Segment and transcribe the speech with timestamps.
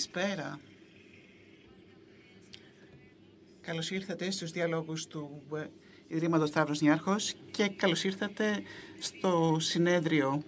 [0.00, 0.60] Καλησπέρα.
[3.60, 5.66] Καλώς ήρθατε στους διαλόγους του ε,
[6.08, 8.62] Ιδρύματος Σταύρος Νιάρχος και καλώς ήρθατε
[8.98, 10.42] στο συνέδριο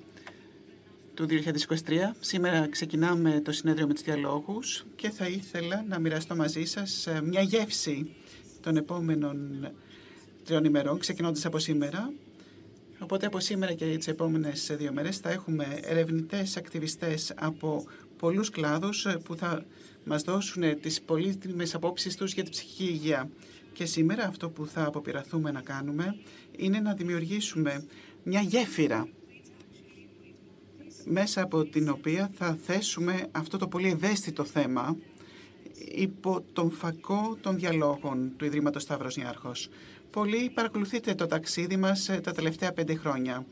[1.15, 1.93] του 2023.
[2.21, 7.23] Σήμερα ξεκινάμε το συνέδριο με τους διαλόγους και θα ήθελα να μοιραστώ μαζί σας ε,
[7.23, 8.15] μια γεύση
[8.61, 9.69] των επόμενων
[10.45, 12.13] τριών ημερών, ξεκινώντας από σήμερα.
[12.99, 17.87] Οπότε από σήμερα και τις επόμενες δύο μέρες θα έχουμε ερευνητές, ακτιβιστές από
[18.23, 19.65] πολλούς κλάδους ε, που θα
[20.05, 23.29] μας δώσουν τις πολύτιμες απόψεις τους για την ψυχική υγεία.
[23.73, 26.17] Και σήμερα αυτό που θα αποπειραθούμε να κάνουμε
[26.57, 27.85] είναι να δημιουργήσουμε
[28.23, 29.09] μια γέφυρα
[31.05, 34.97] μέσα από την οποία θα θέσουμε αυτό το πολύ ευαίσθητο θέμα
[35.95, 39.69] υπό τον φακό των διαλόγων του Ιδρύματος Σταύρος Νιάρχος.
[40.11, 43.47] Πολλοί παρακολουθείτε το ταξίδι μας ε, τα τελευταία πέντε χρόνια.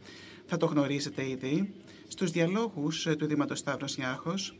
[0.46, 1.72] Θα το γνωρίζετε ήδη.
[2.08, 4.54] Στους διαλόγους ε, του Ιδρύματος Σταύρος Νιάρχος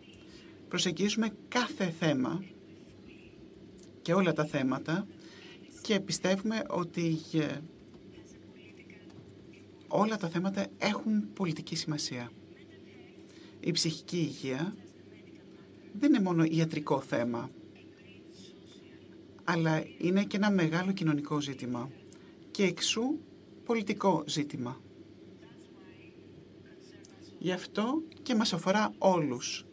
[0.71, 2.45] προσεγγίζουμε κάθε θέμα
[4.03, 5.07] και όλα τα θέματα
[5.83, 7.59] και πιστεύουμε ότι ε,
[9.89, 12.31] όλα τα θέματα έχουν πολιτική σημασία.
[13.61, 14.75] Η ψυχική υγεία
[15.93, 17.51] δεν είναι μόνο ιατρικό θέμα,
[19.45, 21.91] αλλά είναι και ένα μεγάλο κοινωνικό ζήτημα
[22.51, 23.19] και εξού
[23.65, 24.81] πολιτικό ζήτημα.
[27.39, 29.65] Γι' αυτό και μας αφορά όλους,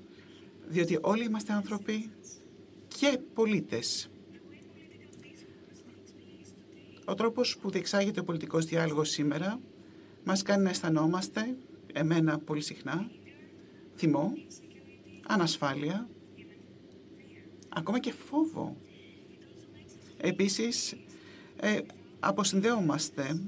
[0.67, 2.11] διότι όλοι είμαστε άνθρωποι
[2.87, 4.09] και πολίτες.
[7.05, 9.59] Ο τρόπος που διεξάγεται ο πολιτικός διάλογος σήμερα
[10.23, 11.57] μας κάνει να αισθανόμαστε,
[11.93, 13.09] εμένα πολύ συχνά,
[13.95, 14.33] θυμό,
[15.27, 16.09] ανασφάλεια,
[17.69, 18.77] ακόμα και φόβο.
[20.17, 20.95] Επίσης,
[21.55, 21.79] ε,
[22.19, 23.41] αποσυνδέομαστε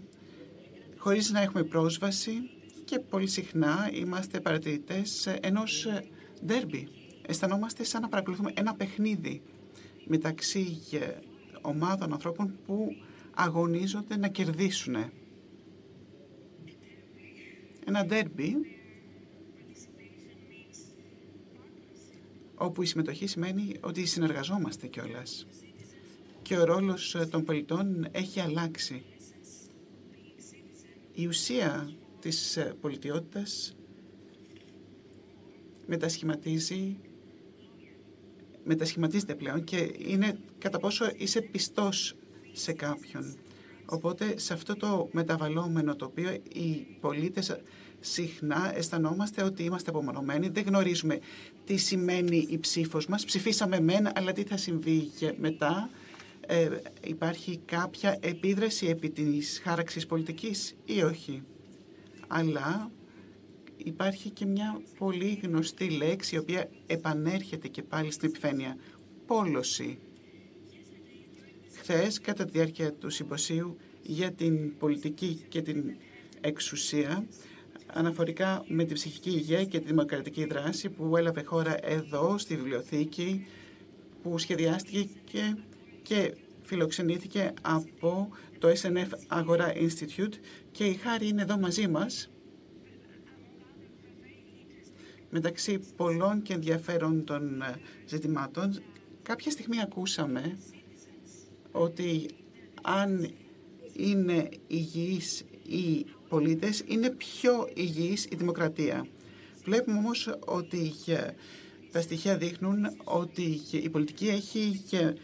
[0.98, 2.50] χωρίς να έχουμε πρόσβαση
[2.86, 5.88] και πολύ συχνά είμαστε παρατηρητές ενός
[6.46, 6.99] ντέρμπι.
[7.30, 9.42] Αισθανόμαστε σαν να παρακολουθούμε ένα παιχνίδι
[10.06, 10.82] μεταξύ
[11.62, 12.96] ομάδων ανθρώπων που
[13.34, 14.96] αγωνίζονται να κερδίσουν.
[17.86, 18.56] Ένα ντέρμπι
[22.56, 25.48] όπου η συμμετοχή σημαίνει ότι συνεργαζόμαστε κιόλας
[26.42, 29.04] και ο ρόλος των πολιτών έχει αλλάξει.
[31.14, 33.76] Η ουσία της πολιτιότητας
[35.88, 36.98] μετασχηματίζει
[38.64, 42.16] μετασχηματίζεται πλέον και είναι κατά πόσο είσαι πιστός
[42.52, 43.36] σε κάποιον.
[43.86, 47.56] Οπότε σε αυτό το μεταβαλλόμενο τοπίο οι πολίτες
[48.00, 51.20] συχνά αισθανόμαστε ότι είμαστε απομονωμένοι, δεν γνωρίζουμε
[51.66, 53.26] τι σημαίνει η ψήφος μας.
[53.26, 55.90] Ψηφίσαμε μεν, αλλά τι θα συμβεί μετά.
[56.48, 56.70] Ε,
[57.04, 61.44] υπάρχει κάποια επίδραση επί της χάραξης πολιτικής ή όχι;
[62.28, 62.92] Αλλά
[63.84, 68.78] υπάρχει και μια πολύ γνωστή λέξη η οποία επανέρχεται και πάλι στην επιφάνεια.
[69.26, 70.00] Πόλωση.
[71.74, 75.84] Χθες, κατά τη διάρκεια του συμποσίου για την πολιτική και την
[76.42, 77.28] εξουσία,
[77.94, 83.46] αναφορικά με την ψυχική υγεία και τη δημοκρατική δράση που έλαβε χώρα εδώ στη βιβλιοθήκη,
[84.24, 85.56] που σχεδιάστηκε και,
[86.04, 88.30] και φιλοξενήθηκε από
[88.60, 90.34] το SNF Agora Institute
[90.72, 92.30] και η Χάρη είναι εδώ μαζί μας
[95.30, 97.76] μεταξύ πολλών και ενδιαφέροντων ε,
[98.06, 98.82] ζητημάτων.
[99.24, 100.58] Κάποια στιγμή ακούσαμε
[101.72, 102.26] ότι
[102.82, 103.32] αν
[103.94, 109.08] είναι υγιείς οι πολίτες, είναι πιο υγιής η δημοκρατία.
[109.64, 110.94] Βλέπουμε όμως ότι
[111.92, 115.16] τα στοιχεία δείχνουν ότι η πολιτική έχει και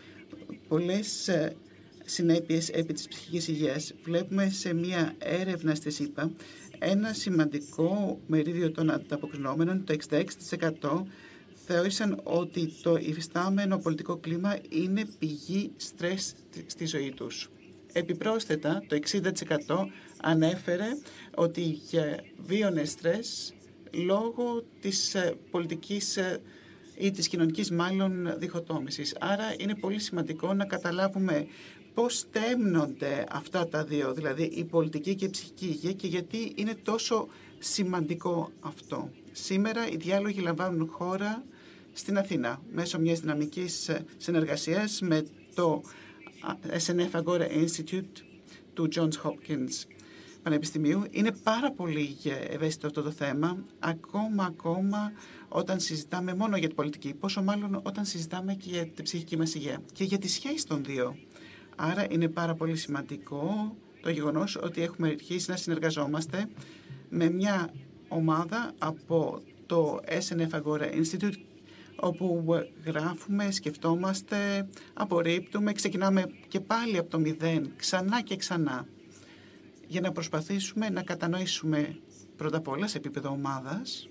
[0.67, 1.55] πολλές ε,
[2.05, 3.93] συνέπειες επί της ψυχικής υγείας.
[4.03, 6.31] Βλέπουμε σε μία έρευνα στη ΣΥΠΑ
[6.79, 9.95] ένα σημαντικό μερίδιο των ανταποκρινόμενων, το
[10.81, 11.03] 66%
[11.65, 16.33] θεώρησαν ότι το υφιστάμενο πολιτικό κλίμα είναι πηγή στρες
[16.65, 17.49] στη ζωή τους.
[17.93, 19.87] Επιπρόσθετα, το 60%
[20.21, 20.85] ανέφερε
[21.35, 21.79] ότι
[22.45, 23.53] βίωνε στρες
[23.91, 26.41] λόγω της ε, πολιτικής ε,
[26.97, 29.15] ή της κοινωνικής μάλλον διχοτόμησης.
[29.19, 31.47] Άρα είναι πολύ σημαντικό να καταλάβουμε
[31.95, 36.75] πώς στέμνονται αυτά τα δύο, δηλαδή η πολιτική και η ψυχική υγεία και γιατί είναι
[36.83, 37.27] τόσο
[37.59, 39.09] σημαντικό αυτό.
[39.31, 41.43] Σήμερα οι διάλογοι λαμβάνουν χώρα
[41.93, 45.25] στην Αθήνα μέσω μιας δυναμικής συνεργασίας με
[45.55, 45.81] το
[46.85, 48.23] SNF Agora Institute
[48.73, 49.85] του Johns Hopkins
[50.43, 51.03] Πανεπιστημίου.
[51.09, 52.17] Είναι πάρα πολύ
[52.49, 55.11] ευαίσθητο αυτό το θέμα, ακόμα ακόμα
[55.47, 59.55] όταν συζητάμε μόνο για την πολιτική, πόσο μάλλον όταν συζητάμε και για την ψυχική μας
[59.55, 61.15] υγεία και για τη σχέση των δύο.
[61.75, 66.47] Άρα είναι πάρα πολύ σημαντικό το γεγονός ότι έχουμε αρχίσει να συνεργαζόμαστε
[67.09, 67.73] με μια
[68.07, 71.37] ομάδα από το SNF Agora Institute
[71.95, 72.43] όπου
[72.85, 78.87] γράφουμε, σκεφτόμαστε, απορρίπτουμε, ξεκινάμε και πάλι από το μηδέn, ξανά και ξανά,
[79.87, 81.97] για να προσπαθήσουμε να κατανοήσουμε
[82.35, 84.09] πρώτα απ' όλα σε επίπεδο ομάδας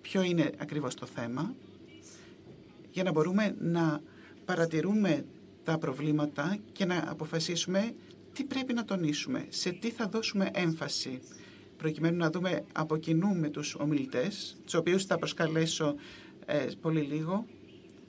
[0.00, 1.54] ποιο είναι ακριβώς το θέμα,
[2.90, 4.00] για να μπορούμε να
[4.44, 5.24] παρατηρούμε
[5.68, 7.94] τα προβλήματα και να αποφασίσουμε
[8.32, 11.20] τι πρέπει να τονίσουμε, σε τι θα δώσουμε έμφαση,
[11.76, 15.94] προκειμένου να δούμε από κοινού με τους ομιλητές, τους οποίους θα προσκαλέσω
[16.46, 17.46] ε, πολύ λίγο,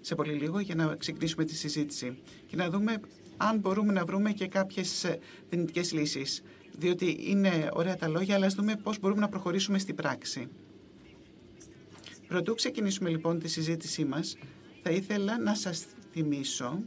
[0.02, 3.02] σε πολύ λίγο για να ξεκινήσουμε τη συζήτηση και να δούμε
[3.38, 5.20] αν μπορούμε να βρούμε και κάποιες ε,
[5.50, 6.44] δυνητικές λύσεις.
[6.78, 10.48] Διότι είναι ωραία τα λόγια, αλλά ας δούμε πώς μπορούμε να προχωρήσουμε στην πράξη.
[12.28, 14.38] Πρωτού ξεκινήσουμε λοιπόν τη συζήτησή μας,
[14.84, 16.80] θα ήθελα να σας θυμίσω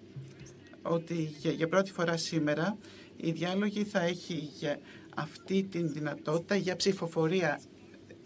[0.82, 2.78] ότι για πρώτη φορά σήμερα
[3.16, 4.50] η διάλογη θα έχει
[5.16, 7.60] αυτή την δυνατότητα για ψηφοφορία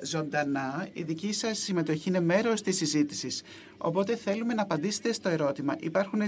[0.02, 0.88] ζωντανά.
[0.92, 3.42] Η δική σας συμμετοχή είναι μέρος της συζήτησης.
[3.78, 5.76] Οπότε θέλουμε να απαντήσετε στο ερώτημα.
[5.80, 6.20] Υπάρχουν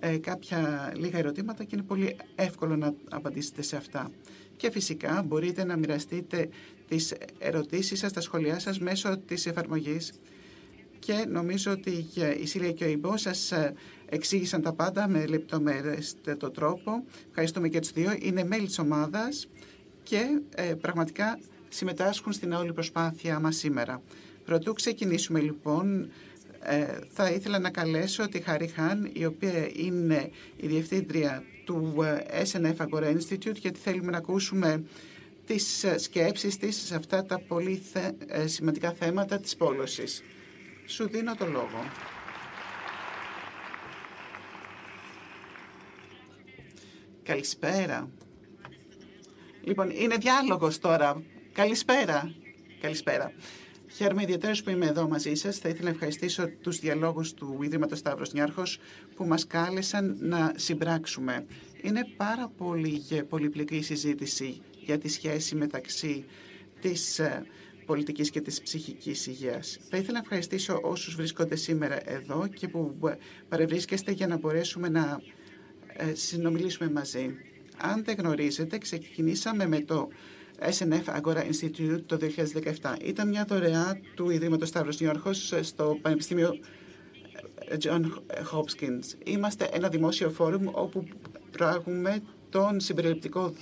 [0.00, 4.10] ε, κάποια λίγα ερωτήματα και είναι πολύ εύκολο να απαντήσετε σε αυτά.
[4.56, 6.48] Και φυσικά μπορείτε να μοιραστείτε
[6.88, 10.12] τις ερωτήσεις σας, τα σχολιά σας μέσω της εφαρμογής
[10.98, 12.06] και νομίζω ότι
[12.40, 13.74] η Σίλια και ο Ιμπός σας ε,
[14.14, 16.16] εξήγησαν τα πάντα με λεπτομέρειες
[16.52, 17.04] τρόπο.
[17.28, 18.12] Ευχαριστούμε και τους δύο.
[18.20, 19.48] Είναι μέλη της ομάδας
[20.02, 21.38] και ε, πραγματικά
[21.68, 24.02] συμμετάσχουν στην όλη προσπάθεια μας σήμερα.
[24.44, 26.10] Πρωτού ξεκινήσουμε λοιπόν,
[26.62, 31.94] ε, θα ήθελα να καλέσω τη Χαρή Χάν, η οποία είναι η διευθύντρια του
[32.28, 34.84] ε, SNF Agora Institute, γιατί θέλουμε να ακούσουμε
[35.46, 37.82] τις σκέψεις της σε αυτά τα πολύ
[38.44, 40.22] σημαντικά θέματα της πόλωσης.
[40.86, 41.84] Σου δίνω το λόγο.
[47.22, 48.10] Καλησπέρα.
[49.64, 51.22] Λοιπόν, είναι διάλογος τώρα.
[51.52, 52.34] Καλησπέρα.
[52.80, 53.32] Καλησπέρα.
[53.94, 55.58] Χαίρομαι ιδιαίτερα που είμαι εδώ μαζί σας.
[55.58, 58.78] Θα ήθελα να ευχαριστήσω τους διαλόγους του Ιδρύματος Σταύρος Νιάρχος
[59.16, 61.46] που μας κάλεσαν να συμπράξουμε.
[61.82, 66.24] Είναι πάρα πολύ πολυπλοκή συζήτηση για τη σχέση μεταξύ
[66.80, 67.46] της ε,
[67.86, 69.78] πολιτικής και της ψυχικής υγείας.
[69.90, 72.98] Θα ήθελα να ευχαριστήσω όσους βρίσκονται σήμερα εδώ και που
[73.48, 75.16] παρευρίσκεστε για να μπορέσουμε να ε,
[76.12, 77.34] συνομιλήσουμε μαζί.
[77.76, 80.08] Αν δεν γνωρίζετε, ξεκινήσαμε με το
[80.60, 82.18] SNF Agora Institute το
[82.80, 82.96] 2017.
[83.02, 86.58] Ήταν μια δωρεά του Ιδρύματος Σταύρος Νιόρχος στο Πανεπιστήμιο
[87.68, 88.02] ε, John
[88.52, 89.04] Hopkins.
[89.24, 91.04] Είμαστε ένα δημόσιο φόρουμ όπου
[91.50, 93.54] προάγουμε τον συμπεριληπτικό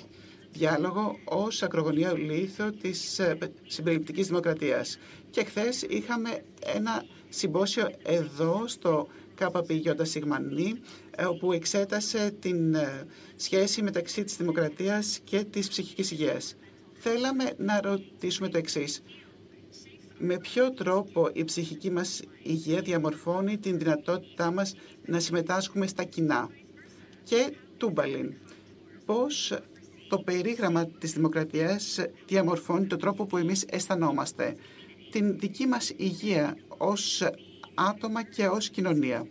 [0.53, 4.99] διάλογο ως ακρογωνία λίθο της ε, συμπεριληπτικής δημοκρατίας.
[5.31, 6.43] Και χθες είχαμε
[6.75, 9.09] ένα συμπόσιο εδώ στο
[9.49, 10.19] ΚΠΙΣ
[11.29, 13.07] όπου εξέτασε την ε,
[13.37, 16.57] σχέση μεταξύ της δημοκρατίας και της ψυχικής υγείας.
[16.93, 19.03] Θέλαμε να ρωτήσουμε το εξής.
[20.19, 26.49] Με ποιο τρόπο η ψυχική μας υγεία διαμορφώνει την δυνατότητά μας να συμμετάσχουμε στα κοινά;
[27.25, 28.35] Και τούμπαλιν.
[29.05, 29.59] Πώς
[30.09, 34.57] το περίγραμμα της δημοκρατίας διαμορφώνει τον τρόπο που εμείς αισθανόμαστε;
[35.11, 37.23] Την δική μας υγεία ως
[37.89, 39.27] άτομα και ως κοινωνία.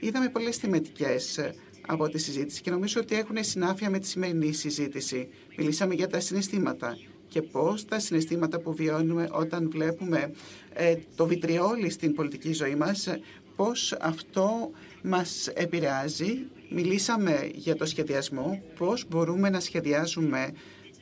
[0.00, 1.54] Είδαμε πολλές θυμετικές ε,
[1.86, 5.28] από τη συζήτηση και νομίζω ότι έχουν συνάφεια με τη σημερινή συζήτηση.
[5.56, 6.96] Μιλήσαμε για τα συναισθήματα
[7.28, 10.32] και πώς τα συναισθήματα που βιώνουμε όταν βλέπουμε
[10.72, 13.08] ε, το βιτριόλι στην πολιτική ζωή μας,
[13.56, 14.70] πώς αυτό
[15.02, 16.46] μας επηρεάζει.
[16.70, 20.52] Μιλήσαμε για το σχεδιασμό, πώς μπορούμε να σχεδιάζουμε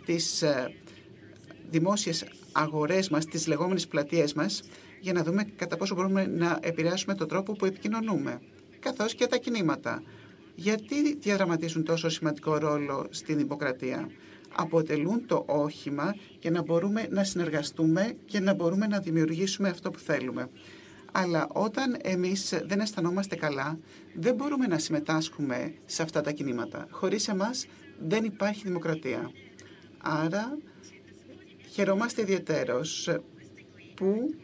[0.05, 0.75] τις ε,
[1.71, 4.63] δημόσιες αγορές μας, τις λεγόμενες πλατείες μας,
[5.01, 8.41] για να δούμε κατά πόσο μπορούμε να επηρεάσουμε τον τρόπο που επικοινωνούμε
[8.81, 10.03] καθώς και τα κινήματα.
[10.55, 14.11] Γιατί διαδραματίζουν τόσο σημαντικό ρόλο στη δημοκρατία.
[14.55, 19.99] Αποτελούν το όχημα για να μπορούμε να συνεργαστούμε και να μπορούμε να δημιουργήσουμε αυτό που
[19.99, 20.49] θέλουμε.
[21.13, 23.79] Αλλά όταν εμείς δεν αισθανόμαστε καλά,
[24.15, 26.87] δεν μπορούμε να συμμετάσχουμε σε αυτά τα κινήματα.
[26.91, 27.67] Χωρίς εμάς
[28.01, 29.31] δεν υπάρχει δημοκρατία.
[29.99, 30.59] Άρα
[31.71, 33.11] χαιρόμαστε ιδιαίτερος
[33.95, 34.35] που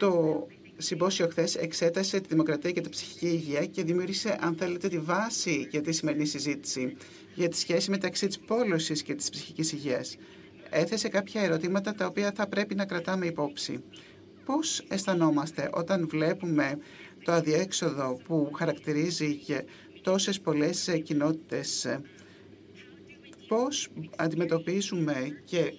[0.00, 4.98] το συμπόσιο χθες εξέτασε τη δημοκρατία και την ψυχική υγεία και δημιούργησε, αν θέλετε, τη
[4.98, 6.96] βάση για τη σημερινή συζήτηση
[7.34, 10.16] για τη σχέση μεταξύ της πόλωσης και της ψυχικής υγείας.
[10.70, 13.82] Έθεσε κάποια ερωτήματα τα οποία θα πρέπει να κρατάμε υπόψη.
[14.44, 16.78] Πώς αισθανόμαστε όταν βλέπουμε
[17.24, 19.64] το αδιέξοδο που χαρακτηρίζει και
[20.02, 21.98] τόσες πολλές κοινότητες,
[23.48, 25.72] πώς αντιμετωπίζουμε και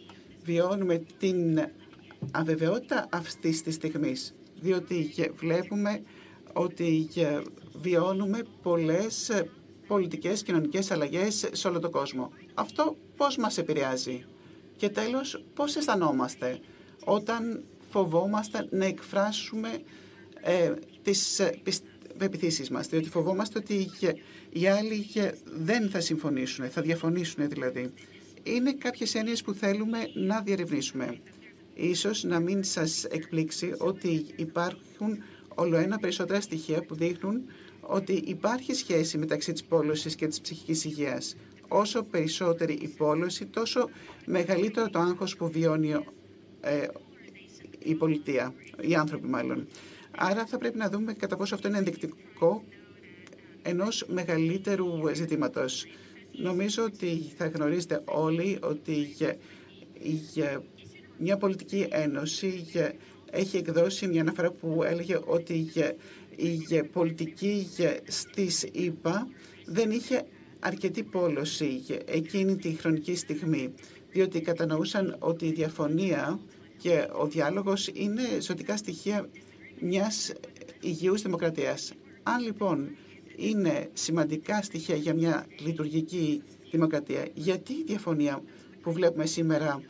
[0.43, 1.59] βιώνουμε την
[2.31, 6.01] αβεβαιότητα αυτής της στιγμής διότι βλέπουμε
[6.53, 7.09] ότι
[7.73, 9.31] βιώνουμε πολλές
[9.87, 12.31] πολιτικές, κοινωνικές αλλαγές σε όλο τον κόσμο.
[12.53, 14.25] Αυτό πώς μας επηρεάζει;
[14.77, 16.59] Και τέλος, πώς αισθανόμαστε
[17.05, 19.79] όταν φοβόμαστε να εκφράσουμε
[20.41, 21.41] ε, τις
[22.17, 23.89] πεπιθήσεις μας, διότι φοβόμαστε ότι
[24.49, 25.05] οι άλλοι
[25.45, 27.93] δεν θα συμφωνήσουν, θα διαφωνήσουν δηλαδή.
[28.43, 31.19] Είναι κάποιες έννοιες που θέλουμε να διερευνήσουμε.
[31.73, 35.17] Ίσως να μην σας εκπλήξει ότι υπάρχουν
[35.55, 37.41] όλο ένα περισσότερα στοιχεία που δείχνουν
[37.81, 41.35] ότι υπάρχει σχέση μεταξύ της πόλωσης και της ψυχικής υγείας.
[41.67, 43.89] Όσο περισσότερη η πόλωση, τόσο
[44.25, 45.93] μεγαλύτερο το άγχος που βιώνει
[46.61, 46.87] ε,
[47.79, 49.67] η πολιτεία, οι άνθρωποι μάλλον.
[50.17, 52.63] Άρα θα πρέπει να δούμε κατά πόσο αυτό είναι ενδεικτικό
[53.61, 55.85] ενός μεγαλύτερου ζητήματος.
[56.31, 59.15] Νομίζω ότι θα γνωρίζετε όλοι ότι
[60.33, 60.63] για,
[61.21, 62.65] μια πολιτική ένωση
[63.31, 65.71] έχει εκδώσει μια αναφορά που έλεγε ότι
[66.35, 67.67] η πολιτική
[68.07, 69.27] στις ΗΠΑ
[69.65, 70.23] δεν είχε
[70.59, 73.73] αρκετή πόλωση εκείνη τη χρονική στιγμή,
[74.11, 76.39] διότι κατανοούσαν ότι η διαφωνία
[76.77, 79.29] και ο διάλογος είναι ζωτικά στοιχεία
[79.79, 80.31] μιας
[80.81, 81.93] υγιούς δημοκρατίας.
[82.23, 82.89] Αν λοιπόν
[83.35, 88.43] είναι σημαντικά στοιχεία για μια λειτουργική δημοκρατία, γιατί η διαφωνία
[88.81, 89.81] που βλέπουμε σήμερα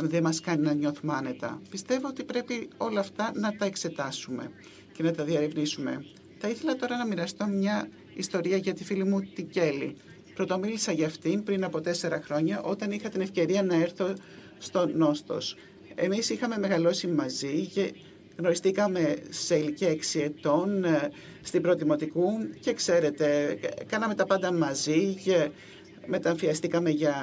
[0.00, 1.60] δεν μας κάνει να νιώθουμε άνετα.
[1.70, 4.50] Πιστεύω ότι πρέπει όλα αυτά να τα εξετάσουμε
[4.92, 6.04] και να τα διαρευνήσουμε.
[6.38, 9.96] Θα ήθελα τώρα να μοιραστώ μια ιστορία για τη φίλη μου την Κέλλη.
[10.34, 14.14] Πρωτομίλησα για αυτήν πριν από τέσσερα χρόνια όταν είχα την ευκαιρία να έρθω
[14.58, 15.56] στο Νόστος.
[15.94, 17.94] Εμείς είχαμε μεγαλώσει μαζί και
[18.36, 21.10] γνωριστήκαμε σε ηλικία 6 ετών ε,
[21.42, 25.50] στην Πρωτημοτικού και ξέρετε, κάναμε τα πάντα μαζί και
[26.06, 27.14] μεταμφιαστήκαμε για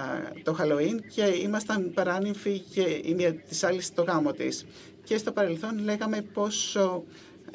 [0.43, 4.65] το Χαλοΐν και ήμασταν παράνυμφοι και η μία της άλλης στο γάμο της.
[5.03, 7.03] Και στο παρελθόν λέγαμε πόσο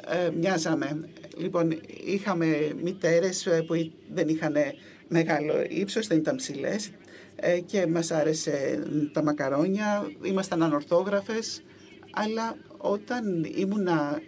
[0.07, 1.09] ε, μοιάζαμε.
[1.37, 4.55] Λοιπόν, είχαμε μητέρες ε, που δεν είχαν
[5.07, 6.91] μεγάλο ύψος, δεν ήταν ψηλές
[7.35, 11.63] ε, και μας άρεσε τα μακαρόνια, ήμασταν ανορθόγραφες,
[12.11, 14.21] αλλά όταν ήμουνα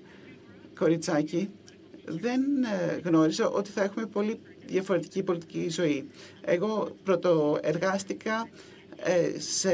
[0.76, 1.50] κοριτσάκι
[2.06, 2.42] δεν
[3.04, 4.40] γνώριζα ότι θα έχουμε πολύ
[4.72, 6.10] διαφορετική πολιτική ζωή.
[6.42, 8.50] Εγώ πρωτοεργάστηκα
[9.04, 9.72] ε, σε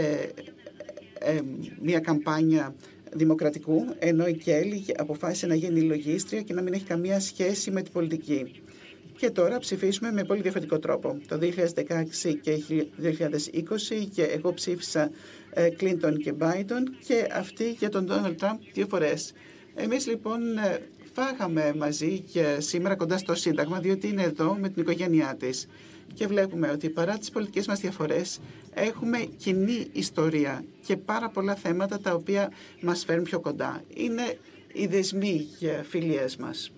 [1.19, 1.39] ε,
[1.81, 2.75] μια καμπάνια
[3.13, 7.81] δημοκρατικού, ενώ η Κέλλη αποφάσισε να γίνει λογίστρια και να μην έχει καμία σχέση με
[7.81, 8.61] την πολιτική.
[9.17, 11.17] Και τώρα ψηφίσουμε με πολύ διαφορετικό τρόπο.
[11.27, 12.63] Το 2016 και
[13.01, 15.11] 2020 και εγώ ψήφισα
[15.77, 19.33] Κλίντον και Μπάιντον και αυτή για τον Ντόναλτ Τραμπ δύο φορές.
[19.75, 20.41] Εμείς λοιπόν
[21.15, 25.67] φάγαμε μαζί και σήμερα κοντά στο Σύνταγμα, διότι είναι εδώ με την οικογένειά της.
[26.13, 28.39] Και βλέπουμε ότι παρά τις πολιτικές μας διαφορές
[28.73, 33.83] έχουμε κοινή ιστορία και πάρα πολλά θέματα τα οποία μας φέρνουν πιο κοντά.
[33.93, 34.37] Είναι
[34.73, 36.71] οι δεσμοί για φιλίες μας.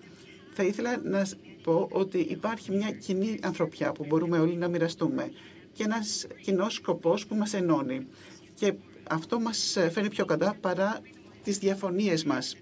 [0.54, 1.26] Θα ήθελα να
[1.62, 5.30] πω ότι υπάρχει μια κοινή ανθρωπιά που μπορούμε όλοι να μοιραστούμε
[5.72, 8.06] και ένας κοινός σκοπός που μας ενώνει.
[8.54, 8.72] Και
[9.10, 11.00] αυτό μας φέρνει πιο κοντά παρά
[11.44, 12.56] τις διαφωνίες μας.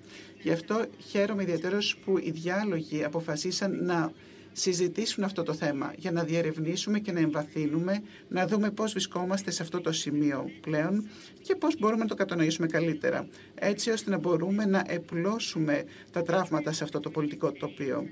[0.46, 4.12] Γι' αυτό χαίρομαι ιδιαίτερω που οι διάλογοι αποφασίσαν να
[4.52, 9.62] συζητήσουν αυτό το θέμα για να διερευνήσουμε και να εμβαθύνουμε, να δούμε πώς βρισκόμαστε σε
[9.62, 11.08] αυτό το σημείο πλέον
[11.42, 16.72] και πώς μπορούμε να το κατανοήσουμε καλύτερα, έτσι ώστε να μπορούμε να επλώσουμε τα τραύματα
[16.72, 18.04] σε αυτό το πολιτικό τοπίο.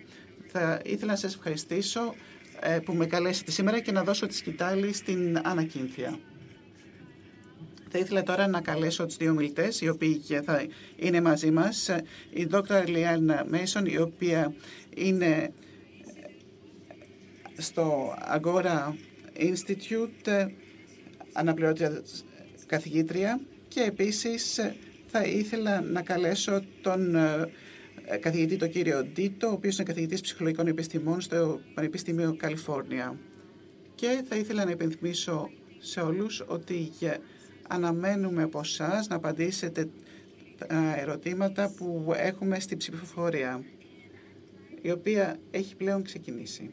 [0.46, 2.14] Θα ήθελα να σας ευχαριστήσω
[2.60, 6.18] ε, που με καλέσετε σήμερα και να δώσω τη σκητάλη στην Ανακίνθια.
[7.96, 11.88] Θα ήθελα τώρα να καλέσω τους δύο μιλητές, οι οποίοι θα είναι μαζί μας.
[12.30, 12.84] Η Dr.
[12.86, 14.54] Λιάννα Μέισον, η οποία
[14.96, 15.52] είναι
[17.56, 18.92] στο Agora
[19.38, 20.46] Institute,
[21.32, 22.02] αναπληρώτρια
[22.66, 24.60] καθηγήτρια και επίσης
[25.06, 27.50] θα ήθελα να καλέσω τον ε,
[28.20, 33.18] καθηγητή τον κύριο Ντίτο, ο οποίος είναι καθηγητής ψυχολογικών επιστημών στο Πανεπιστήμιο Καλιφόρνια.
[33.94, 36.74] Και θα ήθελα να υπενθυμίσω σε όλους ότι
[37.68, 39.88] Αναμένουμε από εσά να απαντήσετε
[40.58, 43.62] τα ερωτήματα που έχουμε στην ψηφοφορία,
[44.82, 46.70] η οποία έχει πλέον ξεκινήσει.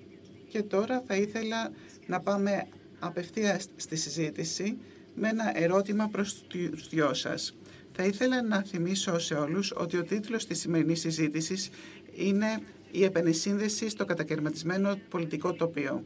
[0.48, 1.71] Και τώρα θα ήθελα
[2.07, 2.67] να πάμε
[3.00, 4.77] απευθείας στη συζήτηση
[5.15, 7.55] με ένα ερώτημα προς τους δυο σας.
[7.91, 11.69] Θα ήθελα να θυμίσω σε όλους ότι ο τίτλος της σημερινής συζήτησης
[12.13, 16.03] είναι «Η επενεσύνδεση στο κατακαιρματισμένο πολιτικό τοπίο».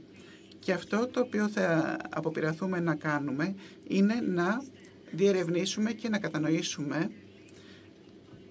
[0.59, 3.55] Και αυτό το οποίο θα αποπειραθούμε να κάνουμε
[3.87, 4.63] είναι να
[5.15, 7.11] διερευνήσουμε και να κατανοήσουμε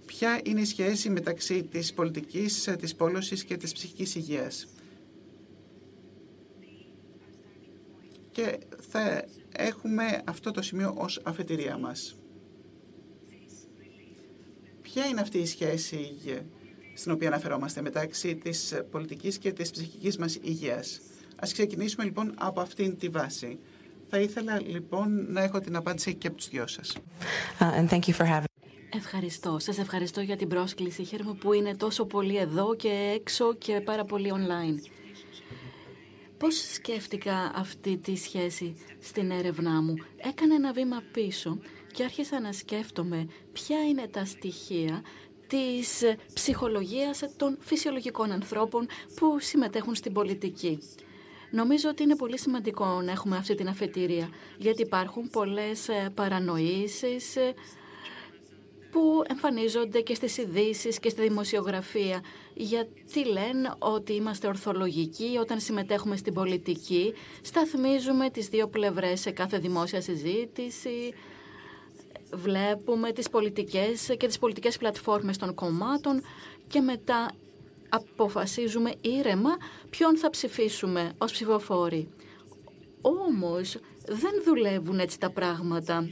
[0.06, 4.66] ποια είναι η σχέση μεταξύ της πολιτικής, της πόλωσης και της ψυχικής υγείας.
[8.30, 8.58] Και
[8.90, 9.24] θα
[9.56, 12.16] έχουμε αυτό το σημείο ως αφετηρία μας.
[14.82, 16.16] Ποια είναι αυτή η σχέση
[16.94, 21.00] στην οποία αναφερόμαστε μεταξύ της πολιτικής και της ψυχικής μας υγείας;
[21.36, 23.58] Ας ξεκινήσουμε λοιπόν από αυτήν τη βάση.
[24.16, 26.92] Θα ήθελα λοιπόν να έχω την απάντηση και από τους δυο σας.
[27.58, 28.44] Uh,
[28.96, 29.58] Ευχαριστώ.
[29.58, 31.04] Σας ευχαριστώ για την πρόσκληση.
[31.04, 34.90] Χαίρομαι που είναι τόσο πολύ εδώ και έξω και πάρα πολύ online.
[36.38, 41.58] Πώς σκέφτηκα αυτή τη σχέση στην έρευνά μου; Έκανα ένα βήμα πίσω
[41.92, 45.02] και άρχισα να σκέφτομαι ποια είναι τα στοιχεία
[45.46, 46.02] της
[46.34, 50.78] ψυχολογίας των φυσιολογικών ανθρώπων που συμμετέχουν στην πολιτική.
[51.54, 57.36] Νομίζω ότι είναι πολύ σημαντικό να έχουμε αυτή την αφετηρία, γιατί υπάρχουν πολλές παρανοήσεις,
[58.90, 62.22] που εμφανίζονται και στις ειδήσεις και στη δημοσιογραφία.
[62.54, 69.58] Γιατί λένε ότι είμαστε ορθολογικοί όταν συμμετέχουμε στην πολιτική, σταθμίζουμε τις δύο πλευρές σε κάθε
[69.58, 71.14] δημόσια συζήτηση,
[72.32, 76.22] βλέπουμε τις πολιτικές και τις πολιτικές πλατφόρμες των κομμάτων
[76.66, 77.30] και μετά
[77.88, 79.56] αποφασίζουμε ήρεμα
[79.90, 82.08] ποιον θα ψηφίσουμε ως ψηφοφόροι.
[83.00, 86.08] Όμως δεν δουλεύουν έτσι τα πράγματα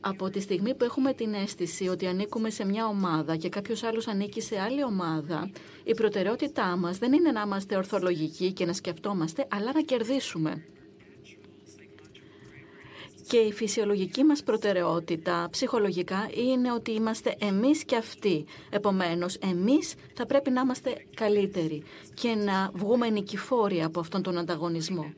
[0.00, 4.08] από τη στιγμή που έχουμε την αίσθηση ότι ανήκουμε σε μια ομάδα και κάποιος άλλος
[4.08, 5.50] ανήκει σε άλλη ομάδα,
[5.84, 10.64] η προτεραιότητά μας δεν είναι να είμαστε ορθολογικοί και να σκεφτόμαστε, αλλά να κερδίσουμε.
[13.28, 18.44] Και η φυσιολογική μας προτεραιότητα ψυχολογικά είναι ότι είμαστε εμείς και αυτοί.
[18.70, 21.82] Επομένως, εμείς θα πρέπει να είμαστε καλύτεροι
[22.14, 25.12] και να βγούμε νικηφόροι από αυτόν τον ανταγωνισμό.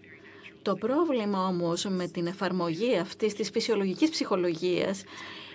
[0.63, 5.03] Το πρόβλημα όμως με την εφαρμογή αυτής της φυσιολογικής ψυχολογίας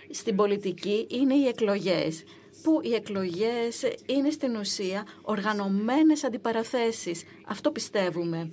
[0.09, 2.23] στην πολιτική είναι οι εκλογές
[2.63, 7.23] που οι εκλογές είναι στην ουσία οργανωμένες αντιπαραθέσεις.
[7.45, 8.51] Αυτό πιστεύουμε.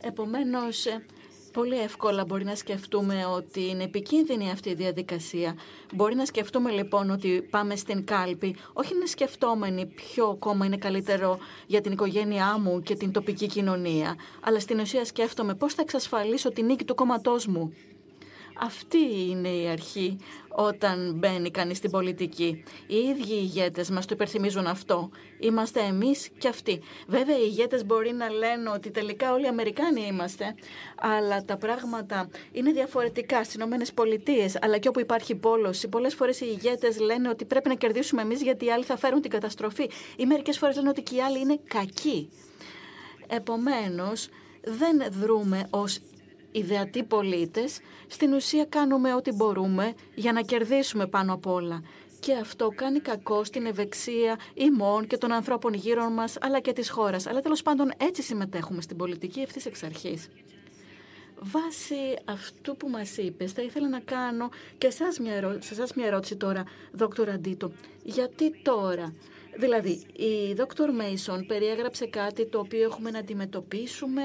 [0.00, 0.86] Επομένως,
[1.52, 5.56] Πολύ εύκολα μπορεί να σκεφτούμε ότι είναι επικίνδυνη αυτή η διαδικασία.
[5.94, 11.38] Μπορεί να σκεφτούμε λοιπόν ότι πάμε στην κάλπη, όχι να σκεφτόμενοι ποιο κόμμα είναι καλύτερο
[11.66, 16.52] για την οικογένειά μου και την τοπική κοινωνία, αλλά στην ουσία σκέφτομαι πώς θα εξασφαλίσω
[16.52, 17.72] την νίκη του κόμματός μου.
[18.60, 20.16] Αυτή είναι η αρχή
[20.48, 22.64] όταν μπαίνει κανείς στην πολιτική.
[22.86, 25.10] Οι ίδιοι οι ηγέτες μας το υπερθυμίζουν αυτό.
[25.38, 26.80] Είμαστε εμείς και αυτοί.
[27.06, 30.54] Βέβαια, οι ηγέτες μπορεί να λένε ότι τελικά όλοι οι Αμερικάνοι είμαστε,
[30.96, 35.88] αλλά τα πράγματα είναι διαφορετικά στις Ηνωμένες Πολιτείες, αλλά και όπου υπάρχει πόλωση.
[35.88, 39.20] Πολλές φορές οι ηγέτες λένε ότι πρέπει να κερδίσουμε εμείς γιατί οι άλλοι θα φέρουν
[39.20, 39.90] την καταστροφή.
[40.16, 42.28] Ή μερικές φορές λένε ότι και οι άλλοι είναι κακοί.
[43.26, 44.28] Επομένως,
[44.64, 46.00] δεν δρούμε ως
[46.52, 51.82] ιδεατοί πολίτες, στην ουσία κάνουμε ό,τι μπορούμε για να κερδίσουμε πάνω απ' όλα.
[52.20, 56.90] Και αυτό κάνει κακό στην ευεξία ημών και των ανθρώπων γύρω μας, αλλά και της
[56.90, 57.26] χώρας.
[57.26, 60.28] Αλλά τέλος πάντων έτσι συμμετέχουμε στην πολιτική ευθύς εξ αρχής.
[61.40, 65.04] Βάσει αυτού που μας είπες, θα ήθελα να κάνω και σε
[65.70, 67.72] εσάς μια ερώτηση τώρα, δόκτωρ Αντίτο.
[68.02, 69.14] Γιατί τώρα,
[69.56, 74.22] δηλαδή η δόκτωρ Μέισον περιέγραψε κάτι το οποίο έχουμε να αντιμετωπίσουμε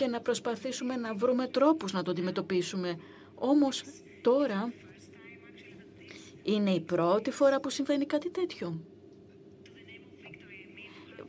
[0.00, 2.98] και να προσπαθήσουμε να βρούμε τρόπους να το αντιμετωπίσουμε.
[3.34, 3.84] Όμως
[4.22, 4.72] τώρα
[6.42, 8.80] είναι η πρώτη φορά που συμβαίνει κάτι τέτοιο.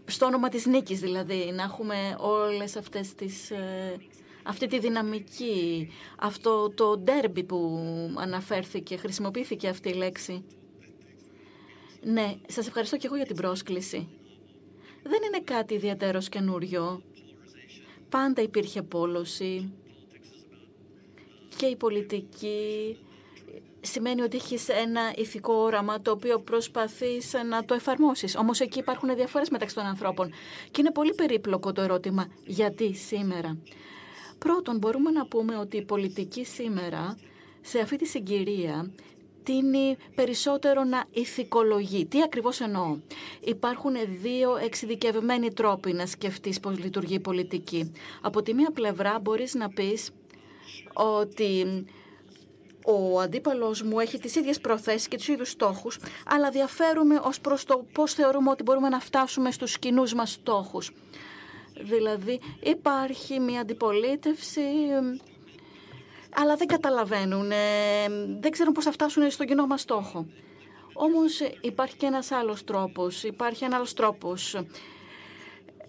[0.06, 3.52] Στο όνομα της νίκης δηλαδή, να έχουμε όλες αυτές τις...
[3.52, 3.98] Ε,
[4.44, 7.80] αυτή τη δυναμική, αυτό το ντέρμπι που
[8.18, 10.44] αναφέρθηκε, χρησιμοποιήθηκε αυτή η λέξη.
[12.04, 14.08] Ναι, σας ευχαριστώ και εγώ για την πρόσκληση.
[15.04, 17.02] Δεν είναι κάτι ιδιαίτερος καινούριο.
[18.12, 19.74] Πάντα υπήρχε πόλωση
[21.56, 22.98] και η πολιτική
[23.82, 28.36] σημαίνει ότι έχεις ένα ηθικό όραμα το οποίο προσπαθείς να το εφαρμόσεις.
[28.36, 30.30] Όμως εκεί υπάρχουν διαφορές μεταξύ των ανθρώπων.
[30.72, 33.58] Και είναι πολύ περίπλοκο το ερώτημα γιατί σήμερα.
[34.38, 37.18] Πρώτον, μπορούμε να πούμε ότι η πολιτική σήμερα
[37.62, 38.92] σε αυτή τη συγκυρία
[39.44, 42.06] τίνει περισσότερο να ηθικολογεί.
[42.06, 42.98] Τι ακριβώς εννοώ;
[43.40, 47.92] Υπάρχουν δύο εξειδικευμένοι τρόποι να σκεφτείς πώς λειτουργεί η πολιτική.
[48.22, 50.10] Από τη μία πλευρά μπορείς να πεις
[50.94, 51.86] ότι
[52.86, 57.64] ο αντίπαλος μου έχει τις ίδιες προθέσεις και τους ίδιους στόχους, αλλά διαφέρουμε ως προς
[57.64, 60.92] το πώς θεωρούμε ότι μπορούμε να φτάσουμε στους κοινούς μας στόχους.
[61.82, 64.62] Δηλαδή υπάρχει μια αντιπολίτευση
[66.36, 67.56] αλλά δεν καταλαβαίνουν, ε,
[68.40, 70.26] δεν ξέρουν πώς θα φτάσουν στον κοινό μας στόχο.
[70.94, 74.60] Όμως υπάρχει και ένας άλλος τρόπος, υπάρχει ένα άλλος τρόπος.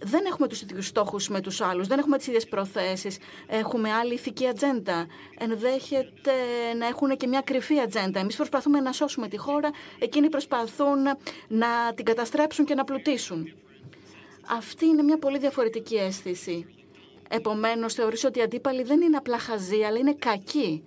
[0.05, 4.15] Δεν έχουμε τους ίδιους στόχους με τους άλλους, δεν έχουμε τις ίδιες προθέσεις, έχουμε άλλη
[4.15, 5.07] ηθική ατζέντα.
[5.39, 6.33] Ενδέχεται
[6.79, 8.21] να έχουν και μια κρυφή ατζέντα.
[8.21, 11.03] Εμείς προσπαθούμε να σώσουμε τη χώρα, εκείνοι προσπαθούν
[11.49, 13.55] να την καταστρέψουν και να πλουτίσουν.
[14.57, 16.82] Αυτή είναι μια πολύ διαφορετική αίσθηση.
[17.35, 20.85] Επομένως, θεωρήσω ότι οι αντίπαλοι δεν είναι απλά χαζοί, αλλά είναι κακοί.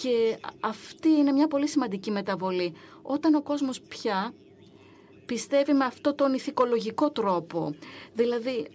[0.00, 2.74] Και αυτή είναι μια πολύ σημαντική μεταβολή.
[3.02, 4.34] Όταν ο κόσμος πια
[5.26, 7.74] πιστεύει με αυτό τον ηθικολογικό τρόπο.
[8.12, 8.68] Δηλαδή,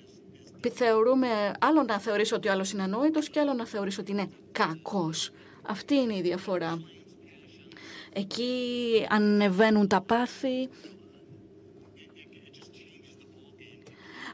[0.74, 1.28] θεωρούμε
[1.60, 5.32] άλλο να θεωρήσω ότι ο άλλος είναι ανόητος και άλλο να θεωρήσω ότι είναι κακός.
[5.62, 6.82] Αυτή είναι η διαφορά.
[8.14, 10.70] Εκεί ανεβαίνουν τα πάθη.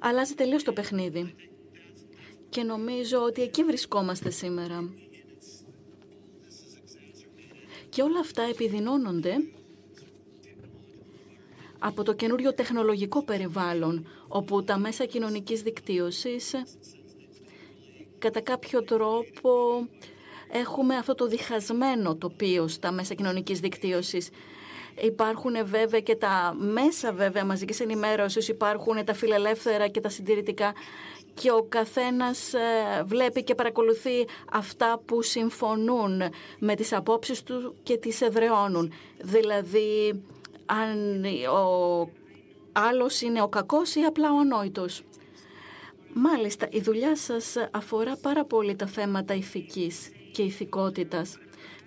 [0.02, 1.36] Αλλάζει τελείως το παιχνίδι.
[2.52, 4.90] Και νομίζω ότι εκεί βρισκόμαστε σήμερα.
[7.90, 9.36] Και όλα αυτά επιδεινώνονται
[11.80, 16.56] από το καινούριο τεχνολογικό περιβάλλον, όπου τα μέσα κοινωνικής δικτύωσης
[18.18, 19.52] κατά κάποιο τρόπο
[20.52, 24.30] έχουμε αυτό το διχασμένο τοπίο στα μέσα κοινωνικής δικτύωσης.
[25.02, 30.74] Υπάρχουν βέβαια και τα μέσα βέβαια μαζικής ενημέρωσης, υπάρχουν τα φιλελεύθερα και τα συντηρητικά
[31.34, 36.22] και ο καθένας ε, βλέπει και παρακολουθεί αυτά που συμφωνούν
[36.60, 38.94] με τις απόψεις του και τις ευρεώνουν.
[39.18, 40.24] Δηλαδή,
[40.66, 42.10] αν ο
[42.72, 45.04] άλλος είναι ο κακός ή απλά ο ανόητος.
[46.14, 51.38] Μάλιστα, η δουλειά σας αφορά πάρα πολύ τα θέματα ηθικής και ηθικότητας.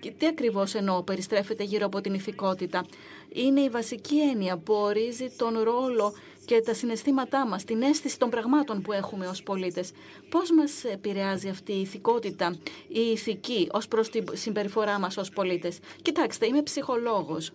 [0.00, 2.84] Και τι ακριβώς εννοώ περιστρέφεται γύρω από την ηθικότητα.
[3.28, 8.30] Είναι η βασική έννοια που ορίζει τον ρόλο και τα συναισθήματά μας, την αίσθηση των
[8.30, 9.90] πραγμάτων που έχουμε ως πολίτες.
[10.28, 12.56] Πώς μας επηρεάζει αυτή η ηθικότητα,
[12.88, 17.50] η ηθική ως προς την συμπεριφορά μας ως πολίτες; Κοιτάξτε, είμαι ψυχολόγος,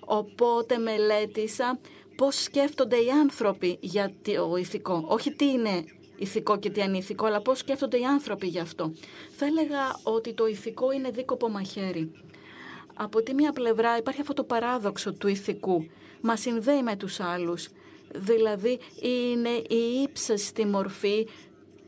[0.00, 1.78] οπότε μελέτησα
[2.16, 5.04] πώς σκέφτονται οι άνθρωποι για το ηθικό.
[5.08, 5.84] Όχι τι είναι
[6.16, 8.92] ηθικό και τι ανήθικο, αλλά πώς σκέφτονται οι άνθρωποι γι' αυτό.
[9.36, 12.12] Θα έλεγα ότι το ηθικό είναι δίκοπο μαχαίρι.
[12.94, 15.86] Από τη μία πλευρά υπάρχει αυτό το παράδοξο του ηθικού.
[16.20, 17.68] Μας συνδέει με τους άλλους.
[18.14, 21.28] Δηλαδή είναι η ύψεστη μορφή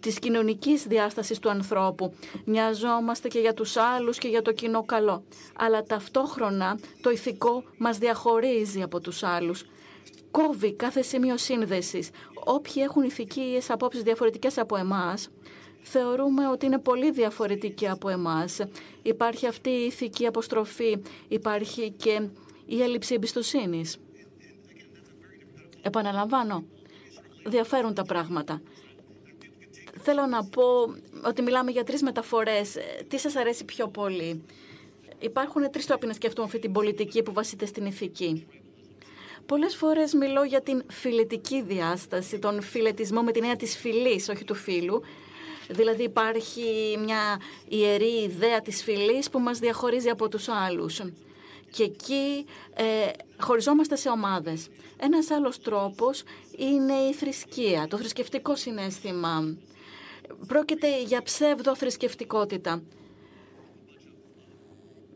[0.01, 2.15] της κοινωνικής διάστασης του ανθρώπου.
[2.45, 5.25] Μοιάζομαστε και για τους άλλους και για το κοινό καλό.
[5.57, 9.65] Αλλά ταυτόχρονα το ηθικό μας διαχωρίζει από τους άλλους.
[10.31, 12.11] Κόβει κάθε σημείο σύνδεσης.
[12.45, 15.29] Όποιοι έχουν ηθικές απόψεις διαφορετικές από εμάς,
[15.83, 18.61] θεωρούμε ότι είναι πολύ διαφορετικοί από εμάς.
[19.03, 20.97] Υπάρχει αυτή η ηθική αποστροφή,
[21.29, 22.29] υπάρχει και
[22.67, 23.99] η έλλειψη εμπιστοσύνης.
[25.87, 26.65] Επαναλαμβάνω,
[27.47, 28.63] διαφέρουν τα πράγματα.
[30.01, 30.63] Θέλω να πω
[31.25, 32.77] ότι μιλάμε για τρεις μεταφορές.
[33.09, 34.45] Τι σας αρέσει πιο πολύ;
[35.19, 38.47] Υπάρχουν τρεις τρόποι να σκεφτούμε αυτή την πολιτική που βασίζεται στην ηθική.
[39.47, 44.45] Πολλές φορές μιλώ για την φιλετική διάσταση, τον φιλετισμό με την έννοια της φιλής, όχι
[44.45, 45.03] του φίλου.
[45.69, 51.01] Δηλαδή υπάρχει μια ιερή ιδέα της φιλής που μας διαχωρίζει από τους άλλους.
[51.75, 52.85] Και εκεί ε,
[53.41, 54.69] χωριζόμαστε σε ομάδες.
[54.97, 56.23] Ένας άλλος τρόπος
[56.57, 59.57] είναι η θρησκεία, το θρησκευτικό συνέστημα.
[60.47, 62.83] Πρόκειται για ψεύδο θρησκευτικότητα.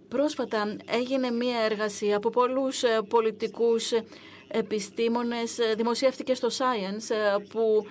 [0.09, 3.92] Πρόσφατα έγινε μία εργασία από πολλούς ε, πολιτικούς
[4.49, 7.85] επιστήμονες, ε, δημοσιεύτηκε στο Science, ε, που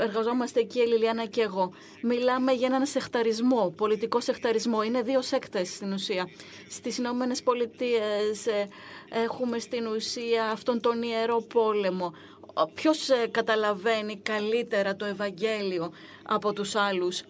[0.00, 1.72] εργαζόμαστε εκεί η Λιλιάνα και εγώ.
[2.02, 4.82] Μιλάμε για έναν σεχταρισμό, πολιτικό σεχταρισμό.
[4.82, 6.28] Είναι δύο σέκτες στην ουσία.
[6.70, 8.46] Στις Ηνωμένες Πολιτείες
[9.24, 12.14] έχουμε στην ουσία αυτόν τον ιερό πόλεμο.
[12.74, 17.22] Ποιος καταλαβαίνει καλύτερα το Ευαγγέλιο από τους άλλους;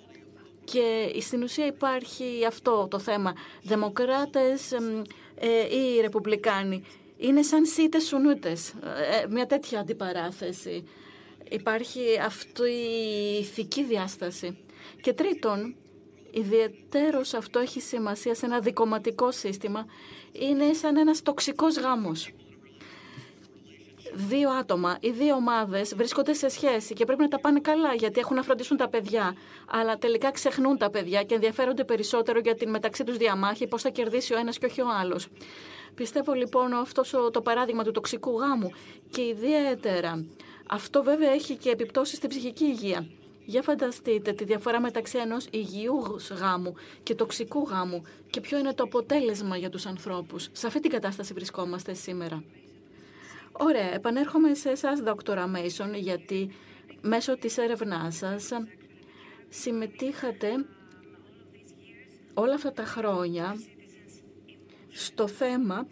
[0.65, 3.33] Και στην ουσία υπάρχει αυτό το θέμα.
[3.63, 4.73] Δημοκράτες
[5.35, 6.85] ε, ή ρεπουμπλικάνοι.
[7.17, 8.69] Είναι σαν σίτες σουνούτες.
[8.71, 10.85] Ε, μια τέτοια αντιπαράθεση.
[11.55, 14.59] Υπάρχει αυτή η ηθική διάσταση.
[15.01, 15.77] Και τρίτον,
[16.31, 19.87] ιδιαίτερος αυτό έχει σημασία σε ένα δικοματικό σύστημα,
[20.33, 22.33] είναι σαν ένας τοξικός γάμος
[24.15, 28.21] δύο άτομα ή δύο ομάδες βρίσκονται σε σχέση και πρέπει να τα πάνε καλά γιατί
[28.21, 29.37] έχουν να φροντίσουν τα παιδιά.
[29.71, 33.89] Αλλά τελικά ξεχνούν τα παιδιά και ενδιαφέρονται περισσότερο για την μεταξύ τους διαμάχη, πώς θα
[33.89, 35.29] κερδίσει ο ένας και όχι ο άλλος.
[35.95, 38.71] Πιστεύω λοιπόν αυτό το παράδειγμα του τοξικού γάμου
[39.11, 40.25] και ιδιαίτερα
[40.69, 43.07] αυτό βέβαια έχει και επιπτώσεις στην ψυχική υγεία.
[43.47, 48.83] Για φανταστείτε τη διαφορά μεταξύ ενός υγιούς γάμου και τοξικού γάμου και ποιο είναι το
[48.83, 50.49] αποτέλεσμα για τους ανθρώπους.
[50.53, 52.45] Σε αυτή την κατάσταση βρισκόμαστε σήμερα.
[53.53, 56.55] Ωραία, επανέρχομαι σε εσάς, Δόκτωρα Μέισον, γιατί
[57.01, 58.51] μέσω της έρευνάς σας
[59.49, 60.49] συμμετείχατε
[62.35, 63.57] όλα αυτά τα χρόνια
[64.91, 65.87] στο θέμα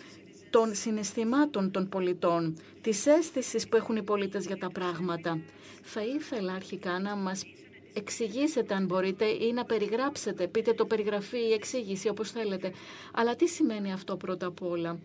[0.52, 5.40] των συναισθημάτων των πολιτών, της αίσθησης που έχουν οι πολίτες για τα πράγματα.
[5.82, 7.44] Θα ήθελα αρχικά να μας
[7.92, 12.72] εξηγήσετε αν μπορείτε ή να περιγράψετε, πείτε το περιγραφή ή εξήγηση όπως θέλετε.
[13.12, 14.98] Αλλά τι σημαίνει αυτό πρώτα απ' όλα;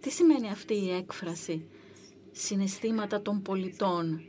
[0.00, 1.66] Τι σημαίνει αυτή η έκφραση;
[2.32, 4.24] Συναισθήματα των πολιτών.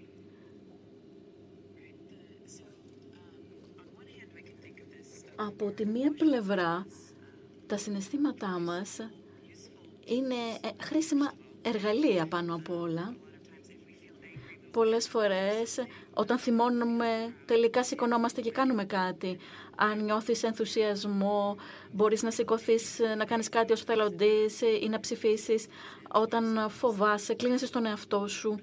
[5.36, 6.86] Από τη μία πλευρά,
[7.67, 8.99] τα συναισθήματά μας
[10.06, 13.15] είναι ε, χρήσιμα εργαλεία πάνω απ' όλα
[14.73, 15.80] Πολλές φορές
[16.13, 19.38] όταν θυμώνουμε τελικά σηκωνόμαστε και κάνουμε κάτι.
[19.76, 21.58] Αν νιώθεις ενθουσιασμό,
[21.91, 25.65] μπορείς να σηκωθείς να κάνεις κάτι ως θελοντής ή να ψηφίσεις.
[26.13, 28.60] Όταν φοβάσαι, κλείνεσαι στον εαυτό σου.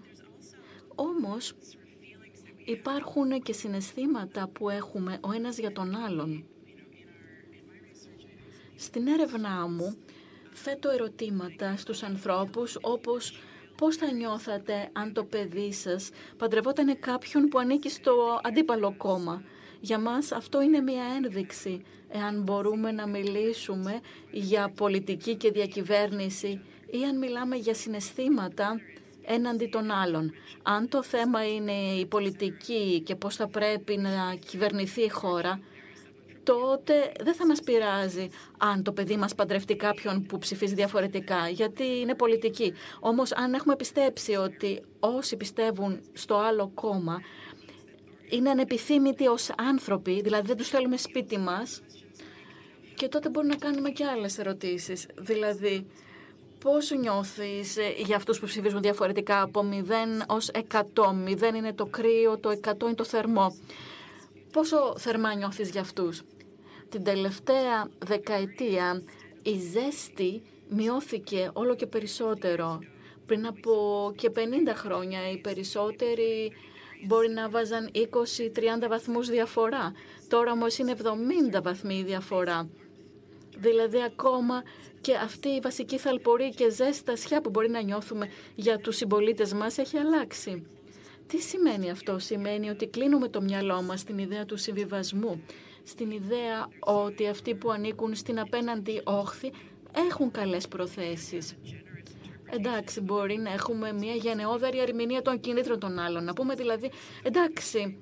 [0.94, 1.54] Όμως
[2.64, 6.44] υπάρχουν και συναισθήματα που έχουμε ο ένας για τον άλλον.
[8.82, 9.96] Στην έρευνά μου
[10.52, 13.40] θέτω ερωτήματα στους ανθρώπους όπως
[13.76, 19.42] πώς θα νιώθατε αν το παιδί σας παντρευόταν κάποιον που ανήκει στο αντίπαλο κόμμα.
[19.80, 27.04] Για μας αυτό είναι μια ένδειξη εάν μπορούμε να μιλήσουμε για πολιτική και διακυβέρνηση ή
[27.04, 28.80] αν μιλάμε για συναισθήματα
[29.22, 30.32] έναντι των άλλων.
[30.62, 35.60] Αν το θέμα είναι η πολιτική και πώς θα πρέπει να κυβερνηθεί η χώρα,
[36.50, 41.84] τότε δεν θα μας πειράζει αν το παιδί μας παντρευτεί κάποιον που ψηφίζει διαφορετικά, γιατί
[41.84, 42.72] είναι πολιτική.
[43.00, 47.20] Όμως αν έχουμε πιστέψει ότι όσοι πιστεύουν στο άλλο κόμμα
[48.30, 51.82] είναι ανεπιθύμητοι ως άνθρωποι, δηλαδή δεν τους θέλουμε σπίτι μας,
[52.94, 55.06] και τότε μπορούμε να κάνουμε και άλλες ερωτήσεις.
[55.18, 55.86] Δηλαδή,
[56.60, 61.12] πώς νιώθεις για αυτούς που ψηφίζουν διαφορετικά από 0 ως 100.
[61.12, 63.56] 0 είναι το κρύο, το 100 είναι το θερμό.
[64.52, 66.22] Πόσο θερμά νιώθεις για αυτούς;
[66.90, 69.02] Την τελευταία δεκαετία
[69.42, 72.78] η ζέστη μειώθηκε όλο και περισσότερο.
[73.26, 73.72] Πριν από
[74.16, 74.38] και 50
[74.74, 76.52] χρόνια οι περισσότεροι
[77.06, 78.00] μπορεί να βάζαν 20-30
[78.88, 79.92] βαθμούς διαφορά.
[80.28, 80.94] Τώρα όμως είναι
[81.56, 82.68] 70 βαθμοί διαφορά.
[83.56, 84.62] Δηλαδή ακόμα
[85.00, 89.78] και αυτή η βασική θαλπορή και ζέστασιά που μπορεί να νιώθουμε για τους συμπολίτες μας
[89.78, 90.66] έχει αλλάξει.
[91.26, 95.42] Τι σημαίνει αυτό, σημαίνει ότι κλείνουμε το μυαλό μας στην ιδέα του συμβιβασμού,
[95.84, 99.52] στην ιδέα ότι αυτοί που ανήκουν στην απέναντι όχθη
[100.08, 101.56] έχουν καλές προθέσεις.
[102.50, 106.24] Εντάξει, μπορεί να έχουμε μια γενναιόδαρη ερμηνεία των κινήτρων των άλλων.
[106.24, 106.90] Να πούμε δηλαδή,
[107.22, 107.98] εντάξει,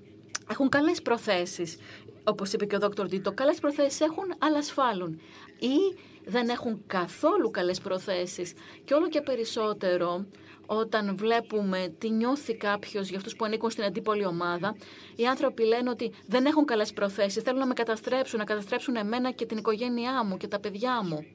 [0.50, 1.76] έχουν καλές προθέσεις.
[2.24, 5.20] Όπως είπε και ο Δόκτωρ Ντίτο, καλές προθέσεις έχουν, αλλά ασφάλουν.
[5.58, 8.52] Ή δεν έχουν καθόλου καλές προθέσεις.
[8.84, 10.26] Και όλο και περισσότερο
[10.70, 14.76] όταν βλέπουμε τι νιώθει κάποιος για αυτούς που ανήκουν στην αντίπολη ομάδα,
[15.16, 19.30] οι άνθρωποι λένε ότι δεν έχουν καλές προθέσεις, θέλουν να με καταστρέψουν, να καταστρέψουν εμένα
[19.30, 21.26] και την οικογένειά μου και τα παιδιά μου.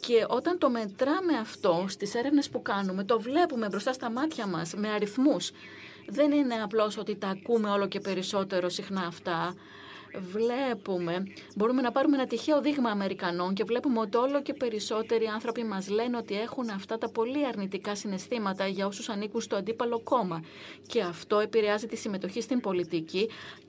[0.00, 4.74] Και όταν το μετράμε αυτό στις έρευνες που κάνουμε, το βλέπουμε μπροστά στα μάτια μας
[4.74, 5.50] με αριθμούς.
[6.08, 9.54] Δεν είναι απλώς ότι τα ακούμε όλο και περισσότερο συχνά αυτά,
[10.18, 15.64] βλέπουμε, μπορούμε να πάρουμε ένα τυχαίο δείγμα Αμερικανών και βλέπουμε ότι όλο και περισσότεροι άνθρωποι
[15.64, 20.44] μας λένε ότι έχουν αυτά τα πολύ αρνητικά συναισθήματα για όσους ανήκουν στο αντίπαλο κόμμα.
[20.86, 23.28] Και αυτό επηρεάζει τη συμμετοχή στην πολιτική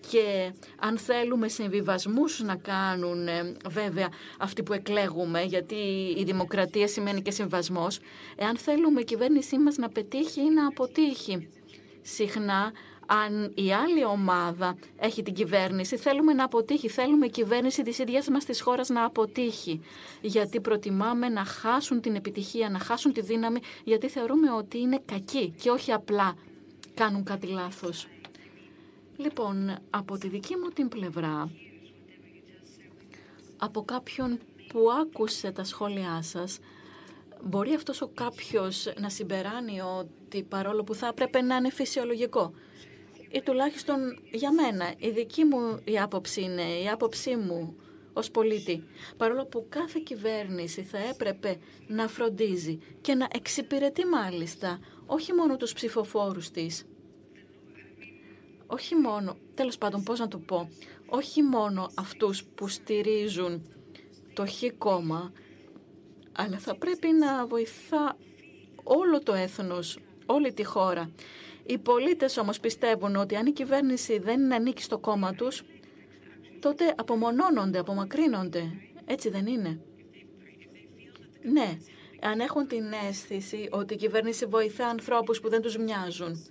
[0.10, 5.76] και αν θέλουμε συμβιβασμούς να κάνουν ε, βέβαια αυτοί που εκλέγουμε, γιατί
[6.18, 8.00] η δημοκρατία σημαίνει και συμβασμός,
[8.36, 11.50] εάν θέλουμε η κυβέρνησή μας να πετύχει ή να αποτύχει.
[12.02, 12.72] Συχνά
[13.14, 16.88] αν η άλλη ομάδα έχει την κυβέρνηση, θέλουμε να αποτύχει.
[16.88, 19.82] Θέλουμε η κυβέρνηση της ίδιας μας της χώρας να αποτύχει.
[20.22, 25.54] Γιατί προτιμάμε να χάσουν την επιτυχία, να χάσουν τη δύναμη, γιατί θεωρούμε ότι είναι κακοί
[25.62, 26.36] και όχι απλά
[26.94, 28.08] κάνουν κάτι λάθος.
[29.18, 31.50] Λοιπόν, από τη δική μου την πλευρά,
[33.58, 36.60] από κάποιον που άκουσε τα σχόλιά σας,
[37.44, 42.54] μπορεί αυτός ο κάποιος να συμπεράνει ότι παρόλο που θα έπρεπε να είναι φυσιολογικό
[43.32, 47.76] ή τουλάχιστον για μένα, η δική μου η άποψη είναι, η άποψή μου
[48.14, 48.84] ως πολίτη,
[49.18, 55.74] παρόλο που κάθε κυβέρνηση θα έπρεπε να φροντίζει και να εξυπηρετεί μάλιστα όχι μόνο τους
[55.74, 56.86] ψηφοφόρους της,
[58.68, 60.70] όχι μόνο, τέλος πάντων πώς να το πω,
[61.10, 63.66] όχι μόνο αυτούς που στηρίζουν
[64.34, 65.32] το χ κόμμα,
[66.32, 68.18] αλλά θα πρέπει να βοηθά
[68.84, 71.12] όλο το έθνος, όλη τη χώρα.
[71.72, 75.64] Οι πολίτες όμως πιστεύουν ότι αν η κυβέρνηση δεν ανήκει στο κόμμα τους,
[76.60, 78.64] τότε απομονώνονται, απομακρύνονται.
[79.06, 79.80] Έτσι δεν είναι.
[81.42, 81.78] Ναι,
[82.22, 86.46] αν έχουν την αίσθηση ότι η κυβέρνηση βοηθά ανθρώπους που δεν τους μοιάζουν.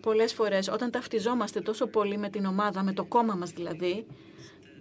[0.00, 4.06] Πολλές φορές όταν ταυτιζόμαστε τόσο πολύ με την ομάδα, με το κόμμα μας δηλαδή,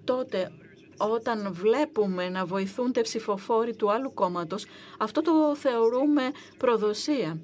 [0.04, 0.52] τότε
[0.98, 4.66] όταν βλέπουμε να βοηθούν τε ψηφοφόροι του άλλου κόμματος,
[5.00, 7.40] αυτό το θεωρούμε προδοσία.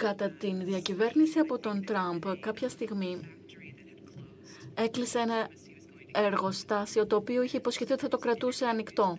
[0.00, 3.20] Κατά την διακυβέρνηση από τον Τραμπ, κάποια στιγμή
[4.74, 5.48] έκλεισε ένα
[6.12, 9.18] εργοστάσιο το οποίο είχε υποσχεθεί ότι θα το κρατούσε ανοιχτό.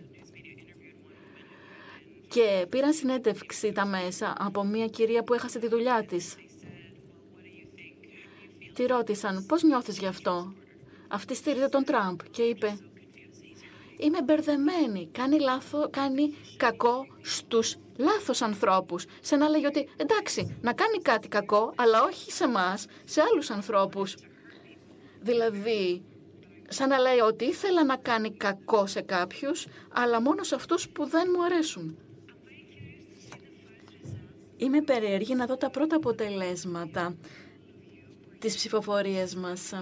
[2.28, 6.36] Και πήραν συνέντευξη τα μέσα από μια κυρία που έχασε τη δουλειά της.
[8.74, 10.54] Τη ρώτησαν πώς νιώθεις γι' αυτό;
[11.08, 12.78] Αυτή στήριζε τον Τραμπ και είπε
[14.02, 19.04] είμαι μπερδεμένη, κάνει, λάθο, κάνει κακό στους λάθος ανθρώπους.
[19.20, 23.50] Σε να λέει ότι εντάξει, να κάνει κάτι κακό, αλλά όχι σε μας, σε άλλους
[23.50, 24.14] ανθρώπους.
[25.20, 26.04] Δηλαδή,
[26.68, 31.06] σαν να λέει ότι ήθελα να κάνει κακό σε κάποιους, αλλά μόνο σε αυτούς που
[31.06, 31.98] δεν μου αρέσουν.
[34.56, 37.16] Είμαι περίεργη να δω τα πρώτα αποτελέσματα
[38.38, 39.72] της ψηφοφορίας μας.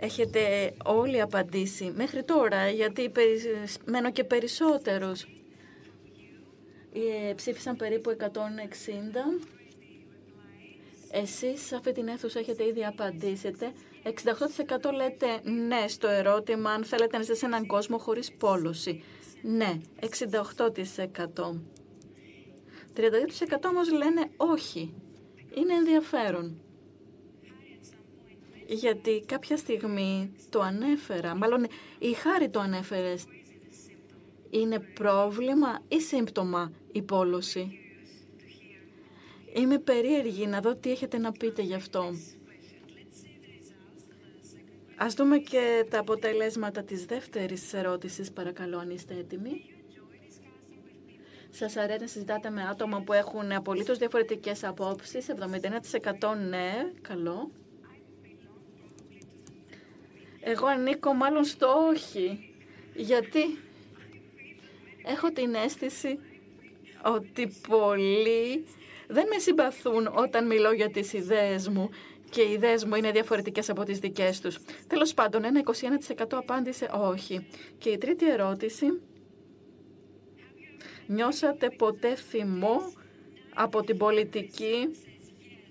[0.00, 3.12] Έχετε όλοι απαντήσει μέχρι τώρα, γιατί
[3.84, 5.26] μένω και περισσότερους.
[6.92, 8.24] Ε, ψήφισαν περίπου 160.
[11.10, 13.72] Εσείς σε αυτή την αίθουσα έχετε ήδη απαντήσετε.
[14.04, 19.02] 68% λέτε ναι στο ερώτημα αν θέλετε να είστε σε έναν κόσμο χωρίς πόλωση.
[19.42, 21.60] Ναι, 68%.
[22.96, 24.94] 32% όμως λένε όχι.
[25.54, 26.60] Είναι ενδιαφέρον.
[28.70, 31.66] Γιατί κάποια στιγμή το ανέφερα, μάλλον
[31.98, 33.24] η Χάρη το ανέφερες.
[34.50, 37.78] Είναι πρόβλημα ή σύμπτωμα η πόλωση;
[39.52, 42.12] Είμαι περίεργη να δω τι έχετε να πείτε γι' αυτό.
[44.96, 49.64] Ας δούμε και τα αποτελέσματα της δεύτερης ερώτησης, παρακαλώ, αν είστε έτοιμοι.
[51.50, 57.50] Σας αρέσει να συζητάτε με άτομα που έχουν απολύτως διαφορετικές απόψεις, 71% ναι, καλό.
[60.40, 62.54] Εγώ ανήκω μάλλον στο όχι,
[62.94, 63.58] γιατί
[65.04, 66.18] έχω την αίσθηση
[67.04, 68.66] ότι πολλοί
[69.08, 71.90] δεν με συμπαθούν όταν μιλώ για τις ιδέες μου
[72.30, 74.58] και οι ιδέες μου είναι διαφορετικές από τις δικές τους.
[74.86, 77.46] Τέλος πάντων, ένα 21% απάντησε όχι.
[77.78, 79.00] Και η τρίτη ερώτηση,
[81.06, 82.92] νιώσατε ποτέ θυμό
[83.54, 84.88] από την πολιτική;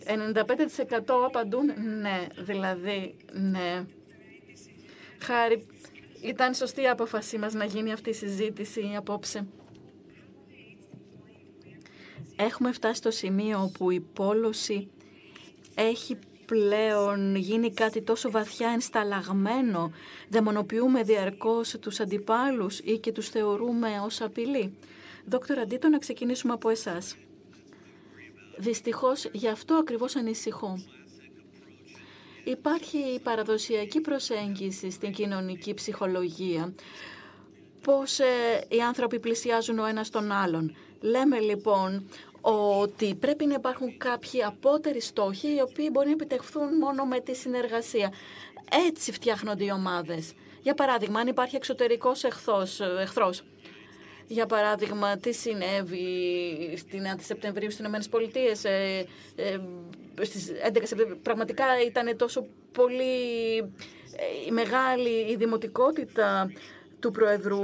[0.06, 1.66] 95% απαντούν
[2.02, 3.86] ναι, δηλαδή ναι.
[5.20, 5.66] Χάρη,
[6.22, 9.48] ήταν σωστή η απόφασή μας να γίνει αυτή η συζήτηση απόψε.
[12.36, 14.90] Έχουμε φτάσει στο σημείο όπου η πόλωση
[15.76, 19.92] έχει πλέον γίνει κάτι τόσο βαθιά ενσταλλαγμένο,
[20.30, 24.78] δαιμονοποιούμε διαρκώς τους αντιπάλους ή και τους θεωρούμε ως απειλή.
[25.26, 27.16] Δόκτωρα Αντίτο, να ξεκινήσουμε από εσάς.
[28.58, 30.80] Δυστυχώς, γι' αυτό ακριβώς ανησυχώ.
[32.50, 36.74] Υπάρχει η παραδοσιακή προσέγγιση στην κοινωνική ψυχολογία,
[37.82, 38.26] πώς ε,
[38.68, 40.76] οι άνθρωποι πλησιάζουν ο ένας τον άλλον.
[41.02, 42.10] Λέμε λοιπόν
[42.42, 47.36] ότι πρέπει να υπάρχουν κάποιοι απότεροι στόχοι οι οποίοι μπορεί να επιτευχθούν μόνο με τη
[47.36, 48.14] συνεργασία.
[48.88, 50.34] Έτσι φτιάχνονται οι ομάδες.
[50.62, 53.44] Για παράδειγμα, αν υπάρχει εξωτερικός εχθρός, εχθρός
[54.28, 56.06] για παράδειγμα, τι συνέβη
[56.78, 59.06] στην 9 Σεπτεμβρίου στις ΗΠΑ, Πολιτείες, ε,
[59.36, 59.60] ε,
[60.22, 61.20] στις 11 Σεπτεμβρίου.
[61.24, 63.58] Πραγματικά ήταν τόσο πολύ
[64.48, 66.52] ε, μεγάλη η δημοτικότητα
[67.00, 67.64] του Προεδρού,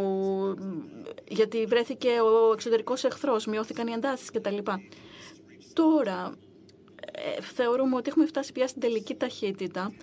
[1.27, 4.57] γιατί βρέθηκε ο εξωτερικός εχθρός, μειώθηκαν οι εντάσεις κτλ.
[5.73, 6.33] Τώρα,
[7.11, 9.93] ε, θεωρούμε ότι έχουμε φτάσει πια στην τελική ταχύτητα,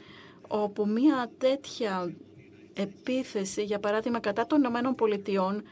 [0.48, 2.14] όπου μια τέτοια
[2.74, 5.62] επίθεση, για παράδειγμα, κατά των Ηνωμένων Πολιτειών,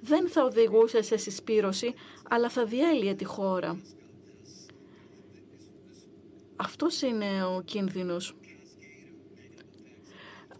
[0.00, 1.94] δεν θα οδηγούσε σε συσπήρωση,
[2.28, 3.80] αλλά θα διέλυε τη χώρα.
[6.56, 8.36] Αυτός είναι ο κίνδυνος.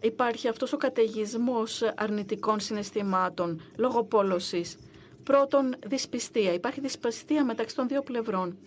[0.01, 4.77] Υπάρχει αυτός ο καταιγισμός αρνητικών συναισθημάτων λόγω πόλωσης.
[5.23, 6.53] Πρώτον, δυσπιστία.
[6.53, 8.57] Υπάρχει δυσπιστία μεταξύ των δύο πλευρών.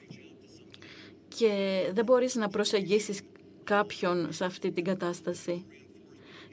[1.29, 3.21] Και δεν μπορείς να προσεγγίσεις
[3.65, 5.65] κάποιον σε αυτή την κατάσταση.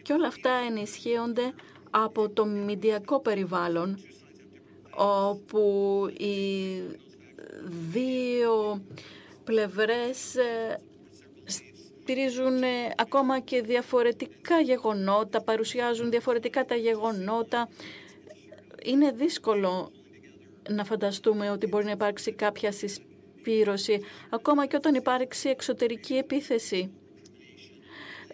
[0.02, 1.54] Και όλα αυτά ενισχύονται
[1.90, 3.98] από το μηντιακό περιβάλλον
[4.96, 6.82] όπου οι
[7.92, 8.82] δύο
[9.48, 10.80] πλευρές ε,
[11.46, 17.70] στηρίζουν ε, ακόμα και διαφορετικά γεγονότα, παρουσιάζουν διαφορετικά τα γεγονότα.
[18.84, 19.92] Είναι δύσκολο
[20.70, 26.92] να φανταστούμε ότι μπορεί να υπάρξει κάποια συσπήρωση, ακόμα και όταν υπάρξει εξωτερική επίθεση.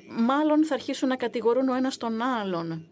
[0.10, 2.88] Μάλλον θα αρχίσουν να κατηγορούν ο ένας τον άλλον.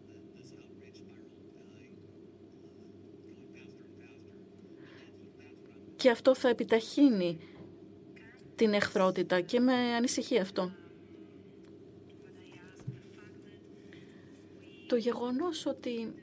[6.02, 7.38] και αυτό θα επιταχύνει
[8.56, 10.72] την εχθρότητα και με ανησυχεί αυτό.
[14.86, 16.14] Το γεγονός ότι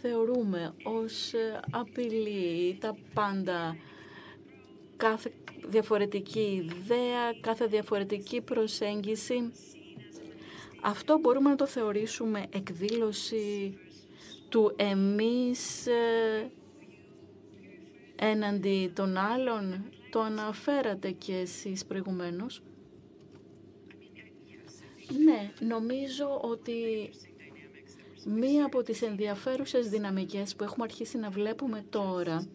[0.00, 1.32] θεωρούμε ως
[1.70, 3.76] απειλή τα πάντα,
[4.96, 5.32] κάθε
[5.66, 9.52] διαφορετική ιδέα, κάθε διαφορετική προσέγγιση,
[10.82, 13.78] αυτό μπορούμε να το θεωρήσουμε εκδήλωση
[14.48, 16.50] του εμείς ε,
[18.16, 19.84] έναντι των άλλων.
[20.10, 22.62] Το αναφέρατε και εσείς προηγουμένως.
[25.24, 27.10] Ναι, νομίζω ότι
[28.24, 32.48] Μία από τις ενδιαφέρουσες δυναμικές που έχουμε αρχίσει να βλέπουμε τώρα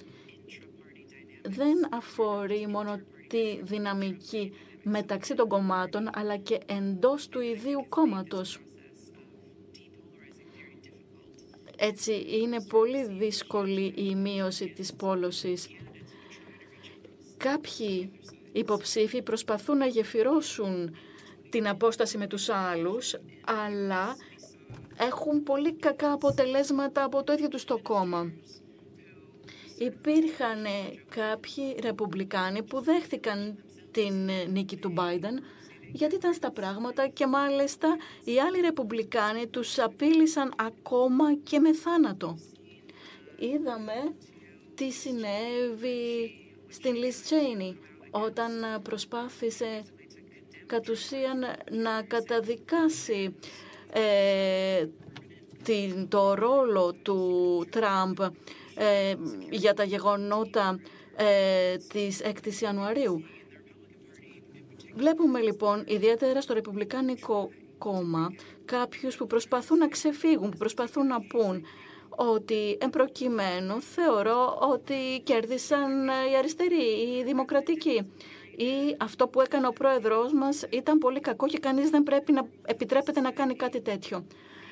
[1.42, 4.52] δεν αφορεί μόνο τη δυναμική
[4.84, 8.60] μεταξύ των κομμάτων, αλλά και εντός του ιδίου κόμματος.
[11.78, 15.68] Έτσι, είναι πολύ δύσκολη η μείωση της πόλωσης.
[17.38, 18.12] Κάποιοι
[18.52, 20.96] υποψήφοι προσπαθούν να γεφυρώσουν
[21.50, 23.16] την απόσταση με τους άλλους,
[23.46, 24.16] αλλά
[24.98, 28.32] έχουν πολύ κακά αποτελέσματα από το ίδιο τους το κόμμα.
[29.78, 30.66] Υπήρχαν
[31.10, 35.40] κάποιοι ρεπουμπλικάνοι που δέχτηκαν την νίκη του Biden
[35.92, 42.38] γιατί ήταν στα πράγματα και μάλιστα οι άλλοι ρεπουμπλικάνοι τους απείλησαν ακόμα και με θάνατο.
[43.40, 44.16] Είδαμε
[44.76, 46.32] τι συνέβη
[46.70, 47.78] στην Λις Τσέινι
[48.12, 48.52] όταν
[48.84, 49.84] προσπάθησε
[50.66, 51.40] κατ' ουσίαν
[51.72, 53.36] να καταδικάσει
[53.92, 54.88] ε,
[55.64, 58.20] την, το ρόλο του Τραμπ
[58.76, 59.16] ε,
[59.50, 60.80] για τα γεγονότα
[61.16, 63.24] ε, της 6ης Ιανουαρίου.
[64.96, 68.34] Βλέπουμε λοιπόν ιδιαίτερα στο Ρεπουμπλικάνικο κόμμα
[68.66, 71.66] κάποιους που προσπαθούν να ξεφύγουν, που προσπαθούν να πούν
[72.16, 76.86] ότι εμπροκειμένου θεωρώ ότι κέρδισαν οι αριστεροί,
[77.18, 78.08] οι δημοκρατικοί
[78.58, 82.48] ή αυτό που έκανε ο πρόεδρός μας ήταν πολύ κακό και κανείς δεν πρέπει να
[82.66, 84.26] επιτρέπεται να κάνει κάτι τέτοιο.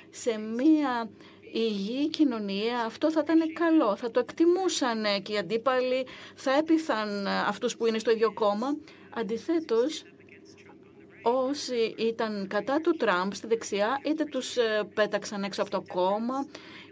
[0.10, 1.10] Σε μία
[1.54, 7.78] υγιή κοινωνία αυτό θα ήταν καλό, θα το εκτιμούσαν και οι αντίπαλοι, θα έπειθαν αυτούς
[7.78, 8.78] που είναι στο ίδιο κόμμα.
[9.16, 10.04] Αντιθέτως,
[11.24, 16.46] όσοι ήταν κατά του Τραμπ στη δεξιά, είτε τους ε, πέταξαν έξω από το κόμμα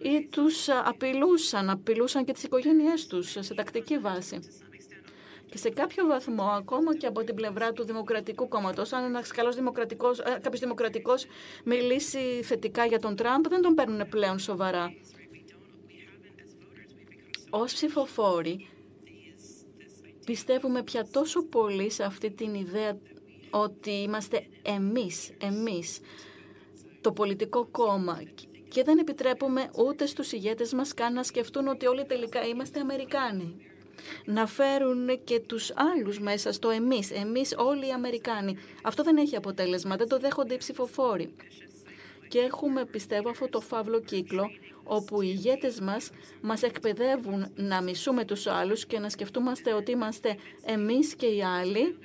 [0.04, 4.39] ή τους ε, απειλούσαν, απειλούσαν και τις οικογένειές τους σε τακτική βάση.
[5.49, 9.56] Και σε κάποιο βαθμό, ακόμα και από την πλευρά του Δημοκρατικού Κόμματος, αν ένας καλός
[9.56, 11.26] δημοκρατικός, ε, κάποιος δημοκρατικός
[11.64, 14.93] μιλήσει θετικά για τον Τραμπ, δεν τον παίρνουν πλέον σοβαρά.
[17.49, 18.70] Ω ψηφοφόροι,
[20.26, 22.97] πιστεύουμε πια τόσο πολύ σε αυτή την ιδέα
[23.49, 25.99] ότι είμαστε εμείς, εμείς,
[27.02, 28.22] το πολιτικό κόμμα
[28.72, 33.65] και δεν επιτρέπουμε ούτε στους ηγέτες μας καν να σκεφτούν ότι όλοι τελικά είμαστε Αμερικάνοι
[34.26, 38.57] να φέρουν και τους άλλους μέσα στο εμείς, εμείς όλοι οι Αμερικάνοι.
[38.84, 41.36] Αυτό δεν έχει αποτέλεσμα, δεν το δέχονται οι ψηφοφόροι.
[42.28, 44.49] Και έχουμε, πιστεύω, αυτό το φαύλο κύκλο,
[44.84, 46.09] όπου οι ηγέτες μας
[46.41, 51.97] μας εκπαιδεύουν να μισούμε τους άλλους και να σκεφτούμαστε ότι είμαστε εμείς και οι άλλοι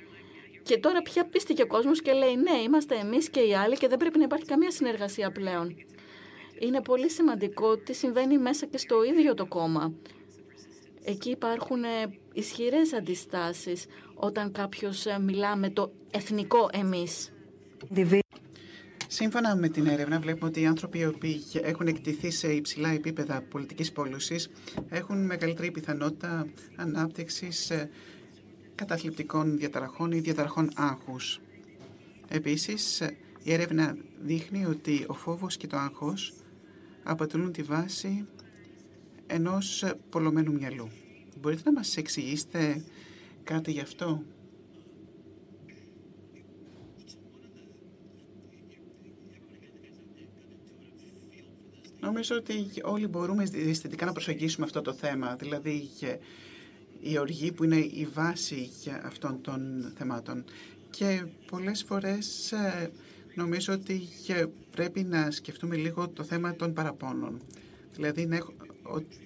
[0.63, 3.87] και τώρα πια πίστηκε ο κόσμος και λέει ναι, είμαστε εμείς και οι άλλοι και
[3.87, 5.75] δεν πρέπει να υπάρχει καμία συνεργασία πλέον.
[6.59, 9.93] Είναι πολύ σημαντικό τι συμβαίνει μέσα και στο ίδιο το κόμμα.
[11.03, 11.87] Εκεί υπάρχουν ε,
[12.33, 13.85] ισχυρές αντιστάσεις
[14.15, 17.31] όταν κάποιος ε, μιλά με το εθνικό εμείς.
[19.07, 23.41] Σύμφωνα με την έρευνα, βλέπουμε ότι οι άνθρωποι οι οποίοι έχουν εκτιθεί σε υψηλά επίπεδα
[23.41, 24.49] πολιτικής πόλωσης
[24.89, 27.89] έχουν μεγαλύτερη πιθανότητα ανάπτυξης ε,
[28.75, 31.41] καταθλιπτικών διαταραχών ή διαταραχών άγχους.
[32.27, 33.01] Επίσης,
[33.43, 36.33] η έρευνα δείχνει ότι ο φόβος και το άγχος
[37.07, 38.25] αποτελούν τη βάση
[39.27, 40.87] ενός πολλωμένου μυαλού.
[41.41, 42.83] Μπορείτε να μας εξηγήσετε
[43.43, 44.23] κάτι γι' αυτό;
[51.99, 55.89] Νομίζω ότι όλοι μπορούμε αισθητικά να προσεγγίσουμε αυτό το θέμα, δηλαδή
[56.99, 58.69] η οργή που είναι η βάση
[59.03, 60.43] αυτών των θεμάτων.
[60.89, 62.91] Και πολλές φορές ε,
[63.37, 64.07] νομίζω ότι
[64.71, 67.41] πρέπει να σκεφτούμε λίγο το θέμα των παραπώνων.
[67.93, 68.39] Δηλαδή να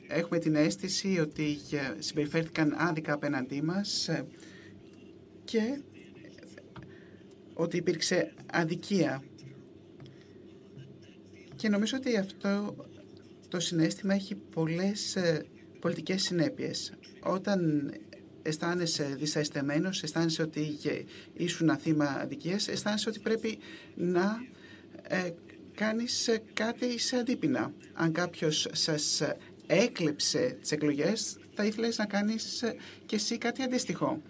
[0.07, 1.57] έχουμε την αίσθηση ότι
[1.99, 4.25] συμπεριφέρθηκαν άδικα απέναντί μας ε,
[5.43, 5.81] και
[7.53, 9.23] ότι υπήρξε αδικία.
[11.55, 12.75] Και νομίζω ότι αυτό
[13.47, 15.45] το συνέστημα έχει πολλές ε,
[15.79, 16.93] πολιτικές συνέπειες.
[17.23, 17.91] Όταν
[18.41, 20.77] αισθάνεσαι δυσαισθεμένος, αισθάνεσαι ότι
[21.33, 23.57] ήσουν θύμα αδικίας, αισθάνεσαι ότι πρέπει
[23.95, 24.43] να
[25.07, 25.29] ε,
[25.75, 27.73] κάνεις κάτι σε αντίπεινα.
[27.93, 29.21] Αν κάποιος σας
[29.67, 32.63] έκλεψε τις εκλογές, θα ήθελες να κάνεις
[33.05, 34.21] και εσύ κάτι αντίστοιχο.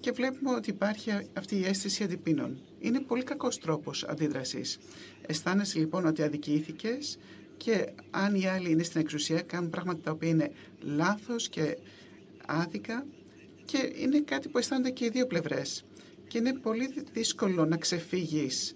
[0.00, 2.62] Και βλέπουμε ότι υπάρχει αυτή η αίσθηση αντιπίνων.
[2.80, 4.78] Είναι πολύ κακός τρόπος αντίδρασης.
[5.26, 7.18] Αισθάνεσαι λοιπόν ότι αδικήθηκες
[7.56, 10.50] και αν οι άλλοι είναι στην εξουσία κάνουν πράγματα τα οποία είναι
[10.80, 11.78] λάθος και
[12.46, 13.06] άδικα
[13.66, 15.84] και είναι κάτι που αισθάνονται και οι δύο πλευρές.
[16.28, 18.74] Και είναι πολύ δύσκολο να ξεφύγεις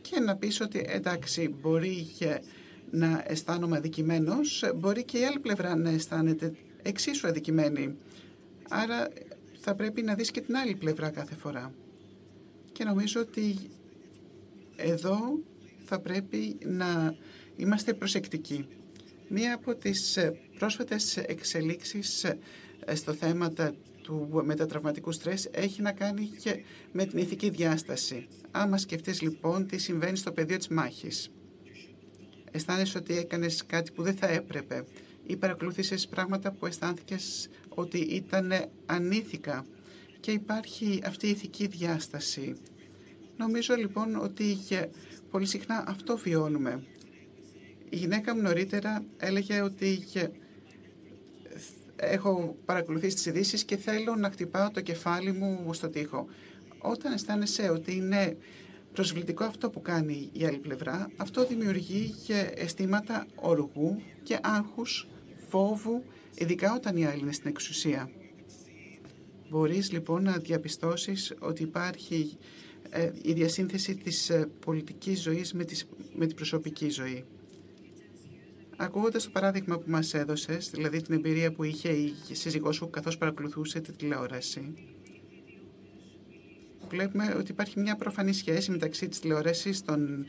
[0.00, 2.40] και να πεις ότι εντάξει μπορεί και
[2.90, 6.52] να αισθάνομαι αδικημένος, μπορεί και η άλλη πλευρά να αισθάνεται
[6.82, 7.96] εξίσου αδικημένη.
[8.68, 9.08] Άρα
[9.60, 11.74] θα πρέπει να δεις και την άλλη πλευρά κάθε φορά.
[12.72, 13.56] Και νομίζω ότι
[14.76, 15.18] εδώ
[15.84, 17.14] θα πρέπει να
[17.56, 18.66] είμαστε προσεκτικοί.
[19.28, 22.38] Μία από τις ε, πρόσφατες εξελίξεις ε,
[22.94, 23.50] στο θέμα
[24.06, 28.26] του μετατραυματικού στρες έχει να κάνει και με την ηθική διάσταση.
[28.50, 31.30] Άμα σκεφτείς λοιπόν τι συμβαίνει στο πεδίο της μάχης.
[32.50, 34.84] Αισθάνεσαι ότι έκανες κάτι που δεν θα έπρεπε
[35.26, 38.52] ή παρακολούθησες πράγματα που αισθάνθηκες ότι ήταν
[38.86, 39.64] ανήθικα
[40.20, 42.54] και υπάρχει αυτή η ηθική διάσταση.
[43.36, 44.56] Νομίζω λοιπόν ότι
[45.30, 46.82] πολύ συχνά αυτό βιώνουμε.
[47.88, 50.04] Η γυναίκα μου νωρίτερα έλεγε ότι
[51.96, 56.26] έχω παρακολουθήσει τις ειδήσεις και θέλω να χτυπάω το κεφάλι μου στο τοίχο.
[56.78, 58.36] Όταν αισθάνεσαι ότι είναι
[58.92, 65.08] προσβλητικό αυτό που κάνει η άλλη πλευρά, αυτό δημιουργεί και αισθήματα οργού και άγχους,
[65.48, 68.10] φόβου, ειδικά όταν η άλλη είναι στην εξουσία.
[69.50, 72.36] Μπορείς λοιπόν να διαπιστώσεις ότι υπάρχει
[72.90, 75.64] ε, η διασύνθεση της ε, πολιτικής ζωής με,
[76.14, 77.24] με την προσωπική ζωή.
[78.76, 83.18] Ακούγοντας το παράδειγμα που μας έδωσες, δηλαδή την εμπειρία που είχε η σύζυγός σου καθώς
[83.18, 84.74] παρακολουθούσε τη τηλεόραση,
[86.88, 90.26] βλέπουμε ότι υπάρχει μια προφανή σχέση μεταξύ της τηλεόρασης, των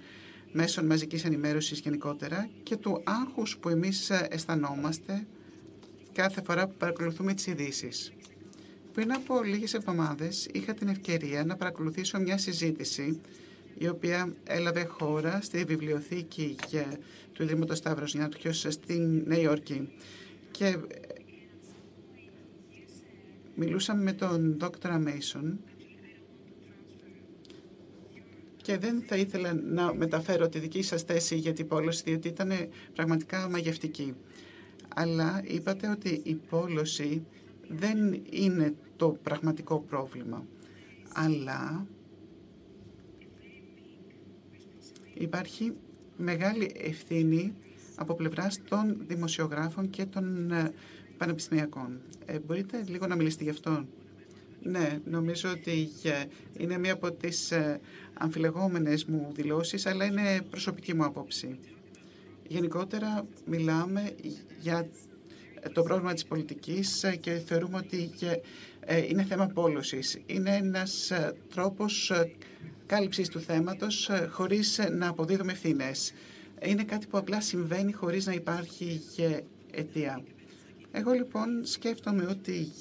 [0.51, 5.27] μέσων μαζικής ενημέρωσης γενικότερα και του άγχους που εμείς ε, αισθανόμαστε
[6.13, 7.89] κάθε φορά που παρακολουθούμε τις ειδήσει.
[8.93, 13.21] Πριν από λίγες εβδομάδες είχα την ευκαιρία να παρακολουθήσω μια συζήτηση
[13.77, 16.55] η οποία έλαβε χώρα στη βιβλιοθήκη
[17.33, 19.89] του Ιδρύματος Σταύρος Νιάτριος στην Νέα Υόρκη.
[20.51, 20.77] Και ε,
[23.55, 25.59] μιλούσαμε με τον Δόκτωρα Μέισον
[28.61, 32.51] και δεν θα ήθελα να μεταφέρω τη δική σας θέση για την πόλωση, διότι ήταν
[32.93, 34.13] πραγματικά μαγευτική.
[34.95, 37.25] Αλλά είπατε ότι η πόλωση
[37.67, 40.45] δεν είναι το πραγματικό πρόβλημα.
[41.13, 41.85] Αλλά
[45.19, 45.73] υπάρχει
[46.17, 47.53] μεγάλη ευθύνη
[47.95, 50.71] από πλευράς των δημοσιογράφων και των ε,
[51.17, 52.01] πανεπιστημιακών.
[52.25, 53.85] Ε, μπορείτε λίγο να μιλήσετε γι' αυτό;
[54.61, 55.89] Ναι, νομίζω ότι
[56.57, 57.79] είναι μία από τις ε,
[58.13, 61.59] αμφιλεγόμενες μου δηλώσεις, αλλά είναι προσωπική μου άποψη.
[62.47, 64.11] Γενικότερα μιλάμε
[64.59, 64.87] για
[65.73, 68.11] το πρόβλημα της πολιτικής και θεωρούμε ότι
[69.09, 70.19] είναι θέμα πόλωσης.
[70.25, 71.11] Είναι ένας
[71.53, 72.11] τρόπος
[72.87, 76.13] κάλυψης του θέματος ε, χωρίς ε, να αποδίδουμε ευθύνες.
[76.61, 80.23] Είναι κάτι που απλά συμβαίνει χωρίς να υπάρχει και αιτία.
[80.91, 82.71] Εγώ λοιπόν σκέφτομαι ότι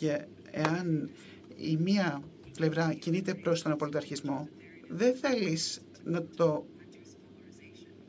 [0.50, 1.11] εάν
[1.57, 2.22] η μία
[2.57, 4.48] πλευρά κινείται προς τον απολυταρχισμό,
[4.88, 6.66] δεν θέλεις να το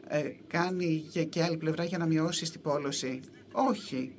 [0.08, 3.20] ε, κάνει και άλλη πλευρά για να μειώσει την πόλωση.
[3.52, 4.12] Όχι.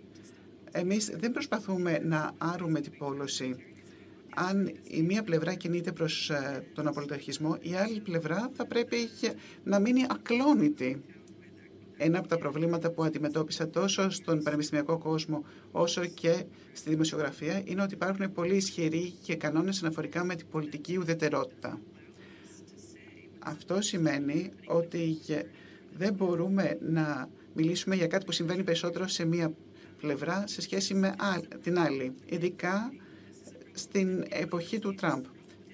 [0.70, 3.56] Εμείς δεν προσπαθούμε να άρουμε την πόλωση
[4.46, 8.96] αν η μία πλευρά κινείται προς ε, τον απολυταρχισμό, η άλλη πλευρά θα πρέπει
[9.64, 11.02] να μείνει ακλόνητη.
[11.96, 17.82] Ένα από τα προβλήματα που αντιμετώπισα τόσο στον πανεπιστημιακό κόσμο όσο και στη δημοσιογραφία είναι
[17.82, 21.80] ότι υπάρχουν πολύ ισχυροί και κανόνες αναφορικά με την πολιτική ουδετερότητα.
[23.38, 25.18] Αυτό σημαίνει ότι
[25.96, 29.52] δεν μπορούμε να μιλήσουμε για κάτι που συμβαίνει περισσότερο σε μία
[30.00, 31.14] πλευρά σε σχέση με
[31.62, 32.12] την άλλη.
[32.26, 32.92] Ειδικά
[33.78, 35.24] στην εποχή του Τραμπ.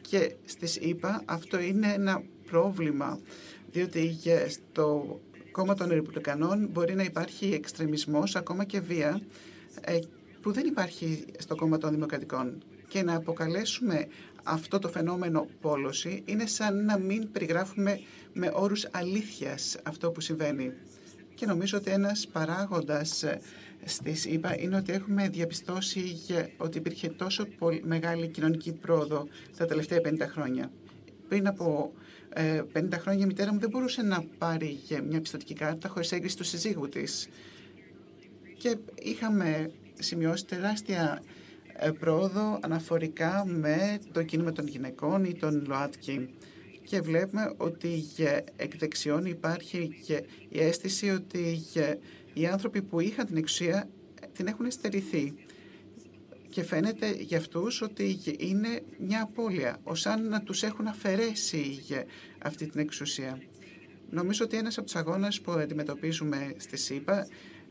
[0.01, 3.21] Και στις ΗΠΑ αυτό είναι ένα πρόβλημα,
[3.71, 4.17] διότι
[4.49, 9.21] στο κόμμα των Ρεπουμπλικανών μπορεί να υπάρχει εξτρεμισμός, ακόμα και βία,
[9.81, 9.99] ε,
[10.41, 12.63] που δεν υπάρχει στο κόμμα των Δημοκρατικών.
[12.89, 14.07] Και να αποκαλέσουμε
[14.43, 18.01] αυτό το φαινόμενο πόλωση είναι σαν να μην περιγράφουμε
[18.33, 20.73] με όρους αλήθειας αυτό που συμβαίνει.
[21.35, 23.25] Και νομίζω ότι ένας παράγοντας
[23.85, 26.03] στις ΗΠΑ είναι ότι έχουμε διαπιστώσει
[26.57, 30.71] ότι υπήρχε τόσο πολύ μεγάλη κοινωνική πρόοδο τα τελευταία 50 χρόνια.
[31.29, 31.93] Πριν από
[32.35, 34.79] 50 ε, χρόνια η μητέρα μου δεν μπορούσε να πάρει
[35.09, 37.29] μια πιστοτική κάρτα χωρίς έγκριση του συζύγου της.
[38.59, 41.23] Και είχαμε σημειώσει τεράστια
[41.73, 46.29] ε, πρόοδο αναφορικά με το κίνημα των γυναικών ή των ΛΟΑΤΚΙ.
[46.85, 48.05] Και βλέπουμε ότι
[48.57, 51.63] εκ δεξιών υπάρχει και η αίσθηση ότι
[52.35, 53.89] οι άνθρωποι που είχαν την εξουσία
[54.33, 55.35] την έχουν στερηθεί.
[56.49, 62.05] Και φαίνεται για αυτούς ότι είναι μια απώλεια, ως αν να τους έχουν αφαιρέσει για
[62.43, 63.43] αυτή την εξουσία.
[64.11, 67.27] Νομίζω ότι ένας από τους αγώνες που αντιμετωπίζουμε στη ΣΥΠΑ,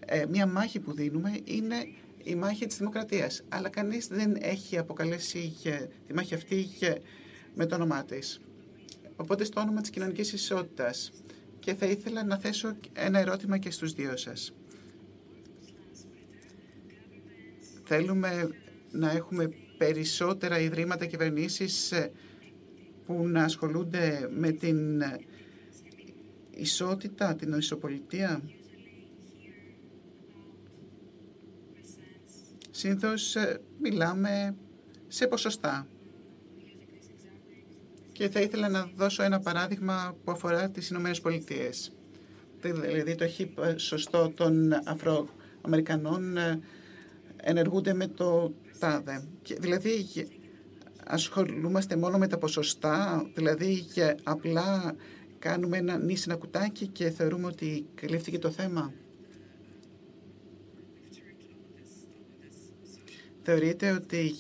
[0.06, 1.88] ε, μια μάχη που δίνουμε, είναι
[2.24, 3.44] η μάχη της δημοκρατίας.
[3.50, 5.56] Αλλά κανείς δεν έχει αποκαλέσει
[6.08, 6.68] τη μάχη αυτή
[7.56, 8.42] με το όνομά της.
[9.16, 11.12] Οπότε στο όνομα της κοινωνικής ισότητας
[11.64, 14.54] και θα ήθελα να θέσω ένα ερώτημα και στους δύο σας.
[17.84, 18.50] Θέλουμε
[18.92, 22.12] να έχουμε περισσότερα ιδρύματα κυβερνήσεις ε,
[23.06, 25.02] που να ασχολούνται με την
[26.50, 28.42] ισότητα, την ισοπολιτεία.
[32.72, 34.56] Συνήθως ε, μιλάμε
[35.08, 35.88] σε ποσοστά.
[38.14, 41.92] Και θα ήθελα να δώσω ένα παράδειγμα που αφορά τις Ηνωμένες Πολιτείες.
[42.62, 46.38] Δηλαδή το έχει σωστό των Αφροαμερικανών
[47.36, 49.24] ενεργούνται με το τάδε.
[49.58, 50.08] δηλαδή
[51.06, 54.96] ασχολούμαστε μόνο με τα ποσοστά, δηλαδή και απλά
[55.40, 58.94] κάνουμε ένα νη ένα κουτάκι και θεωρούμε ότι καλύφθηκε το θέμα.
[63.42, 64.36] Θεωρείτε ότι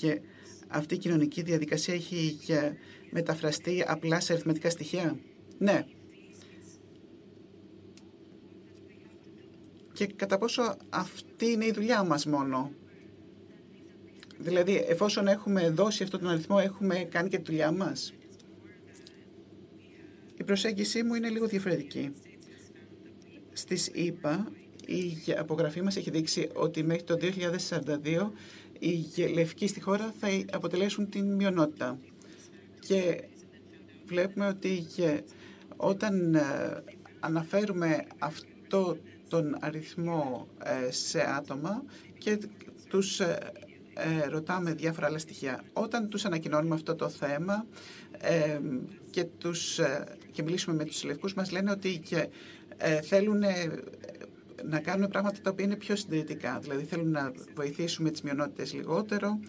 [0.67, 2.37] αυτή η κοινωνική διαδικασία έχει
[3.13, 5.19] μεταφραστεί απλά σε αριθμητικά στοιχεία;
[5.57, 5.85] Ναι.
[9.93, 12.71] Και κατά πόσο αυτή είναι η δουλειά μας μόνο;
[14.37, 18.13] Δηλαδή, εφόσον έχουμε δώσει αυτόν τον αριθμό, έχουμε κάνει και τη δουλειά μας;
[20.37, 22.11] Η προσέγγιση μου είναι λίγο διαφορετική.
[23.53, 24.51] Στις ΗΠΑ,
[24.85, 28.31] η απογραφή μας έχει δείξει ότι μέχρι το 2042
[28.79, 31.99] οι λευκοί στη χώρα θα αποτελέσουν την μειονότητα.
[32.87, 33.23] Και
[34.05, 34.85] βλέπουμε ότι
[35.75, 36.41] όταν ε,
[37.19, 41.83] αναφέρουμε αυτό τον αριθμό ε, σε άτομα
[42.17, 42.37] και
[42.89, 43.37] τους ε,
[44.29, 45.63] ρωτάμε διάφορα άλλα στοιχεία.
[45.73, 47.65] Όταν τους ανακοινώνουμε αυτό το θέμα
[49.09, 49.79] και, τους,
[50.31, 52.27] και μιλήσουμε με τους λευκούς μας λένε ότι και,
[53.03, 53.43] θέλουν
[54.63, 56.59] να κάνουμε πράγματα τα οποία είναι πιο συντηρητικά.
[56.61, 59.39] Δηλαδή θέλουν να βοηθήσουμε τις μειονότητες λιγότερο,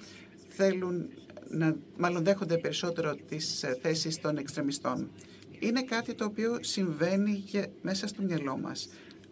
[0.49, 1.09] θέλουν
[1.55, 5.11] να μάλλον δέχονται περισσότερο τις ε, θέσεις των εξτρεμιστών.
[5.59, 8.89] Είναι κάτι το οποίο συμβαίνει και μέσα στο μυαλό μας.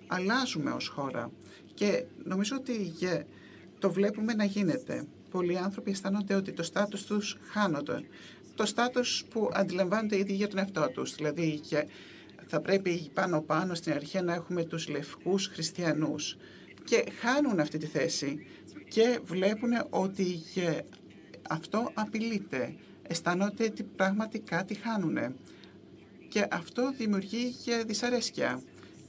[0.07, 1.31] Αλλάζουμε ως χώρα
[1.75, 2.93] και νομίζω ότι
[3.79, 5.07] το βλέπουμε να γίνεται.
[5.31, 8.01] Πολλοί άνθρωποι αισθάνονται ότι το στάτους τους χάνονται.
[8.55, 11.15] Το στάτους που αντιλαμβάνονται ήδη για τον εαυτό τους.
[11.15, 11.61] Δηλαδή
[12.47, 16.37] θα πρέπει πάνω-πάνω στην αρχή να έχουμε τους λευκούς χριστιανούς.
[16.85, 18.47] Και χάνουν αυτή τη θέση
[18.89, 20.43] και βλέπουν ότι
[21.49, 22.75] αυτό απειλείται.
[23.03, 25.19] Αισθάνονται ότι πράγματι κάτι χάνουν.
[26.29, 28.63] Και αυτό δημιουργεί και δυσαρέσκεια.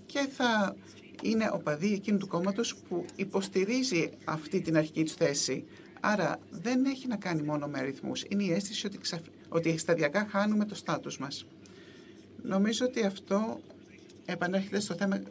[0.05, 0.75] Και θα
[1.21, 5.65] είναι οπαδοί εκείνου του κόμματος που υποστηρίζει αυτή την αρχική τους θέση.
[5.99, 8.23] Άρα δεν έχει να κάνει μόνο με αριθμούς.
[8.29, 8.99] Είναι η αίσθηση ότι,
[9.49, 11.45] ότι σταδιακά χάνουμε το στάτους μας.
[12.41, 13.59] Νομίζω ότι αυτό
[14.25, 15.21] επανέρχεται στο θέμα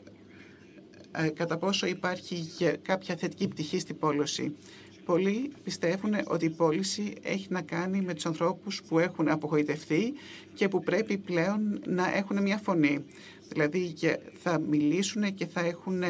[1.12, 2.46] ε, κατά πόσο υπάρχει
[2.82, 4.56] κάποια θετική πτυχή στην πόλωση.
[5.04, 10.12] Πολλοί πιστεύουν ότι η πώληση έχει να κάνει με τους ανθρώπους που έχουν απογοητευτεί
[10.54, 13.04] και που πρέπει πλέον να έχουν μια φωνή.
[13.48, 13.94] Δηλαδή
[14.42, 16.02] θα μιλήσουν και θα έχουν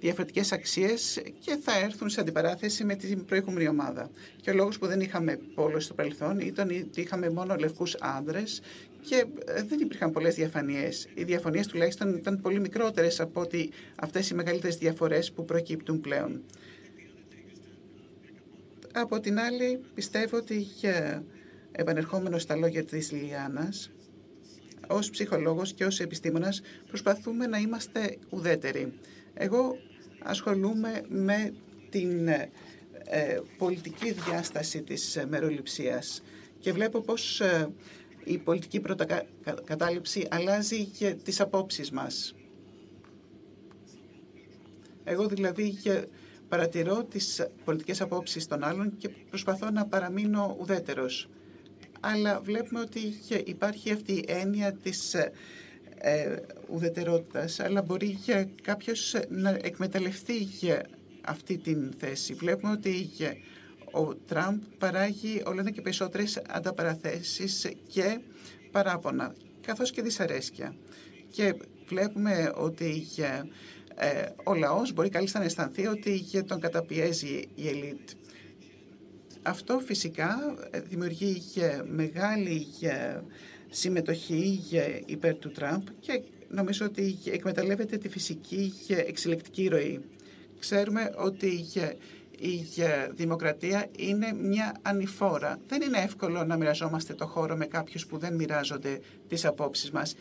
[0.00, 4.10] διαφορετικές αξίες και θα έρθουν σε αντιπαράθεση με την προηγούμενη ομάδα.
[4.40, 8.60] Και ο λόγος που δεν είχαμε πόλωση στο παρελθόν ήταν ότι είχαμε μόνο λευκούς άνδρες
[9.00, 11.08] και ε, δεν υπήρχαν πολλές διαφανίες.
[11.14, 16.40] Οι διαφωνίες τουλάχιστον ήταν πολύ μικρότερες από ότι αυτές οι μεγαλύτερες διαφορές που προκύπτουν πλέον.
[19.00, 20.66] Από την άλλη, πιστεύω ότι
[21.72, 23.90] επανερχόμενο στα λόγια της Λιάννας,
[24.88, 28.92] ως ψυχολόγος και ως επιστήμονας προσπαθούμε να είμαστε ουδέτεροι.
[29.34, 29.76] Εγώ
[30.22, 31.54] ασχολούμαι με
[31.90, 32.48] την ε,
[33.58, 36.22] πολιτική διάσταση της μεροληψίας
[36.58, 37.68] και βλέπω πως ε,
[38.24, 38.82] η πολιτική
[39.64, 42.34] κατάληψη αλλάζει και τις απόψεις μας.
[45.04, 46.06] Εγώ δηλαδή και
[46.48, 51.28] παρατηρώ τις πολιτικές απόψεις των άλλων και προσπαθώ να παραμείνω ουδέτερος.
[52.00, 53.00] Αλλά βλέπουμε ότι
[53.44, 55.32] υπάρχει αυτή η έννοια της ε,
[55.98, 56.36] ε
[56.68, 60.82] ουδετερότητας, αλλά μπορεί και κάποιος να εκμεταλλευτεί για
[61.24, 62.34] αυτή την θέση.
[62.34, 63.10] Βλέπουμε ότι
[63.92, 68.20] ο Τραμπ παράγει όλο και περισσότερες ανταπαραθέσεις και
[68.70, 69.34] παράπονα,
[69.66, 70.74] καθώς και δυσαρέσκεια.
[71.30, 71.54] Και
[71.86, 73.42] βλέπουμε ότι ε,
[74.44, 78.08] ο λαός μπορεί καλύτερα να αισθανθεί ότι τον καταπιέζει η ελίτ.
[79.42, 80.38] Αυτό φυσικά
[80.88, 81.42] δημιουργεί
[81.86, 82.66] μεγάλη
[83.70, 84.60] συμμετοχή
[85.06, 90.00] υπέρ του Τραμπ και νομίζω ότι εκμεταλλεύεται τη φυσική και εξελικτική ροή.
[90.58, 91.66] Ξέρουμε ότι
[92.38, 92.64] η
[93.10, 95.58] δημοκρατία είναι μια ανηφόρα.
[95.66, 100.14] Δεν είναι εύκολο να μοιραζόμαστε το χώρο με κάποιους που δεν μοιράζονται τις απόψεις μας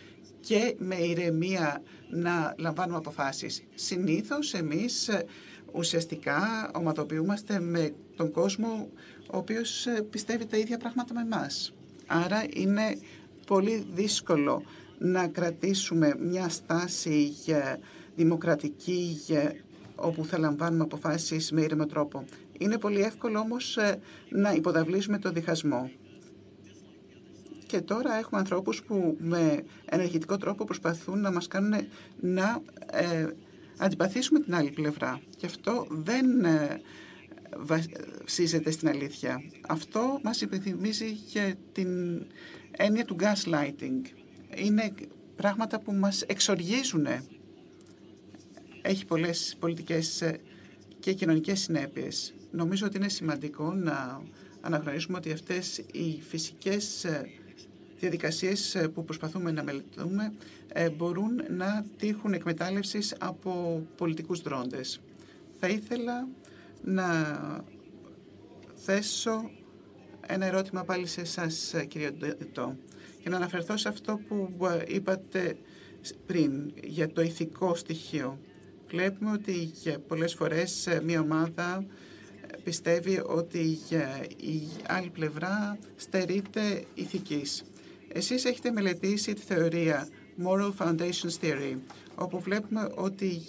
[0.47, 3.63] και με ηρεμία να λαμβάνουμε αποφάσεις.
[3.75, 5.25] Συνήθως εμείς ε,
[5.71, 8.89] ουσιαστικά ομαδοποιούμαστε με τον κόσμο
[9.31, 11.73] ο οποίος ε, πιστεύει τα ίδια πράγματα με εμάς.
[12.07, 12.97] Άρα είναι
[13.47, 14.63] πολύ δύσκολο
[14.97, 17.79] να κρατήσουμε μια στάση για
[18.15, 19.19] δημοκρατική
[19.95, 22.25] όπου θα λαμβάνουμε αποφάσεις με ήρεμο τρόπο.
[22.59, 25.91] Είναι πολύ εύκολο όμως ε, να υποδαβλήσουμε το διχασμό.
[27.67, 31.73] Και τώρα έχουμε ανθρώπους που με ενεργητικό τρόπο προσπαθούν να μας κάνουν
[32.19, 32.61] να
[32.91, 33.27] ε,
[33.77, 35.21] αντιπαθήσουμε την άλλη πλευρά.
[35.37, 36.81] Και αυτό δεν ε,
[37.57, 39.41] βασίζεται στην αλήθεια.
[39.67, 42.21] Αυτό μας υπενθυμίζει και την
[42.71, 44.01] έννοια του gaslighting.
[44.55, 44.93] Είναι
[45.35, 47.07] πράγματα που μας εξοργίζουν.
[48.81, 50.23] Έχει πολλές πολιτικές
[50.99, 52.33] και κοινωνικές συνέπειες.
[52.51, 54.21] Νομίζω ότι είναι σημαντικό να
[54.61, 57.05] αναγνωρίσουμε ότι αυτές οι φυσικές
[57.99, 60.33] διαδικασίες που προσπαθούμε να μελετούμε
[60.73, 65.01] ε, μπορούν να τύχουν εκμετάλλευσης από πολιτικούς δρόντες.
[65.59, 66.27] Θα ήθελα
[66.83, 67.05] να
[68.75, 69.49] θέσω
[70.27, 72.75] ένα ερώτημα πάλι σε εσάς, κύριε Ντετό,
[73.23, 74.49] και να αναφερθώ σε αυτό που
[74.87, 75.57] είπατε
[76.25, 78.39] πριν για το ηθικό στοιχείο.
[78.87, 79.71] Βλέπουμε ότι
[80.07, 81.85] πολλές φορές μια ομάδα
[82.63, 83.79] πιστεύει ότι
[84.37, 87.63] η άλλη πλευρά στερείται ηθικής.
[88.07, 90.07] Εσείς έχετε μελετήσει τη θεωρία
[90.45, 91.77] Moral Foundations Theory,
[92.15, 93.41] όπου βλέπουμε ότι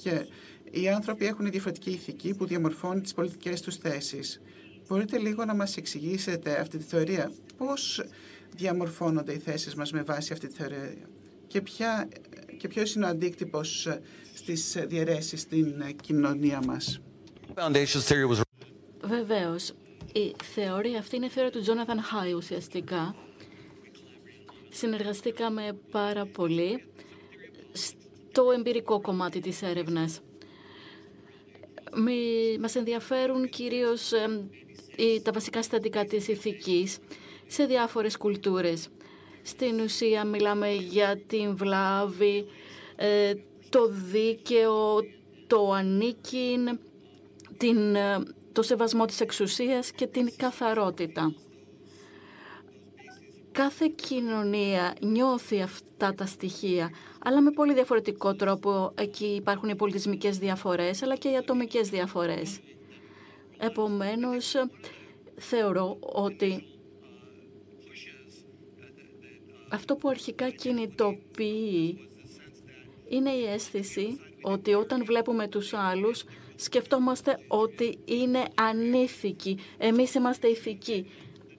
[0.71, 4.41] οι άνθρωποι έχουν διαφορετική ηθική που διαμορφώνει τις πολιτικές τους θέσεις.
[4.89, 7.33] Μπορείτε λίγο να μας εξηγήσετε αυτή τη θεωρία.
[7.57, 8.05] Πώς
[8.57, 10.95] διαμορφώνονται οι θέσεις μας με βάση αυτή τη θεωρία
[11.47, 12.09] και, ποια,
[12.57, 13.89] και ποιος είναι ο αντίκτυπος
[14.35, 17.01] στις διαιρέσεις στην κοινωνία μας;
[19.03, 19.73] Βεβαίως.
[20.13, 23.15] Η θεωρία αυτή είναι η θεωρία του Τζόναθαν Χάι ουσιαστικά.
[24.71, 26.85] Συνεργαστήκαμε πάρα πολύ
[27.73, 30.21] στο εμπειρικό κομμάτι της έρευνας.
[32.61, 34.13] Μας ενδιαφέρουν κυρίως
[35.23, 36.99] τα βασικά συστατικά της ηθικής
[37.47, 38.89] σε διάφορες κουλτούρες.
[39.43, 42.47] Στην ουσία μιλάμε για την βλάβη,
[42.97, 43.33] ε,
[43.69, 45.01] το δίκαιο,
[45.47, 46.79] το ανήκειν,
[47.57, 51.35] την, ε, το σεβασμό της εξουσίας και την καθαρότητα.
[53.59, 56.91] Κάθε κοινωνία νιώθει αυτά τα στοιχεία,
[57.25, 58.93] αλλά με πολύ διαφορετικό τρόπο.
[58.95, 62.61] Εκεί υπάρχουν οι πολιτισμικές διαφορές, αλλά και οι ατομικές διαφορές.
[63.59, 64.55] Επομένως,
[65.37, 66.67] θεωρώ ότι
[69.71, 72.09] αυτό που αρχικά κινητοποιεί
[73.09, 76.25] είναι η αίσθηση ότι όταν βλέπουμε τους άλλους
[76.57, 79.59] σκεφτόμαστε ότι είναι ανήθικοι.
[79.79, 81.11] Εμείς είμαστε ηθικοί.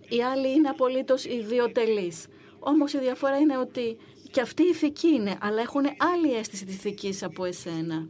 [0.10, 2.28] Οι άλλοι είναι απολύτως ιδιωτελείς.
[2.60, 3.97] Όμως η διαφορά είναι ότι
[4.32, 5.86] και αυτοί ηθικοί είναι, αλλά έχουν
[6.16, 8.07] άλλη αίσθηση της ηθικής από εσένα.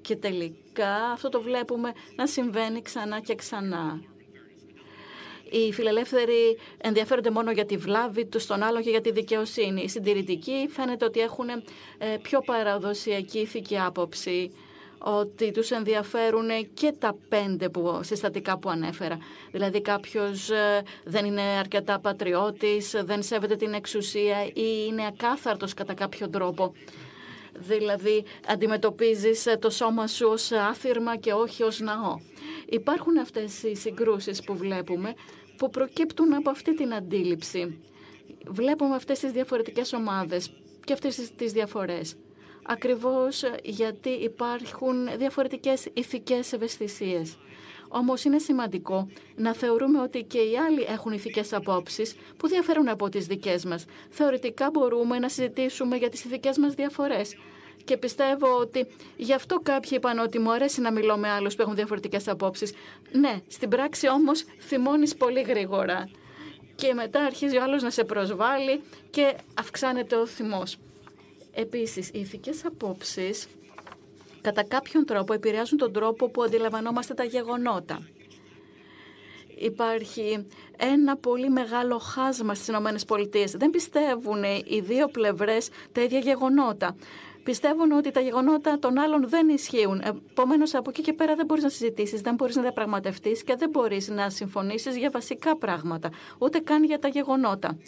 [0.00, 4.00] Και τελικά αυτό το βλέπουμε να συμβαίνει ξανά και ξανά.
[5.50, 9.82] Οι φιλελεύθεροι ενδιαφέρονται μόνο για τη βλάβη τους στον άλλο και για τη δικαιοσύνη.
[9.82, 14.50] Οι συντηρητικοί φαίνεται ότι έχουν ε, πιο παραδοσιακή ηθική άποψη
[15.04, 19.18] ότι τους ενδιαφέρουν και τα πέντε που, συστατικά που ανέφερα.
[19.52, 25.94] Δηλαδή κάποιος ε, δεν είναι αρκετά πατριώτης, δεν σέβεται την εξουσία ή είναι ακάθαρτος κατά
[25.94, 26.72] κάποιο τρόπο.
[27.58, 32.18] Δηλαδή αντιμετωπίζεις το σώμα σου ως άφηρμα και όχι ως ναό.
[32.68, 35.14] Υπάρχουν αυτές οι συγκρούσεις που βλέπουμε
[35.56, 37.78] που προκύπτουν από αυτή την αντίληψη.
[38.46, 40.50] Βλέπουμε αυτές τις διαφορετικές ομάδες
[40.84, 42.16] και αυτές τις διαφορές
[42.66, 47.36] ακριβώς γιατί υπάρχουν διαφορετικές ηθικές ευαισθησίες.
[47.88, 53.08] Όμως είναι σημαντικό να θεωρούμε ότι και οι άλλοι έχουν ηθικές απόψεις που διαφέρουν από
[53.08, 53.84] τις δικές μας.
[54.10, 57.36] Θεωρητικά μπορούμε να συζητήσουμε για τις ηθικές μας διαφορές.
[57.84, 58.86] Και πιστεύω ότι
[59.16, 62.72] γι' αυτό κάποιοι είπαν ότι μου αρέσει να μιλώ με άλλους που έχουν διαφορετικές απόψεις.
[63.12, 66.08] Ναι, στην πράξη όμως θυμώνεις πολύ γρήγορα.
[66.74, 70.78] Και μετά αρχίζει ο άλλος να σε προσβάλλει και αυξάνεται ο θυμός.
[71.54, 73.46] Επίσης, οι ηθικές απόψεις
[74.40, 78.08] κατά κάποιον τρόπο επηρεάζουν τον τρόπο που αντιλαμβανόμαστε τα γεγονότα.
[79.56, 80.46] Υπάρχει
[80.76, 83.58] ένα πολύ μεγάλο χάσμα στις ΗΠΑ.
[83.58, 86.96] Δεν πιστεύουν οι δύο πλευρές τα ίδια γεγονότα.
[87.44, 90.02] Πιστεύουν ότι τα γεγονότα των άλλων δεν ισχύουν.
[90.04, 93.70] Επομένως, από εκεί και πέρα δεν μπορείς να συζητήσεις, δεν μπορείς να διαπραγματευτείς και δεν
[93.70, 97.78] μπορείς να συμφωνήσεις για βασικά πράγματα, ούτε καν για τα γεγονότα.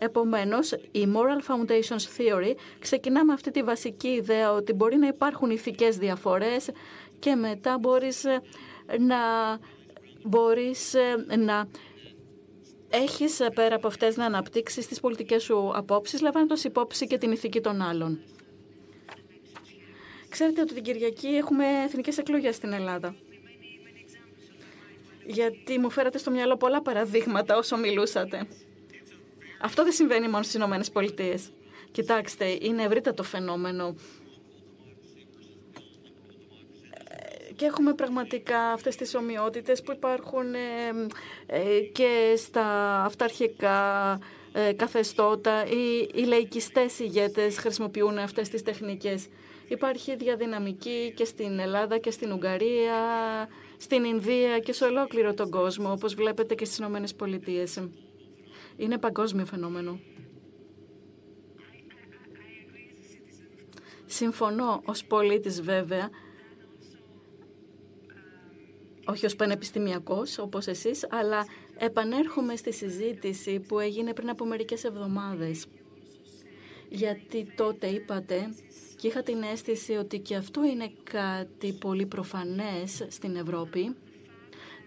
[0.00, 5.50] Επομένως, η Moral Foundations Theory ξεκινά με αυτή τη βασική ιδέα ότι μπορεί να υπάρχουν
[5.50, 6.70] ηθικές διαφορές
[7.18, 8.40] και μετά μπορείς ε,
[8.98, 9.16] να,
[10.24, 11.68] μπορείς ε, να
[12.88, 17.32] έχεις ε, πέρα από αυτές να αναπτύξεις τις πολιτικές σου απόψεις, λαμβάνοντας υπόψη και την
[17.32, 18.20] ηθική των άλλων.
[20.28, 23.14] Ξέρετε ότι την Κυριακή έχουμε εθνικές εκλογές στην Ελλάδα.
[25.26, 28.46] Γιατί μου φέρατε στο μυαλό πολλά παραδείγματα όσο μιλούσατε.
[29.60, 31.50] Αυτό δεν συμβαίνει μόνο στις Ηνωμένες Πολιτείες.
[31.90, 33.94] Κοιτάξτε, είναι ευρύτατο φαινόμενο.
[37.56, 40.58] Και έχουμε πραγματικά αυτές τις ομοιότητες που υπάρχουν ε,
[41.46, 42.64] ε, και στα
[43.04, 44.18] αυταρχικά
[44.52, 45.66] ε, καθεστώτα.
[45.66, 49.28] Οι, οι λαϊκιστές ηγέτες χρησιμοποιούν αυτές τις τεχνικές.
[49.68, 52.94] Υπάρχει διαδυναμική και στην Ελλάδα και στην Ουγγαρία
[53.78, 57.82] στην Ινδία και σε ολόκληρο τον κόσμο, όπως βλέπετε και στις Ηνωμένες Πολιτείες.
[58.78, 60.00] Είναι παγκόσμιο φαινόμενο.
[64.06, 66.10] Συμφωνώ ως πολίτης βέβαια,
[69.04, 71.46] όχι ως πανεπιστημιακός όπως εσείς, αλλά
[71.78, 75.66] επανέρχομαι στη συζήτηση που έγινε πριν από μερικές εβδομάδες.
[76.88, 78.54] Γιατί τότε είπατε
[78.96, 83.96] και είχα την αίσθηση ότι και αυτό είναι κάτι πολύ προφανές στην Ευρώπη,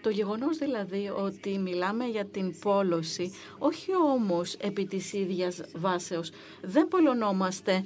[0.02, 6.30] το γεγονός δηλαδή ότι μιλάμε για την πόλωση, όχι όμως επί της ίδιας βάσεως.
[6.62, 7.84] Δεν πολωνόμαστε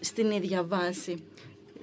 [0.00, 1.24] στην ίδια βάση.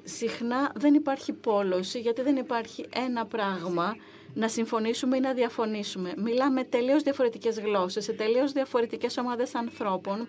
[0.04, 3.96] Συχνά δεν υπάρχει πόλωση γιατί δεν υπάρχει ένα πράγμα
[4.34, 6.14] να συμφωνήσουμε ή να διαφωνήσουμε.
[6.18, 10.28] Μιλάμε τελείως διαφορετικές γλώσσες, σε τελείως διαφορετικές ομάδες ανθρώπων,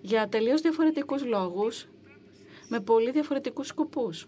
[0.00, 1.86] για τελείως διαφορετικούς λόγους,
[2.68, 4.26] με πολύ διαφορετικούς σκοπούς.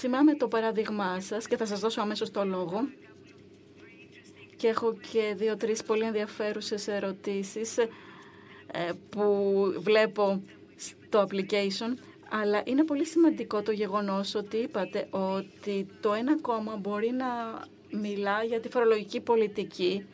[0.00, 2.88] Θυμάμαι το παράδειγμά σας και θα σας δώσω αμέσως το λόγο.
[4.56, 7.88] Και έχω και δύο-τρεις πολύ ενδιαφέρουσες ερωτήσεις ε,
[9.08, 9.24] που
[9.78, 10.42] βλέπω
[10.76, 11.94] στο application.
[12.30, 17.26] Αλλά είναι πολύ σημαντικό το γεγονός ότι είπατε ότι το ένα κόμμα μπορεί να
[18.00, 20.06] μιλά για τη φορολογική πολιτική.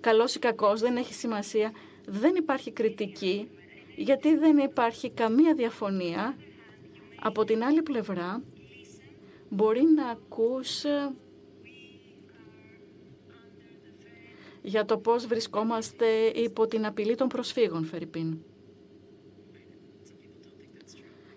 [0.00, 1.72] Καλός ή κακός, δεν έχει σημασία.
[2.06, 3.50] Δεν υπάρχει κριτική,
[3.96, 6.36] γιατί δεν υπάρχει καμία διαφωνία.
[7.22, 8.42] Από την άλλη πλευρά,
[9.50, 10.84] μπορεί να ακούς
[14.62, 18.38] για το πώς βρισκόμαστε υπό την απειλή των προσφύγων, Φερρυπίν.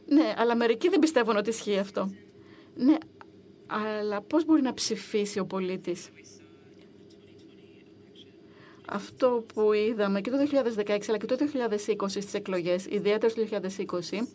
[0.05, 2.09] Ναι, αλλά μερικοί δεν πιστεύουν ότι ισχύει αυτό.
[2.75, 2.95] Ναι,
[3.67, 6.09] αλλά πώς μπορεί να ψηφίσει ο πολίτης;
[8.87, 14.27] Αυτό που είδαμε και το 2016 αλλά και το 2020 στις εκλογές, ιδιαίτερα το 2020,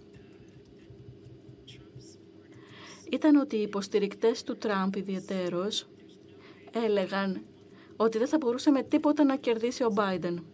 [3.10, 5.86] ήταν ότι οι υποστηρικτές του Τραμπ ιδιαιτέρως
[6.84, 7.42] έλεγαν
[7.96, 10.44] ότι δεν θα μπορούσε με τίποτα να κερδίσει ο Μπάιντεν.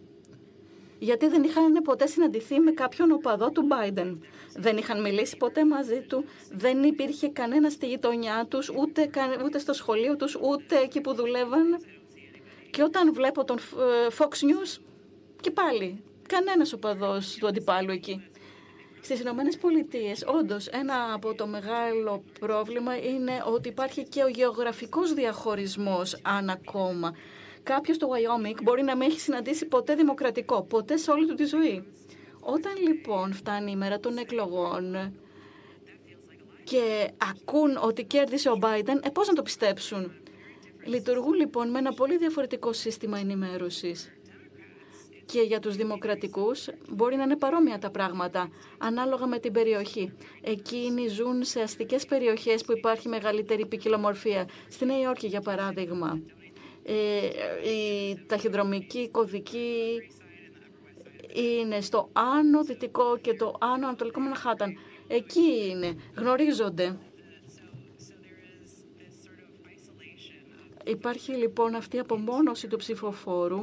[0.99, 4.23] Γιατί δεν είχαν ποτέ συναντηθεί με κάποιον οπαδό του Μπάιντεν.
[4.55, 6.25] Δεν είχαν μιλήσει ποτέ μαζί του.
[6.51, 9.09] Δεν υπήρχε κανένα στη γειτονιά τους, ούτε,
[9.45, 11.79] ούτε στο σχολείο τους, ούτε εκεί που δουλεύαν.
[12.71, 14.81] Και όταν βλέπω τον ε, Fox News,
[15.41, 18.29] και πάλι, κανένας οπαδός του αντιπάλου εκεί.
[19.05, 25.13] Στις Ηνωμένες Πολιτείες, όντως, ένα από το μεγάλο πρόβλημα είναι ότι υπάρχει και ο γεωγραφικός
[25.13, 27.15] διαχωρισμός αν κόμμα.
[27.63, 31.45] Κάποιος στο Wyoming μπορεί να μην έχει συναντήσει ποτέ δημοκρατικό, ποτέ σε όλη του τη
[31.45, 31.87] ζωή.
[32.39, 35.13] Όταν λοιπόν φτάνει η μέρα των εκλογών
[36.63, 40.11] και ακούν ότι κέρδισε ο Biden, ε, πώς να το πιστέψουν;
[40.85, 44.14] Λειτουργούν λοιπόν με ένα πολύ διαφορετικό σύστημα ενημέρωσης
[45.25, 50.13] και για τους δημοκρατικούς μπορεί να είναι παρόμοια τα πράγματα, ανάλογα με την περιοχή.
[50.41, 54.47] Εκείνοι ζουν σε αστικές περιοχές που υπάρχει μεγαλύτερη ποικιλομορφία.
[54.69, 56.21] Στη Νέα Υόρκη, για παράδειγμα,
[56.83, 56.93] ε,
[57.69, 60.09] η ταχυδρομική κωδική
[61.33, 64.77] είναι στο άνω δυτικό και το άνω ανατολικό Μανχάταν.
[65.07, 66.97] Εκεί είναι, γνωρίζονται.
[70.85, 73.61] Υπάρχει λοιπόν αυτή η απομόνωση του ψηφοφόρου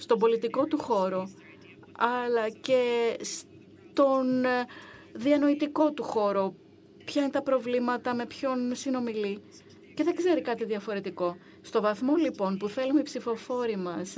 [0.00, 1.30] στον πολιτικό του χώρο,
[1.98, 4.66] αλλά και στον ε,
[5.12, 6.54] διανοητικό του χώρο.
[7.04, 9.42] Ποια είναι τα προβλήματα, με ποιον συνομιλεί
[9.94, 11.36] και δεν ξέρει κάτι διαφορετικό.
[11.60, 14.14] Στο βαθμό λοιπόν που θέλουμε οι ψηφοφόροι μας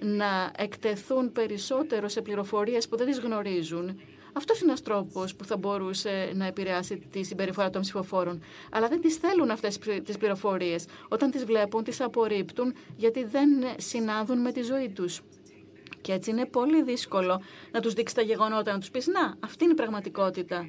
[0.00, 4.00] να εκτεθούν περισσότερο σε πληροφορίες που δεν τις γνωρίζουν,
[4.36, 8.42] αυτός είναι ένα τρόπος που θα μπορούσε να επηρεάσει τη συμπεριφορά των ψηφοφόρων.
[8.70, 10.84] Αλλά δεν τις θέλουν αυτές τις πληροφορίες.
[11.08, 15.20] Όταν τις βλέπουν, τις απορρίπτουν, γιατί δεν συνάδουν με τη ζωή τους.
[16.00, 19.64] Και έτσι είναι πολύ δύσκολο να τους δείξει τα γεγονότα, να τους πεις Να, αυτή
[19.64, 20.68] είναι η πραγματικότητα.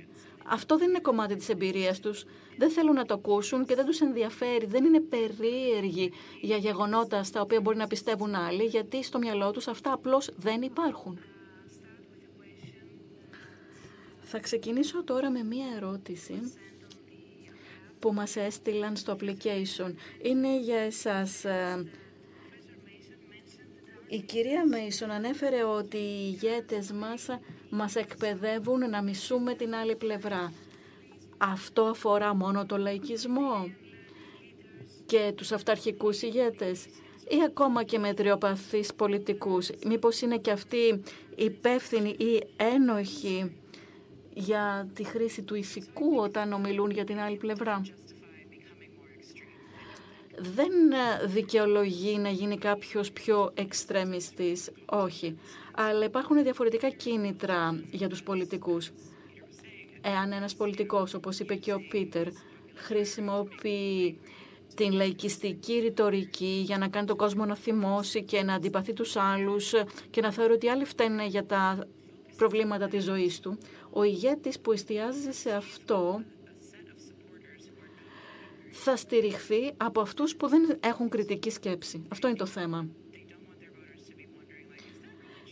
[0.50, 2.26] Αυτό δεν είναι κομμάτι της εμπειρίας τους.
[2.58, 4.66] Δεν θέλουν να το ακούσουν και δεν τους ενδιαφέρει.
[4.66, 6.12] Δεν είναι περίεργοι
[6.42, 10.62] για γεγονότα στα οποία μπορεί να πιστεύουν άλλοι, γιατί στο μυαλό τους αυτά απλώς δεν
[10.62, 11.20] υπάρχουν.
[14.30, 16.54] Θα ξεκινήσω τώρα με μία ερώτηση
[18.00, 19.94] που μας έστειλαν στο application.
[20.22, 21.46] Είναι για εσάς.
[21.46, 21.86] Ε,
[24.08, 27.28] η κυρία Μέισον ανέφερε ότι οι ηγέτες μας
[27.70, 30.54] μας εκπαιδεύουν να μισούμε την άλλη πλευρά.
[31.38, 33.72] Αυτό αφορά μόνο το λαϊκισμό
[35.06, 36.86] και τους αυταρχικούς ηγέτες
[37.28, 39.70] ή ακόμα και μετριοπαθείς πολιτικούς.
[39.86, 41.04] Μήπως είναι και αυτοί
[41.36, 43.52] υπεύθυνοι ή ένοχοι
[44.38, 47.82] για τη χρήση του ηθικού όταν ομιλούν για την άλλη πλευρά.
[50.38, 50.72] Δεν
[51.26, 55.38] δικαιολογεί να γίνει κάποιος πιο εξτρεμιστής, όχι.
[55.76, 58.92] Αλλά υπάρχουν διαφορετικά κίνητρα για τους πολιτικούς.
[60.02, 62.28] Εάν ένας πολιτικός, όπως είπε και ο Πίτερ,
[62.74, 64.20] χρησιμοποιεί
[64.76, 69.74] την λαϊκιστική ρητορική για να κάνει τον κόσμο να θυμώσει και να αντιπαθεί τους άλλους
[70.10, 71.88] και να θεωρεί ότι άλλοι φταίνουν για τα
[72.38, 73.58] προβλήματα της ζωής του.
[73.90, 76.22] Ο ηγέτης που εστιάζει σε αυτό
[78.72, 82.06] θα στηριχθεί από αυτούς που δεν έχουν κριτική σκέψη.
[82.12, 82.88] Αυτό είναι το θέμα.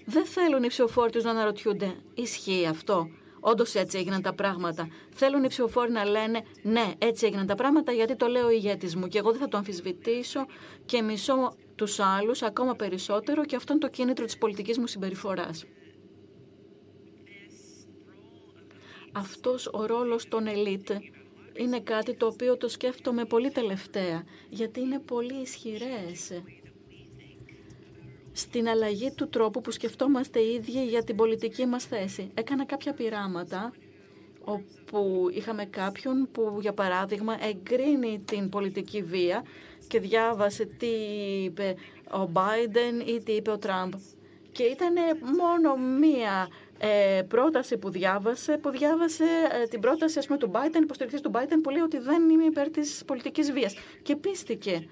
[0.06, 3.10] Δεν θέλουν οι ψηφοφόροι τους να αναρωτιούνται, ισχύει αυτό;
[3.48, 4.88] Όντως έτσι έγιναν τα πράγματα.
[5.14, 8.96] Θέλουν οι ψηφοφόροι να λένε ναι, έτσι έγιναν τα πράγματα γιατί το λέω ο ηγέτης
[8.96, 10.46] μου και εγώ δεν θα το αμφισβητήσω
[10.86, 15.66] και μισώ τους άλλους ακόμα περισσότερο και αυτό είναι το κίνητρο της πολιτικής μου συμπεριφοράς.
[19.18, 20.90] Αυτός ο ρόλος των ελίτ
[21.54, 26.42] είναι κάτι το οποίο το σκέφτομαι πολύ τελευταία, γιατί είναι πολύ ισχυρές
[28.32, 32.32] στην αλλαγή του τρόπου που σκεφτόμαστε οι ίδιοι για την πολιτική μας θέση.
[32.34, 33.74] Έκανα κάποια πειράματα
[34.44, 39.44] όπου είχαμε κάποιον που, για παράδειγμα, εγκρίνει την πολιτική βία
[39.88, 40.92] και διάβασε τι
[41.44, 41.76] είπε
[42.12, 43.94] ο Biden ή τι είπε ο Τραμπ.
[44.52, 44.94] Και ήταν
[45.38, 46.48] μόνο μία
[46.78, 49.24] ε, πρόταση που διάβασε, που διάβασε
[49.64, 52.44] ε, την πρόταση ας πούμε, του Biden, υποστηρικτής του Biden, που λέει ότι δεν είμαι
[52.44, 53.76] υπέρ της πολιτικής βίας.
[54.02, 54.88] Και πίστηκε.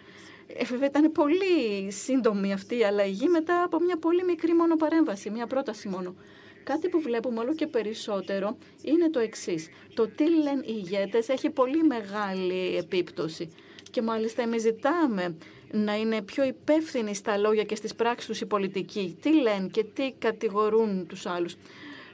[0.47, 5.47] Ε, ήταν πολύ σύντομη αυτή η αλλαγή μετά από μια πολύ μικρή μόνο παρέμβαση, μια
[5.47, 6.15] πρόταση μόνο.
[6.63, 9.69] Κάτι που βλέπουμε όλο και περισσότερο είναι το εξής.
[9.93, 13.49] Το τι λένε οι ηγέτες έχει πολύ μεγάλη επίπτωση.
[13.91, 15.38] Και μάλιστα εμείς ζητάμε
[15.76, 19.17] να είναι πιο υπεύθυνοι στα λόγια και στις πράξεις τους οι πολιτικοί.
[19.21, 21.53] Τι λένε και τι κατηγορούν τους άλλους.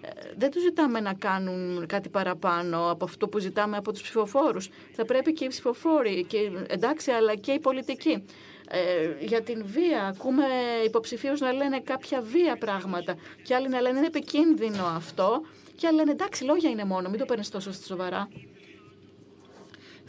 [0.01, 4.69] Ε, δεν τους ζητάμε να κάνουν κάτι παραπάνω από αυτό που ζητάμε από τους ψηφοφόρους.
[4.91, 8.23] Θα πρέπει και οι ψηφοφόροι, και, εντάξει, αλλά και οι πολιτικοί.
[8.71, 10.05] Ε, για την βία.
[10.05, 10.43] Ακούμε
[10.85, 13.15] υποψηφίου να λένε κάποια βία πράγματα.
[13.43, 15.41] Και άλλοι να λένε είναι επικίνδυνο αυτό.
[15.75, 18.29] Και άλλοι λένε εντάξει, λόγια είναι μόνο, μην το παίρνεις τόσο στη σοβαρά.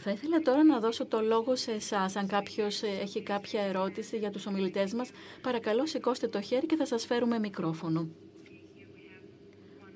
[0.03, 2.15] Θα ήθελα τώρα να δώσω το λόγο σε εσάς.
[2.15, 5.09] Αν κάποιος ε, έχει κάποια ερώτηση για τους ομιλητές μας,
[5.41, 8.07] παρακαλώ σηκώστε το χέρι και θα σας φέρουμε μικρόφωνο.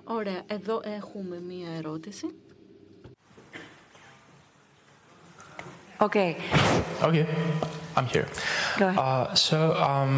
[0.03, 2.27] Ωραία, εδώ έχουμε μία ερώτηση.
[5.99, 6.35] Okay.
[7.01, 7.25] Okay,
[7.95, 8.27] I'm here.
[8.79, 8.97] Go ahead.
[8.97, 9.57] Uh, so,
[9.89, 10.15] um...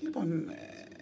[0.00, 0.44] Λοιπόν,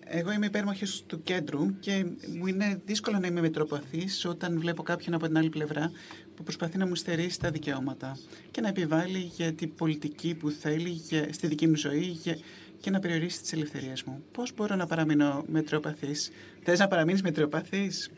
[0.08, 2.06] εγώ είμαι υπέρμαχος του κέντρου και
[2.38, 5.90] μου είναι δύσκολο να είμαι μετροπαθής όταν βλέπω κάποιον από την άλλη πλευρά
[6.34, 8.16] που προσπαθεί να μου στερήσει τα δικαιώματα
[8.50, 12.38] και να επιβάλλει για την πολιτική που θέλει για, στη δική μου ζωή για,
[12.80, 14.24] και να περιορίσει τις ελευθερίες μου.
[14.32, 16.30] Πώς μπορώ να παραμείνω μετροπαθής;
[16.62, 18.10] Θες να παραμείνεις μετροπαθής;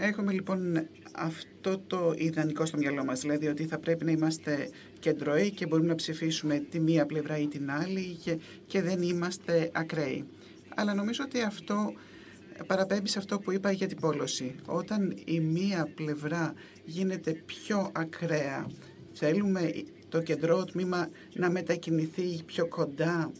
[0.00, 4.70] Έχουμε λοιπόν αυτό το ιδανικό στο μυαλό μας, δηλαδή ότι θα πρέπει να είμαστε
[5.00, 8.18] κεντρώοι και μπορούμε να ψηφίσουμε τη μία πλευρά ή την άλλη
[8.66, 10.24] και, δεν είμαστε ακραίοι.
[10.74, 11.92] Αλλά νομίζω ότι αυτό
[12.66, 14.54] παραπέμπει σε αυτό που είπα για την πόλωση.
[14.66, 18.70] Όταν η μία πλευρά γίνεται πιο ακραία,
[19.12, 19.72] θέλουμε
[20.08, 23.32] το κεντρό τμήμα να μετακινηθεί πιο κοντά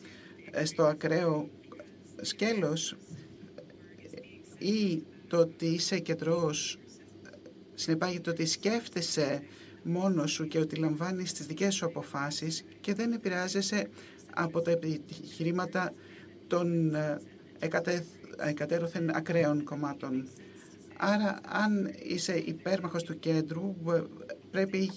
[0.50, 1.48] ε, στο ακραίο
[2.20, 2.96] σκέλος
[4.58, 6.78] ή το ότι είσαι κεντρός
[7.74, 9.42] συνεπάγεται ότι σκέφτεσαι
[9.88, 13.88] μόνος σου και ότι λαμβάνεις τις δικές σου αποφάσεις και δεν επηρεάζεσαι
[14.34, 15.92] από τα επιχειρήματα
[16.46, 17.20] των ε,
[18.38, 20.28] εκατέρωθεν ακραίων κομμάτων.
[20.96, 23.74] Άρα, αν είσαι υπέρμαχος του κέντρου,
[24.50, 24.90] πρέπει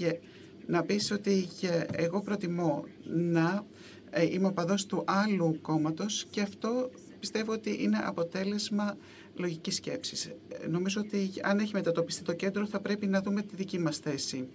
[0.68, 1.48] να πεις ότι
[1.92, 3.66] εγώ προτιμώ να
[4.10, 6.90] ε, είμαι οπαδός του άλλου κόμματος και αυτό
[7.20, 8.98] πιστεύω ότι είναι αποτέλεσμα
[9.36, 10.26] λογικής σκέψης.
[10.26, 13.98] Ε, νομίζω ότι αν έχει μετατοπιστεί το κέντρο θα πρέπει να δούμε τη δική μας
[13.98, 14.48] θέση.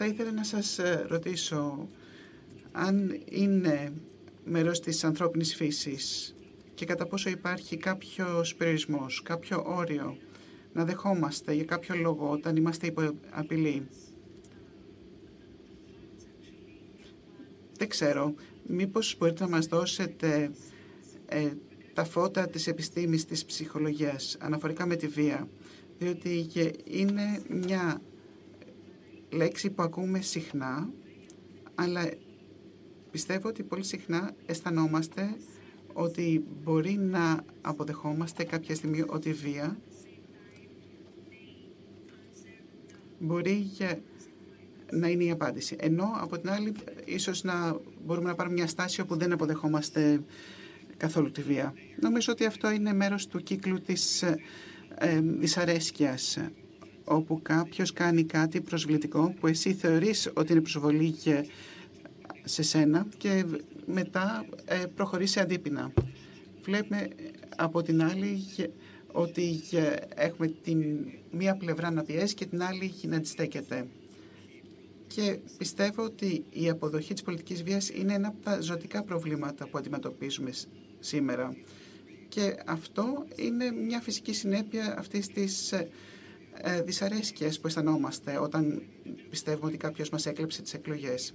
[0.00, 1.88] Θα ήθελα να σας ε, ρωτήσω
[2.72, 3.92] αν είναι
[4.44, 6.34] μέρος της ανθρώπινης φύσης
[6.74, 10.16] και κατά πόσο υπάρχει κάποιος περιορισμός, κάποιο όριο
[10.72, 13.88] να δεχόμαστε για κάποιο λόγο όταν είμαστε υπό απειλή.
[17.78, 18.34] Δεν ξέρω.
[18.66, 20.50] Μήπως μπορείτε να μας δώσετε
[21.26, 21.50] ε,
[21.92, 25.48] τα φώτα της επιστήμης της ψυχολογίας αναφορικά με τη βία.
[25.98, 26.46] Διότι
[26.84, 28.00] είναι μια
[29.30, 30.88] λέξη που ακούμε συχνά,
[31.74, 32.10] αλλά
[33.10, 35.36] πιστεύω ότι πολύ συχνά αισθανόμαστε
[35.92, 39.78] ότι μπορεί να αποδεχόμαστε κάποια στιγμή ότι η βία
[43.18, 43.70] μπορεί
[44.92, 45.76] να είναι η απάντηση.
[45.80, 46.72] Ενώ από την άλλη
[47.04, 50.20] ίσως να μπορούμε να πάρουμε μια στάση όπου δεν αποδεχόμαστε
[50.96, 51.74] καθόλου τη βία.
[52.00, 54.38] Νομίζω ότι αυτό είναι μέρος του κύκλου της ε,
[54.98, 56.38] ε δυσαρέσκειας
[57.08, 61.14] όπου κάποιος κάνει κάτι προσβλητικό που εσύ θεωρείς ότι είναι προσβολή
[62.44, 63.44] σε σένα και
[63.86, 65.92] μετά ε, προχωρείς σε αντίπεινα.
[66.62, 67.08] Βλέπουμε
[67.56, 68.44] από την άλλη
[69.12, 69.60] ότι
[70.14, 73.86] έχουμε την μία πλευρά να πιέσει και την άλλη να αντιστέκεται.
[75.06, 79.78] Και πιστεύω ότι η αποδοχή της πολιτικής βίας είναι ένα από τα ζωτικά προβλήματα που
[79.78, 80.50] αντιμετωπίζουμε
[81.00, 81.56] σήμερα.
[82.28, 85.72] Και αυτό είναι μια φυσική συνέπεια αυτής της
[86.60, 88.82] ε, δυσαρέσκειας που αισθανόμαστε όταν
[89.30, 91.34] πιστεύουμε ότι κάποιος μας έκλεψε τις εκλογές.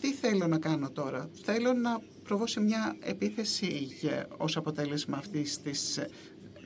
[0.00, 3.88] Τι θέλω να κάνω τώρα; Θέλω να προβώ σε μια επίθεση
[4.36, 6.00] ως αποτέλεσμα αυτής της,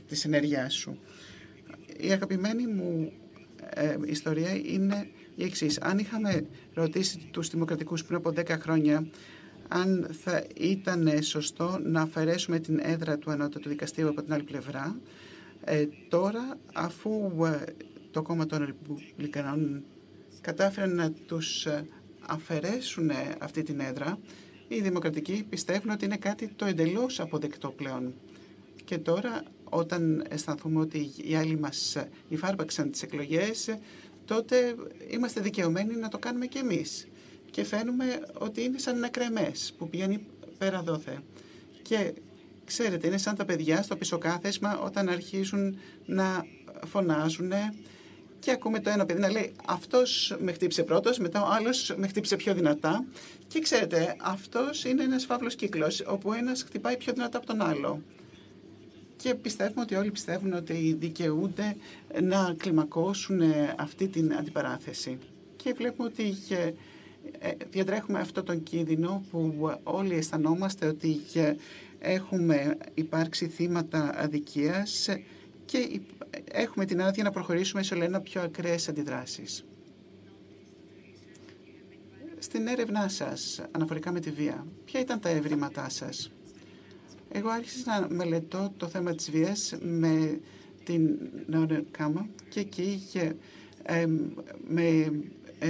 [0.09, 0.99] της ενέργειάς σου.
[1.97, 3.13] Η αγαπημένη μου
[3.71, 5.81] ε, ιστορία είναι η εξής.
[5.81, 9.07] Αν είχαμε ρωτήσει τους δημοκρατικούς πριν από 10 χρόνια
[9.69, 14.97] αν θα ήταν σωστό να αφαιρέσουμε την έδρα του Ανώτατου Δικαστήριου από την άλλη πλευρά,
[15.65, 17.65] ε, τώρα αφού ε,
[18.11, 19.85] το κόμμα των Ρεπουμπλικανών
[20.41, 21.87] κατάφεραν να τους ε,
[22.27, 24.19] αφαιρέσουν αυτή την έδρα,
[24.69, 28.15] οι δημοκρατικοί πιστεύουν ότι είναι κάτι το εντελώς αποδεκτό πλέον.
[28.85, 31.97] Και τώρα όταν αισθανθούμε ότι οι άλλοι μας
[32.29, 33.77] υφάρπαξαν τις εκλογές,
[34.25, 34.75] τότε
[35.11, 37.09] είμαστε δικαιωμένοι να το κάνουμε και εμείς.
[37.51, 38.05] Και φαίνουμε
[38.39, 40.27] ότι είναι σαν ένα κρεμές που πηγαίνει
[40.59, 41.23] πέρα δόθε.
[41.83, 42.13] Και
[42.65, 46.47] ξέρετε, είναι σαν τα παιδιά στο πισωκάθεσμα όταν αρχίζουν να
[46.87, 47.53] φωνάζουν
[48.39, 52.07] και ακούμε το ένα παιδί να λέει αυτός με χτύπησε πρώτος, μετά ο άλλος με
[52.07, 53.05] χτύπησε πιο δυνατά
[53.49, 58.03] και ξέρετε αυτός είναι ένας φαύλος κύκλος όπου ένας χτυπάει πιο δυνατά από τον άλλο
[59.17, 61.77] και πιστεύουμε ότι όλοι πιστεύουν ότι δικαιούνται
[62.23, 63.41] να κλιμακώσουν
[63.77, 65.19] αυτή την αντιπαράθεση.
[65.57, 66.37] Και βλέπουμε ότι
[67.39, 71.21] ε, διατρέχουμε αυτό τον κίνδυνο που όλοι αισθανόμαστε ότι
[72.05, 75.09] έχουμε υπάρξει θύματα αδικίας
[75.65, 76.01] και
[76.53, 79.65] έχουμε την άδεια να προχωρήσουμε σε ένα πιο ακραίες αντιδράσεις.
[82.39, 86.33] Στην έρευνά σας, αναφορικά με τη βία, ποια ήταν τα ευρήματά σας;
[87.33, 90.41] Εγώ άρχισα να μελετώ το θέμα της βίας με
[90.85, 91.19] την
[91.91, 93.03] Κάμα και εκεί
[93.83, 94.07] ε,
[94.69, 95.11] με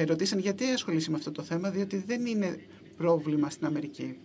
[0.07, 2.59] ρωτήσαν γιατί ασχολείσαι με αυτό το θέμα, διότι δεν είναι
[2.97, 4.17] πρόβλημα στην Αμερική.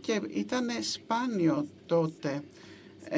[0.00, 2.42] Και ήταν σπάνιο τότε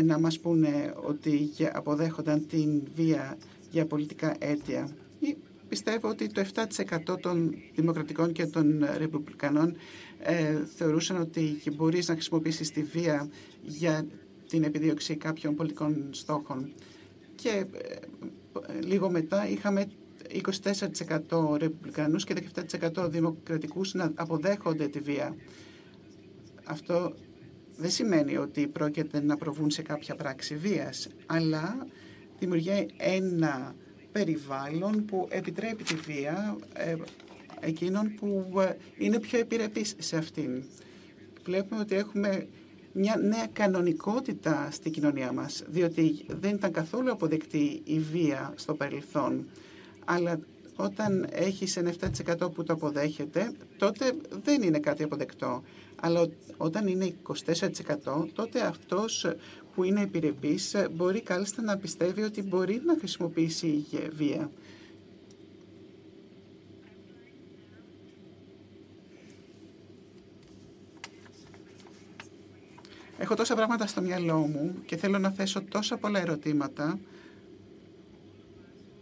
[0.05, 3.39] να μας πούνε ότι αποδέχονταν την βία
[3.70, 4.89] για πολιτικά αίτια.
[5.68, 6.45] Πιστεύω ότι το
[7.12, 9.76] 7% των δημοκρατικών και των ρεπουμπλικανών
[10.18, 13.28] ε, θεωρούσαν ότι μπορείς να χρησιμοποιήσεις τη βία
[13.62, 14.07] για
[14.49, 16.72] την επιδίωξη κάποιων πολιτικών στόχων.
[17.35, 19.87] Και ε, λίγο μετά είχαμε
[21.31, 22.35] 24% ρεπουμπλικανούς και
[22.93, 25.37] 17% δημοκρατικούς να αποδέχονται τη βία.
[26.70, 27.14] Αυτό
[27.76, 31.86] δεν σημαίνει ότι πρόκειται να προβούν σε κάποια πράξη βίας, αλλά
[32.38, 33.74] δημιουργεί ένα
[34.12, 36.94] περιβάλλον που επιτρέπει τη βία ε,
[37.60, 40.62] εκείνων που ε, είναι πιο επιρρεπείς σε αυτήν.
[41.44, 42.46] Βλέπουμε ότι έχουμε
[42.92, 49.46] μια νέα κανονικότητα στην κοινωνία μας, διότι δεν ήταν καθόλου αποδεκτή η βία στο παρελθόν.
[50.04, 50.40] Αλλά
[50.76, 51.92] όταν έχεις ένα
[52.36, 54.12] 7% που το αποδέχεται, τότε
[54.44, 55.62] δεν είναι κάτι αποδεκτό.
[56.01, 59.26] Αλλά όταν είναι 24%, τότε αυτός
[59.74, 64.51] που είναι επιρρεπής μπορεί κάλλιστα να πιστεύει ότι μπορεί να χρησιμοποιήσει βία.
[73.18, 76.98] Έχω τόσα πράγματα στο μυαλό μου και θέλω να θέσω τόσα πολλά ερωτήματα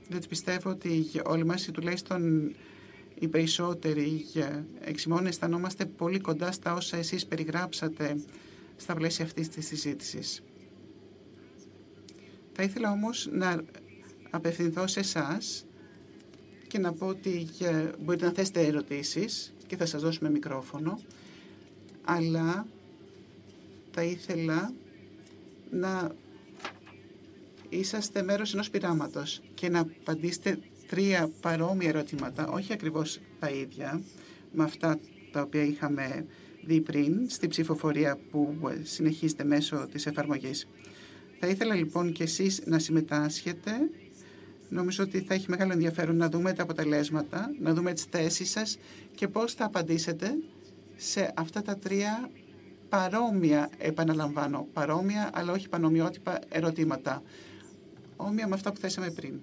[0.09, 2.53] διότι πιστεύω ότι όλοι μας ή τουλάχιστον
[3.20, 4.27] οι περισσότεροι
[4.81, 8.16] εξημών αισθανόμαστε πολύ κοντά στα όσα εσείς περιγράψατε
[8.77, 10.43] στα πλαίσια αυτής της συζήτησης.
[12.53, 13.65] Θα ήθελα όμως να
[14.31, 15.66] απευθυνθώ σε εσάς
[16.66, 17.49] και να πω ότι
[18.01, 21.01] μπορείτε να θέσετε ερωτήσεις και θα σας δώσουμε μικρόφωνο,
[22.05, 22.66] αλλά
[23.90, 24.73] θα ήθελα
[25.70, 26.15] να
[27.69, 30.59] είσαστε μέρος ενός πειράματος και να απαντήσετε
[30.89, 34.01] τρία παρόμοια ερωτήματα, όχι ακριβώς τα ίδια,
[34.52, 34.98] με αυτά
[35.32, 36.27] τα οποία είχαμε
[36.65, 40.69] δει πριν στη ψηφοφορία που συνεχίζεται μέσω της εφαρμογής.
[41.40, 43.70] Θα ήθελα λοιπόν και εσείς να συμμετάσχετε.
[44.69, 48.78] Νομίζω ότι θα έχει μεγάλο ενδιαφέρον να δούμε τα αποτελέσματα, να δούμε τις θέσεις σας
[49.15, 50.35] και πώς θα απαντήσετε
[50.97, 52.31] σε αυτά τα τρία
[52.89, 57.23] παρόμοια, επαναλαμβάνω, παρόμοια αλλά όχι πανομοιότυπα ερωτήματα.
[58.16, 59.40] Όμοια με αυτά που θέσαμε πριν.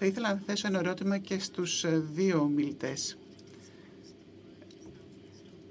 [0.00, 1.84] Θα ήθελα να θέσω ένα ερώτημα και στους
[2.14, 3.18] δύο μιλητές.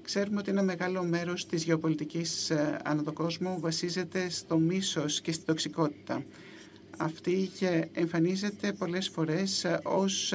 [0.02, 5.32] Ξέρουμε ότι ένα μεγάλο μέρος της γεωπολιτικής ε, ανά τον κόσμο βασίζεται στο μίσος και
[5.32, 6.24] στην τοξικότητα.
[6.98, 7.50] Αυτή
[7.94, 10.34] εμφανίζεται πολλές φορές ε, ως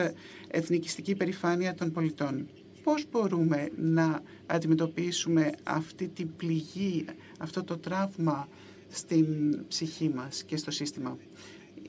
[0.48, 2.48] εθνικιστική περηφάνεια των πολιτών.
[2.82, 7.04] Πώς μπορούμε να αντιμετωπίσουμε αυτή την πληγή,
[7.38, 8.48] αυτό το τραύμα
[8.88, 9.26] στην
[9.68, 11.18] ψυχή μας και στο σύστημα;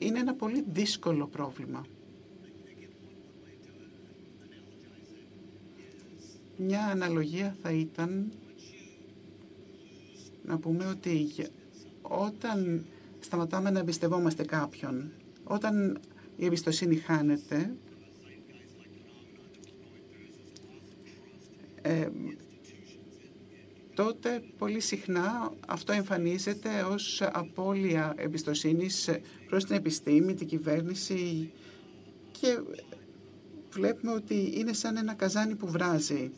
[0.00, 1.84] Είναι ένα πολύ δύσκολο πρόβλημα.
[6.56, 8.32] Μια αναλογία θα ήταν
[10.44, 11.28] να πούμε ότι
[12.02, 12.86] όταν
[13.20, 15.12] σταματάμε να εμπιστευόμαστε κάποιον,
[15.44, 15.98] όταν
[16.36, 17.74] η εμπιστοσύνη χάνεται,
[21.82, 22.08] ε,
[23.94, 29.10] τότε πολύ συχνά αυτό εμφανίζεται ως απώλεια εμπιστοσύνης
[29.48, 31.52] προς την επιστήμη, την κυβέρνηση
[32.32, 32.58] και
[33.74, 36.30] βλέπουμε ότι είναι σαν ένα καζάνι που βράζει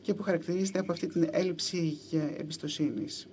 [0.00, 1.98] και που χαρακτηρίζεται από αυτή την έλλειψη
[2.36, 3.26] εμπιστοσύνης.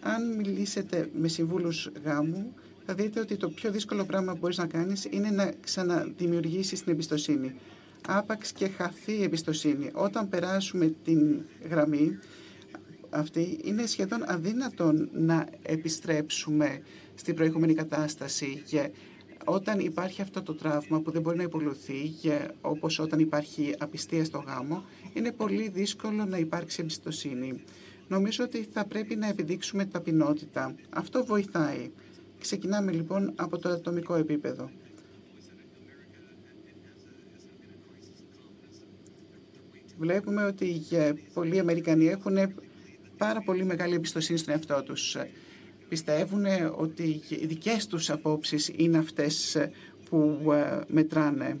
[0.00, 2.54] Αν μιλήσετε με συμβούλους γάμου,
[2.86, 6.92] θα δείτε ότι το πιο δύσκολο πράγμα που μπορείς να κάνεις είναι να ξαναδημιουργήσεις την
[6.92, 7.54] εμπιστοσύνη.
[8.06, 9.90] Άπαξ και χαθεί η εμπιστοσύνη.
[9.92, 12.18] Όταν περάσουμε την γραμμή
[13.10, 16.82] αυτή, είναι σχεδόν αδύνατον να επιστρέψουμε
[17.14, 18.90] στην προηγούμενη κατάσταση και
[19.44, 22.14] όταν υπάρχει αυτό το τραύμα που δεν μπορεί να υπολουθεί,
[22.60, 27.62] όπως όταν υπάρχει απιστία στο γάμο, είναι πολύ δύσκολο να υπάρξει εμπιστοσύνη.
[28.08, 30.74] Νομίζω ότι θα πρέπει να επιδείξουμε ταπεινότητα.
[30.90, 31.90] Αυτό βοηθάει.
[32.38, 34.70] Ξεκινάμε λοιπόν από το ατομικό επίπεδο.
[39.98, 40.82] Βλέπουμε ότι
[41.34, 42.36] πολλοί Αμερικανοί έχουν
[43.16, 45.16] πάρα πολύ μεγάλη εμπιστοσύνη στον εαυτό τους.
[45.92, 46.44] Πιστεύουν
[46.76, 49.56] ότι οι δικές τους απόψεις είναι αυτές
[50.08, 51.60] που ε, μετράνε.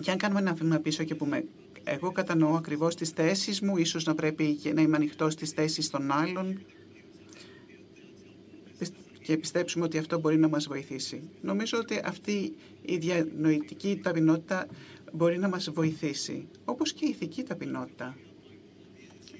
[0.00, 1.44] Και αν κάνουμε ένα βήμα πίσω και πούμε
[1.84, 6.10] εγώ κατανοώ ακριβώς τις θέσεις μου, ίσως να πρέπει να είμαι ανοιχτός στις θέσεις των
[6.10, 6.60] άλλων
[9.22, 11.30] και πιστέψουμε ότι αυτό μπορεί να μας βοηθήσει.
[11.40, 14.66] Νομίζω ότι αυτή η διανοητική ταπεινότητα
[15.12, 18.16] μπορεί να μας βοηθήσει, όπως και η ηθική ταπεινότητα.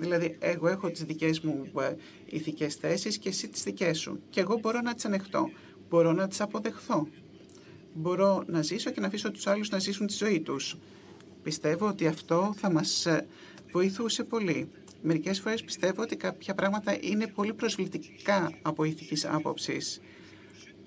[0.03, 4.20] Δηλαδή, εγώ έχω τις δικές μου ε, ηθικές θέσεις και εσύ τις δικές σου.
[4.31, 5.51] Και εγώ μπορώ να τις ανεχτώ,
[5.89, 7.09] μπορώ να τις αποδεχθώ.
[7.95, 10.77] Μπορώ να ζήσω και να αφήσω τους άλλους να ζήσουν τη ζωή τους.
[11.43, 13.27] Πιστεύω ότι αυτό θα μας ε,
[13.73, 14.69] βοηθούσε πολύ.
[15.03, 20.01] Μερικές φορές πιστεύω ότι κάποια πράγματα είναι πολύ προσβλητικά από ηθικής άποψης.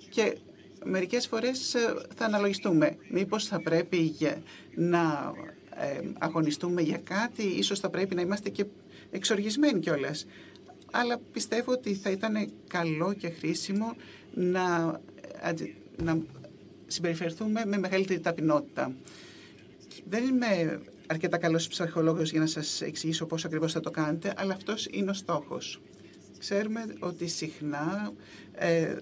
[0.10, 0.38] Και
[0.86, 4.16] μερικές φορές ε, θα αναλογιστούμε μήπως θα πρέπει
[4.76, 5.34] να
[5.78, 8.66] ε, αγωνιστούμε για κάτι, ίσως θα πρέπει να είμαστε και
[9.16, 10.26] εξοργισμένοι κιόλας.
[10.92, 13.96] Αλλά πιστεύω ότι θα ήταν καλό και χρήσιμο
[14.34, 15.00] να,
[16.04, 16.18] να
[16.88, 18.96] συμπεριφερθούμε με μεγαλύτερη ταπεινότητα.
[20.10, 24.54] Δεν είμαι αρκετά καλός ψυχολόγος για να σας εξηγήσω πώς ακριβώς θα το κάνετε, αλλά
[24.54, 25.82] αυτός είναι ο στόχος.
[26.38, 28.14] Ξέρουμε ότι συχνά
[28.52, 28.96] ε,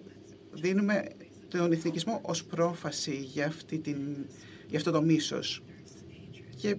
[0.54, 1.08] δίνουμε
[1.48, 3.98] τον εθνικισμό ως πρόφαση για, αυτή την,
[4.68, 5.64] για αυτό το μίσος.
[6.56, 6.76] Και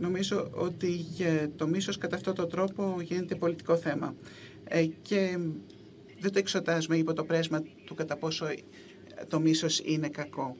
[0.00, 1.04] νομίζω ότι
[1.56, 4.14] το μίσος κατά αυτόν τον τρόπο γίνεται πολιτικό θέμα.
[4.64, 5.38] Ε, και
[6.20, 8.46] δεν το εξωτάζουμε υπό το πρέσμα του κατά πόσο
[9.28, 10.56] το μίσος είναι κακό.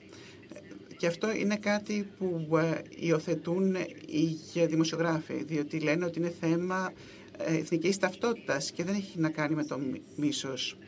[0.96, 3.74] Και αυτό είναι κάτι που ε, υιοθετούν
[4.06, 6.92] οι δημοσιογράφοι, διότι λένε ότι είναι θέμα
[7.38, 9.80] ε, εθνικής ταυτότητας και δεν έχει να κάνει με το
[10.16, 10.78] μίσος.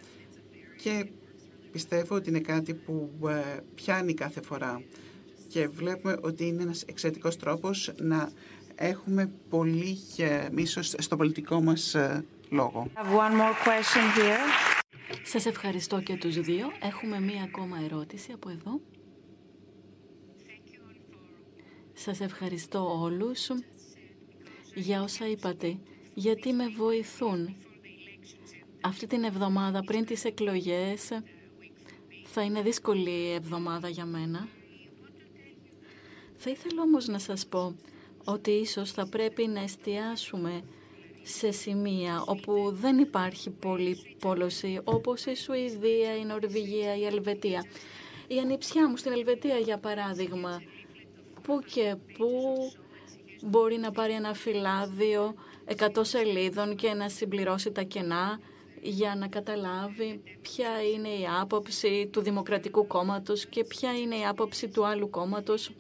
[0.83, 1.07] Και
[1.73, 4.83] πιστεύω ότι είναι κάτι που ε, πιάνει κάθε φορά.
[5.49, 8.31] Και βλέπουμε ότι είναι ένας εξαιρετικός τρόπος να
[8.75, 9.99] έχουμε πολύ
[10.53, 11.97] μίσος στο πολιτικό μας
[12.51, 12.91] λόγο.
[12.95, 14.79] One more question here.
[15.25, 16.67] Σας ευχαριστώ και τους δύο.
[16.83, 18.81] Έχουμε μία ακόμα ερώτηση από εδώ.
[21.93, 23.51] Σας ευχαριστώ όλους
[24.75, 25.79] για όσα είπατε,
[26.15, 27.57] γιατί με βοηθούν;
[28.81, 31.09] Αυτή την εβδομάδα πριν τις εκλογές
[32.25, 34.49] θα είναι δύσκολη εβδομάδα για μένα.
[36.41, 37.77] Θα ήθελα όμως να σας πω
[38.25, 40.63] ότι ίσως θα πρέπει να εστιάσουμε
[41.23, 47.65] σε σημεία όπου δεν υπάρχει πολύ πόλωση, όπως η Σουηδία, η Νορβηγία, η Ελβετία.
[48.27, 50.63] Η ανιψιά μου στην Ελβετία, για παράδειγμα,
[51.43, 52.29] που και που
[53.43, 55.35] μπορεί να πάρει ένα φυλάδιο
[55.77, 58.41] 100 σελίδων και να συμπληρώσει τα κενά
[58.83, 64.69] για να καταλάβει ποια είναι η άποψη του Δημοκρατικού Κόμματος και ποια είναι η άποψη
[64.69, 65.71] του άλλου κόμματος.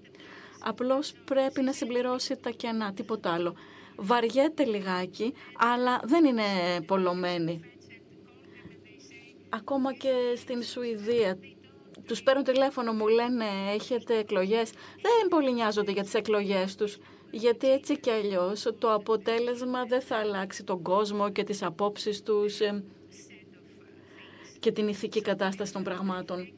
[0.68, 3.54] Απλώς πρέπει να συμπληρώσει τα κενά, τίποτα άλλο.
[3.96, 6.42] Βαριέται λιγάκι, αλλά δεν είναι
[6.86, 7.60] πολλωμένη.
[9.48, 11.38] Ακόμα και στην Σουηδία
[12.06, 14.70] τους παίρνουν τηλέφωνο, μου λένε έχετε εκλογές;
[15.02, 16.98] Δεν πολύ νοιάζονται για τις εκλογές τους.
[17.30, 22.60] Γιατί έτσι κι αλλιώς το αποτέλεσμα δεν θα αλλάξει τον κόσμο και τις απόψεις τους
[22.60, 22.84] ε,
[24.58, 26.52] και την ηθική κατάσταση των πραγμάτων.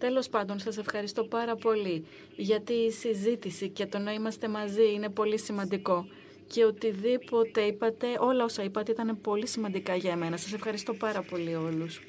[0.00, 2.04] Τέλος πάντων, σας ευχαριστώ πάρα πολύ
[2.36, 6.06] γιατί η συζήτηση και το να είμαστε μαζί είναι πολύ σημαντικό
[6.46, 10.36] και οτιδήποτε είπατε, όλα όσα είπατε ήταν πολύ σημαντικά για μένα.
[10.36, 12.00] Σας ευχαριστώ πάρα πολύ όλους.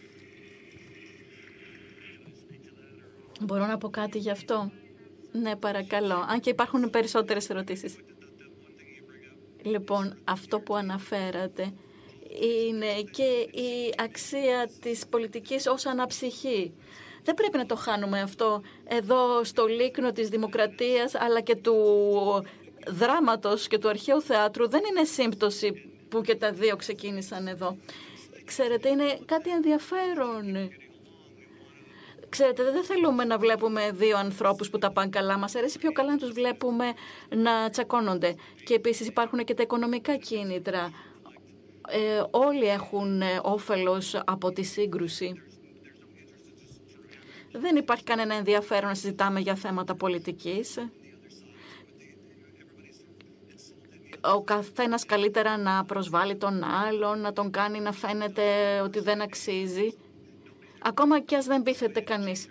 [3.42, 4.72] Μπορώ να πω κάτι γι' αυτό;
[5.32, 6.26] Ναι, παρακαλώ.
[6.28, 7.96] Αν και υπάρχουν περισσότερες ερωτήσεις.
[9.64, 11.74] Λοιπόν, αυτό που αναφέρατε
[12.70, 16.74] είναι και η αξία της πολιτικής ως αναψυχή.
[17.24, 21.76] Δεν πρέπει να το χάνουμε αυτό εδώ στο λίκνο της δημοκρατίας αλλά και του
[22.88, 27.78] δράματος και του αρχαίου θεάτρου δεν είναι σύμπτωση που και τα δύο ξεκίνησαν εδώ.
[28.46, 30.70] Ξέρετε, είναι κάτι ενδιαφέρον.
[32.30, 35.38] Ξέρετε, δεν θέλουμε να βλέπουμε δύο ανθρώπους που τα πάνε καλά.
[35.38, 36.94] Μας αρέσει πιο καλά να τους βλέπουμε
[37.30, 38.36] να τσακώνονται.
[38.66, 40.92] Και επίσης υπάρχουν και τα οικονομικά κίνητρα.
[41.88, 45.51] Ε, όλοι έχουν όφελος από τη σύγκρουση.
[47.52, 50.78] Δεν υπάρχει κανένα ενδιαφέρον να συζητάμε για θέματα πολιτικής.
[54.22, 58.44] ο καθένας καλύτερα να προσβάλλει τον άλλον, να τον κάνει να φαίνεται
[58.84, 59.94] ότι δεν αξίζει.
[60.82, 62.48] Ακόμα και ας δεν πείθεται κανείς.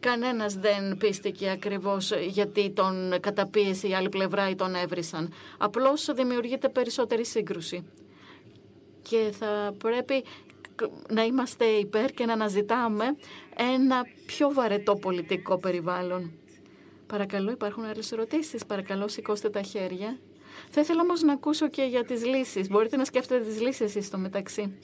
[0.00, 5.32] Κανένας δεν πίστηκε ακριβώς γιατί τον καταπίεσε η άλλη πλευρά ή τον έβρισαν.
[5.58, 7.86] Απλώς δημιουργείται περισσότερη σύγκρουση.
[9.02, 10.24] Και θα πρέπει
[11.08, 13.04] να είμαστε υπέρ και να αναζητάμε
[13.56, 16.32] ένα πιο βαρετό πολιτικό περιβάλλον.
[17.06, 18.66] Παρακαλώ, υπάρχουν άλλες ερωτήσεις.
[18.66, 20.18] Παρακαλώ, σηκώστε τα χέρια.
[20.70, 22.68] Θα ήθελα όμως να ακούσω και για τις λύσεις.
[22.68, 24.78] Μπορείτε να σκέφτετε τις λύσεις εσείς στο μεταξύ.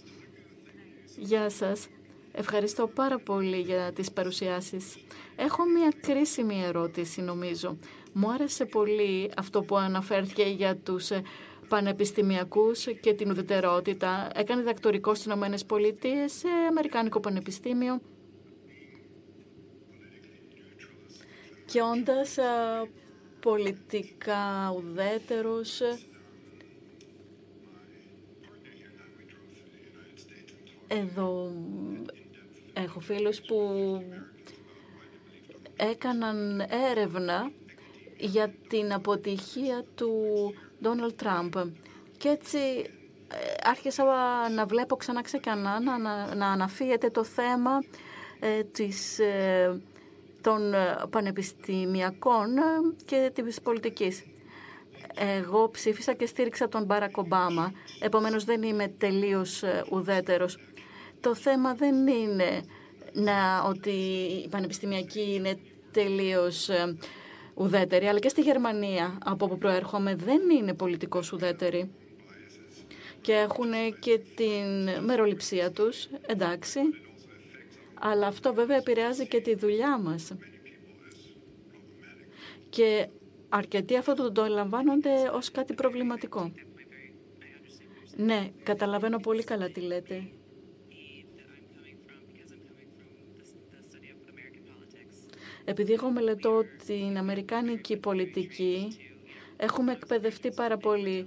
[1.17, 1.89] Γεια σας.
[2.33, 4.97] Ευχαριστώ πάρα πολύ για τις παρουσιάσεις.
[5.37, 7.79] Έχω μια κρίσιμη ερώτηση νομίζω.
[8.13, 11.23] Μου άρεσε πολύ αυτό που αναφέρθηκε για τους ε,
[11.69, 14.31] πανεπιστημιακούς και την ουδετερότητα.
[14.35, 18.01] Έκανε δακτορικό στις Ηνωμένες Πολιτείες σε Αμερικάνικο Πανεπιστήμιο.
[21.73, 22.37] Και όντας
[23.41, 25.81] πολιτικά ουδέτερος.
[30.89, 31.53] Εδώ
[32.73, 33.57] έχω φίλους που
[35.77, 36.61] έκαναν
[36.91, 37.51] έρευνα
[38.17, 40.13] για την αποτυχία του
[40.83, 41.55] Ντόναλτ Τραμπ.
[42.17, 42.59] Και έτσι
[43.29, 44.05] ε, άρχισα
[44.55, 45.99] να βλέπω ξανά ξεκανά να,
[46.35, 47.79] να, αναφύεται το θέμα
[48.41, 49.81] ε, της ε,
[50.41, 52.62] των ε, πανεπιστημιακών ε,
[53.05, 54.25] και της πολιτικής.
[55.15, 60.59] Εγώ ψήφισα και στήριξα τον Μπάρακ Ομπάμα, επομένως δεν είμαι τελείως ε, ουδέτερος.
[61.21, 62.62] Το θέμα δεν είναι
[63.12, 63.91] να, ότι
[64.45, 65.59] η πανεπιστημιακή είναι
[65.91, 66.71] τελείως
[67.55, 71.91] ουδέτερη, αλλά και στη Γερμανία, από όπου προέρχομαι, δεν είναι πολιτικός ουδέτερη.
[73.21, 76.81] Και έχουν και την μεροληψία τους, εντάξει,
[78.03, 80.33] αλλά αυτό βέβαια επηρεάζει και τη δουλειά μας.
[82.69, 83.09] Και
[83.49, 86.53] αρκετοί αυτό το, το ελαμβάνονται ως κάτι προβληματικό.
[88.17, 90.31] Ναι, καταλαβαίνω πολύ καλά τι λέτε.
[95.65, 98.97] Επειδή εγώ μελετώ την Αμερικάνικη πολιτική,
[99.57, 101.27] έχουμε εκπαιδευτεί πάρα πολύ.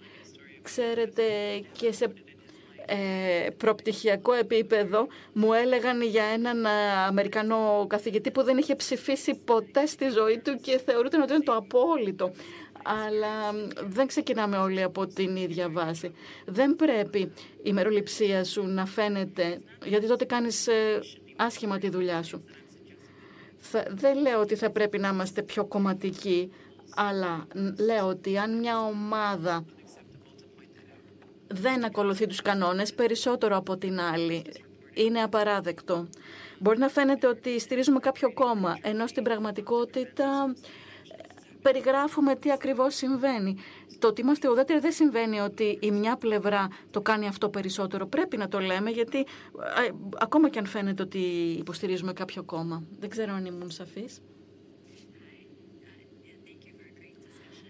[0.62, 1.24] Ξέρετε,
[1.72, 2.14] και σε ε,
[3.58, 6.70] προπτυχιακό επίπεδο μου έλεγαν για έναν ε,
[7.08, 11.56] Αμερικανό καθηγητή που δεν είχε ψηφίσει ποτέ στη ζωή του και θεωρούταν ότι είναι το
[11.56, 12.32] απόλυτο.
[12.84, 16.12] Αλλά δεν ξεκινάμε όλοι από την ίδια βάση.
[16.46, 17.32] Δεν πρέπει
[17.64, 21.00] η μεροληψία σου να φαίνεται, γιατί τότε κάνεις ε,
[21.36, 22.44] άσχημα τη δουλειά σου.
[23.90, 26.52] Δεν λέω ότι θα πρέπει να είμαστε πιο κομματικοί,
[26.96, 27.48] αλλά
[27.78, 29.66] λέω ότι αν μια ομάδα
[31.54, 34.44] δεν ακολουθεί τους κανόνες περισσότερο από την άλλη.
[34.94, 36.08] Είναι απαράδεκτο.
[36.60, 40.54] Μπορεί να φαίνεται ότι στηρίζουμε κάποιο κόμμα, ενώ στην πραγματικότητα
[41.62, 43.58] περιγράφουμε τι ακριβώς συμβαίνει.
[44.00, 48.06] Το ότι είμαστε ουδέτεροι δεν συμβαίνει ότι η μια πλευρά το κάνει αυτό περισσότερο.
[48.06, 49.26] Πρέπει να το λέμε, γιατί ε,
[50.20, 51.20] ακόμα και αν φαίνεται ότι
[51.60, 52.84] υποστηρίζουμε κάποιο κόμμα.
[53.00, 54.22] Δεν ξέρω αν ήμουν σαφής.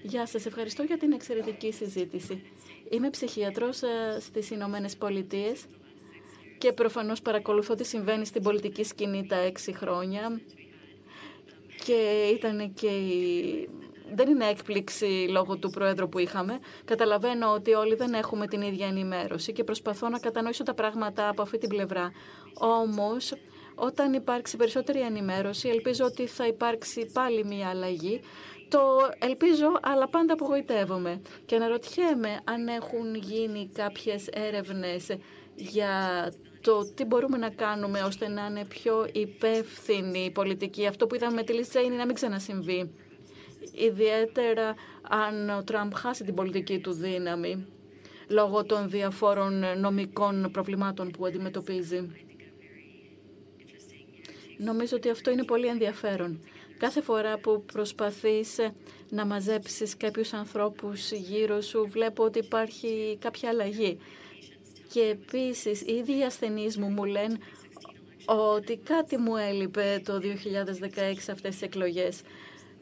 [0.03, 2.41] Γεια σας, ευχαριστώ για την εξαιρετική συζήτηση.
[2.89, 5.65] Είμαι ψυχίατρος ε, στις Ηνωμένες Πολιτείες
[6.57, 10.41] και προφανώς παρακολουθώ τι συμβαίνει στην πολιτική σκηνή τα έξι χρόνια
[11.85, 12.89] και ήταν και
[14.14, 16.60] δεν είναι έκπληξη λόγω του Πρόεδρου που είχαμε.
[16.85, 21.41] Καταλαβαίνω ότι όλοι δεν έχουμε την ίδια ενημέρωση και προσπαθώ να κατανοήσω τα πράγματα από
[21.41, 22.11] αυτή την πλευρά.
[22.53, 23.34] Όμως,
[23.76, 28.22] όταν υπάρξει περισσότερη ενημέρωση, ελπίζω ότι θα υπάρξει πάλι μια αλλαγή
[28.74, 31.22] το ελπίζω, αλλά πάντα απογοητεύομαι.
[31.45, 35.18] Και αναρωτιέμαι αν έχουν γίνει κάποιες έρευνες
[35.56, 36.32] για
[36.62, 40.88] το τι μπορούμε να κάνουμε ώστε να είναι πιο υπεύθυνη η πολιτική.
[40.88, 42.91] Αυτό που είδαμε με τη Λίσσα είναι να μην ξανασυμβεί.
[43.72, 47.68] Ιδιαίτερα αν ο Τραμπ χάσει την πολιτική του δύναμη
[48.28, 52.12] λόγω των διαφόρων νομικών προβλημάτων που αντιμετωπίζει.
[54.64, 56.40] Νομίζω ότι αυτό είναι πολύ ενδιαφέρον.
[56.77, 58.60] Κάθε φορά που προσπαθείς
[59.10, 63.98] να μαζέψεις κάποιους ανθρώπους γύρω σου, βλέπω ότι υπάρχει κάποια αλλαγή.
[64.94, 67.38] Και επίσης, οι ίδιοι ασθενείς μου μου λένε
[68.26, 72.22] ότι κάτι μου έλειπε το 2016 αυτές τις εκλογές.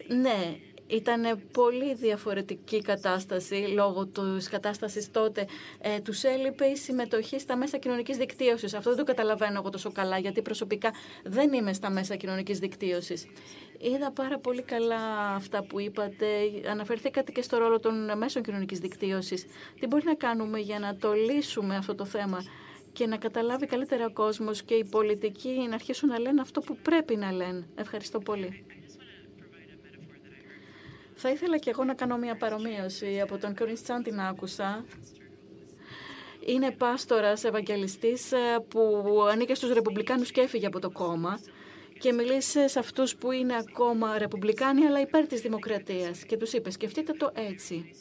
[0.07, 0.55] Ναι,
[0.91, 5.45] ήταν πολύ διαφορετική κατάσταση λόγω της κατάστασης τότε.
[5.81, 8.73] Ε, τους έλειπε η συμμετοχή στα μέσα κοινωνικής δικτύωσης.
[8.73, 10.93] Αυτό δεν το καταλαβαίνω εγώ τόσο καλά, γιατί προσωπικά
[11.23, 13.27] δεν είμαι στα μέσα κοινωνικής δικτύωσης.
[13.77, 16.26] Είδα πάρα πολύ καλά αυτά που είπατε.
[16.69, 19.45] Αναφερθήκατε και στο ρόλο των μέσων κοινωνικής δικτύωσης.
[19.80, 22.43] Τι μπορεί να κάνουμε για να το λύσουμε αυτό το θέμα
[22.93, 26.77] και να καταλάβει καλύτερα ο κόσμος και οι πολιτικοί να αρχίσουν να λένε αυτό που
[26.81, 27.68] πρέπει να λένε.
[27.76, 28.80] Ευχαριστώ πολύ.
[31.23, 33.22] Θα ήθελα και εγώ να κάνω μια παρομοίωση.
[33.22, 34.85] Από τον Κορινστσάν την άκουσα.
[36.45, 38.34] Είναι πάστορας, ευαγγελιστής
[38.68, 41.39] που ανήκε στους Ρεπουμπλικάνους και έφυγε από το κόμμα
[41.99, 46.72] και μιλήσε σε αυτούς που είναι ακόμα Ρεπουμπλικάνοι αλλά υπέρ της δημοκρατίας και τους είπε
[46.72, 47.91] σκεφτείτε το έτσι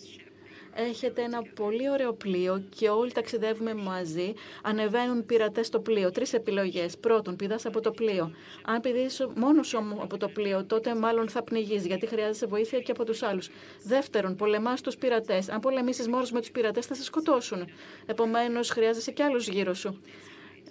[0.75, 4.33] έχετε ένα πολύ ωραίο πλοίο και όλοι ταξιδεύουμε μαζί.
[4.63, 6.11] Ανεβαίνουν πειρατές στο πλοίο.
[6.11, 6.99] Τρεις επιλογές.
[6.99, 8.33] Πρώτον, πηδάς από το πλοίο.
[8.65, 12.91] Αν πηδήσει μόνος σου από το πλοίο, τότε μάλλον θα πνιγείς γιατί χρειάζεσαι βοήθεια και
[12.91, 13.49] από τους άλλους.
[13.83, 15.49] Δεύτερον, πολεμάς τους πειρατές.
[15.49, 17.69] Αν πολεμήσεις μόνος με τους πειρατές, θα σε σκοτώσουν.
[18.07, 20.01] Επομένως, χρειάζεσαι και άλλους γύρω σου.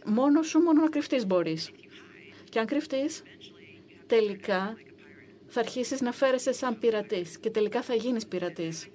[0.06, 1.72] Μόνος σου, μόνο να κρυφτείς μπορείς.
[2.50, 3.24] Και αν κρυφτείς,
[4.08, 4.78] τελικά
[5.48, 8.88] θα αρχίσεις να φέρεσαι σαν πειρατής και τελικά θα γίνεις πειρατής.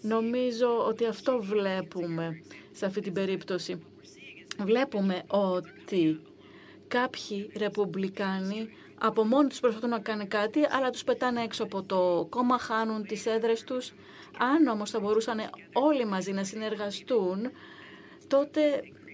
[0.00, 2.42] Νομίζω ότι αυτό βλέπουμε
[2.72, 3.82] σε αυτή την περίπτωση.
[4.58, 6.20] Βλέπουμε ότι
[6.88, 8.68] κάποιοι ρεπουμπλικάνοι
[8.98, 13.06] από μόνοι τους προσπαθούν να κάνουν κάτι, αλλά τους πετάνε έξω από το κόμμα, χάνουν
[13.06, 13.92] τις έδρες τους.
[14.38, 15.40] Αν όμως θα μπορούσαν
[15.72, 17.50] όλοι μαζί να συνεργαστούν,
[18.26, 18.60] τότε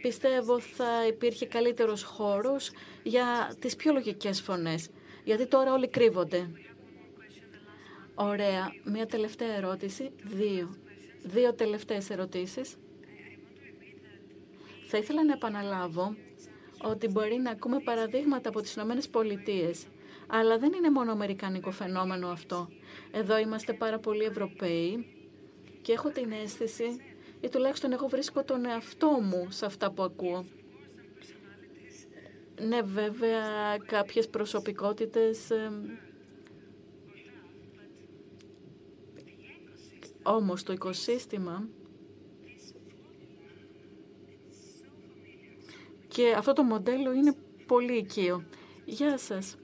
[0.02, 2.70] πιστεύω θα υπήρχε καλύτερος χώρος
[3.02, 4.88] για τις πιο λογικές φωνές.
[5.24, 6.50] Γιατί τώρα όλοι κρύβονται.
[8.14, 8.72] Ωραία.
[8.84, 10.10] Μία τελευταία ερώτηση.
[10.22, 10.76] Δύο.
[11.22, 12.76] Δύο τελευταίες ερωτήσεις.
[14.86, 16.16] Θα ήθελα να επαναλάβω
[16.82, 19.86] ότι μπορεί να ακούμε παραδείγματα από τις Ηνωμένες Πολιτείες.
[20.26, 22.68] Αλλά δεν είναι μόνο αμερικανικό φαινόμενο αυτό.
[23.10, 25.06] Εδώ είμαστε πάρα πολλοί Ευρωπαίοι
[25.82, 26.84] και έχω την αίσθηση,
[27.40, 30.44] ή τουλάχιστον εγώ βρίσκω τον εαυτό μου σε αυτά που ακούω.
[32.60, 33.42] Ναι, βέβαια,
[33.86, 35.50] κάποιες προσωπικότητες
[40.26, 41.68] Όμως το οικοσύστημα
[46.08, 47.34] και αυτό το μοντέλο είναι
[47.66, 48.44] πολύ οικείο.
[48.84, 49.56] Γεια σας.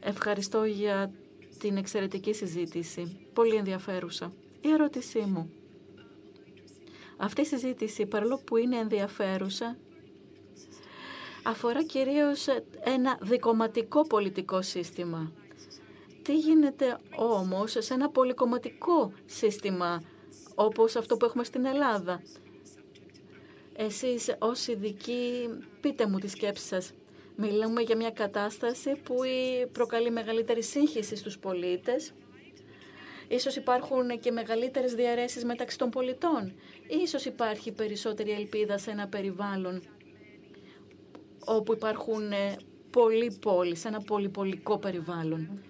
[0.00, 1.12] Ευχαριστώ για
[1.58, 3.28] την εξαιρετική συζήτηση.
[3.32, 4.32] Πολύ ενδιαφέρουσα.
[4.60, 5.50] Η ερώτησή μου.
[7.16, 9.78] Αυτή η συζήτηση, παρόλο που είναι ενδιαφέρουσα,
[11.42, 12.46] αφορά κυρίως
[12.80, 15.32] ένα δικοματικό πολιτικό σύστημα.
[16.26, 20.02] Τι γίνεται όμως σε ένα πολυκομματικό σύστημα
[20.54, 22.22] όπως αυτό που έχουμε στην Ελλάδα;
[23.76, 25.48] Εσείς ως ειδικοί
[25.80, 26.92] πείτε μου τη σκέψη σας.
[27.36, 29.14] Μιλούμε για μια κατάσταση που
[29.72, 32.12] προκαλεί μεγαλύτερη σύγχυση στους πολίτες.
[33.28, 36.52] Ίσως υπάρχουν και μεγαλύτερες διαρρέσεις μεταξύ των πολιτών.
[37.02, 39.82] Ίσως υπάρχει περισσότερη ελπίδα σε ένα περιβάλλον
[41.44, 42.56] όπου υπάρχουν ε,
[42.90, 45.60] πολλοί πόλεις, ένα πολυπολικό περιβάλλον.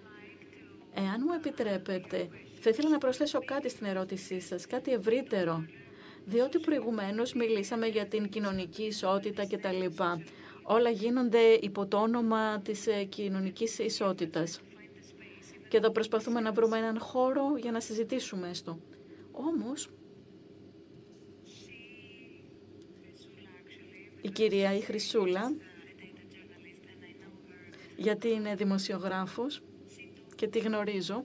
[0.98, 2.28] Εάν μου επιτρέπετε,
[2.60, 5.64] θα ήθελα να προσθέσω κάτι στην ερώτησή σας, κάτι ευρύτερο.
[6.24, 10.02] Διότι προηγουμένως μιλήσαμε για την κοινωνική ισότητα κτλ.
[10.62, 14.60] Όλα γίνονται υπό το όνομα της ε, κοινωνικής ισότητας.
[15.68, 18.78] Και εδώ προσπαθούμε να βρούμε έναν χώρο για να συζητήσουμε έστω.
[19.32, 19.90] Όμως,
[24.20, 25.52] η κυρία η Χρυσούλα,
[27.96, 29.62] γιατί είναι δημοσιογράφος,
[30.36, 31.24] και τη γνωρίζω,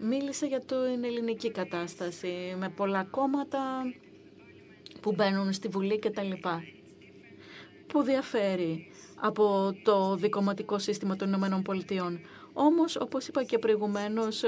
[0.00, 3.82] μίλησε για την ελληνική κατάσταση με πολλά κόμματα
[5.00, 6.62] που μπαίνουν στη Βουλή και τα λοιπά.
[7.86, 12.20] Που διαφέρει από το δικοματικό σύστημα των Ηνωμένων Πολιτειών.
[12.52, 14.44] Όμως, όπως είπα και προηγουμένως,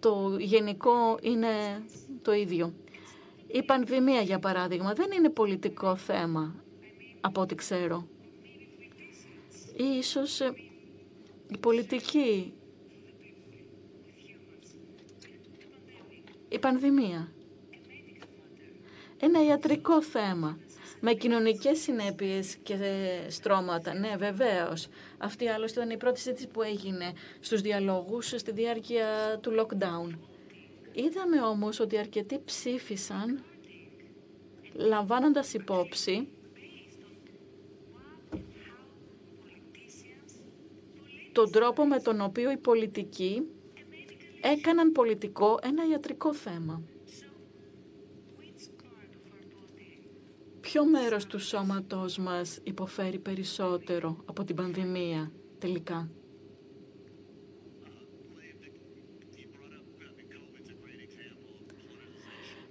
[0.00, 1.48] το γενικό είναι
[2.22, 2.74] το ίδιο.
[3.46, 6.54] Η πανδημία, για παράδειγμα, δεν είναι πολιτικό θέμα,
[7.20, 8.06] από ό,τι ξέρω.
[9.98, 10.40] Ίσως
[11.52, 12.52] η πολιτική,
[16.48, 17.32] η πανδημία.
[19.20, 20.58] ένα ιατρικό θέμα
[21.00, 22.76] με κοινωνικές συνέπειες και
[23.28, 23.94] στρώματα.
[23.94, 24.88] Ναι, βεβαίως.
[25.18, 30.18] Αυτή άλλωστε ήταν η πρώτη συζήτηση που έγινε στους διαλόγους στη διάρκεια του lockdown.
[30.92, 33.44] Είδαμε όμως ότι αρκετοί ψήφισαν
[34.72, 36.28] λαμβάνοντας υπόψη
[41.32, 43.42] τον τρόπο με τον οποίο οι πολιτικοί
[44.40, 46.82] έκαναν πολιτικό ένα ιατρικό θέμα.
[50.60, 56.10] Ποιο μέρος του σώματός μας υποφέρει περισσότερο από την πανδημία τελικά;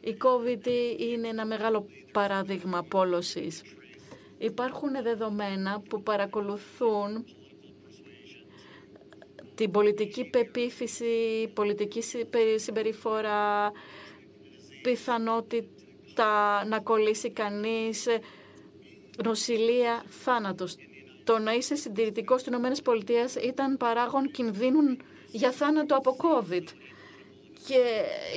[0.01, 0.67] Η COVID
[0.99, 3.61] είναι ένα μεγάλο παράδειγμα πόλωσης.
[4.37, 7.25] Υπάρχουν δεδομένα που παρακολουθούν
[9.59, 12.01] την πολιτική πεποίθηση, πολιτική
[12.55, 13.71] συμπεριφορά,
[14.81, 18.07] πιθανότητα να κολλήσει κανείς,
[19.23, 20.75] νοσηλεία, θάνατος.
[21.23, 24.97] Το να είσαι συντηρητικός στις ΗΠΑ ήταν παράγον κινδύνου
[25.31, 26.63] για θάνατο από COVID.
[27.67, 27.81] Και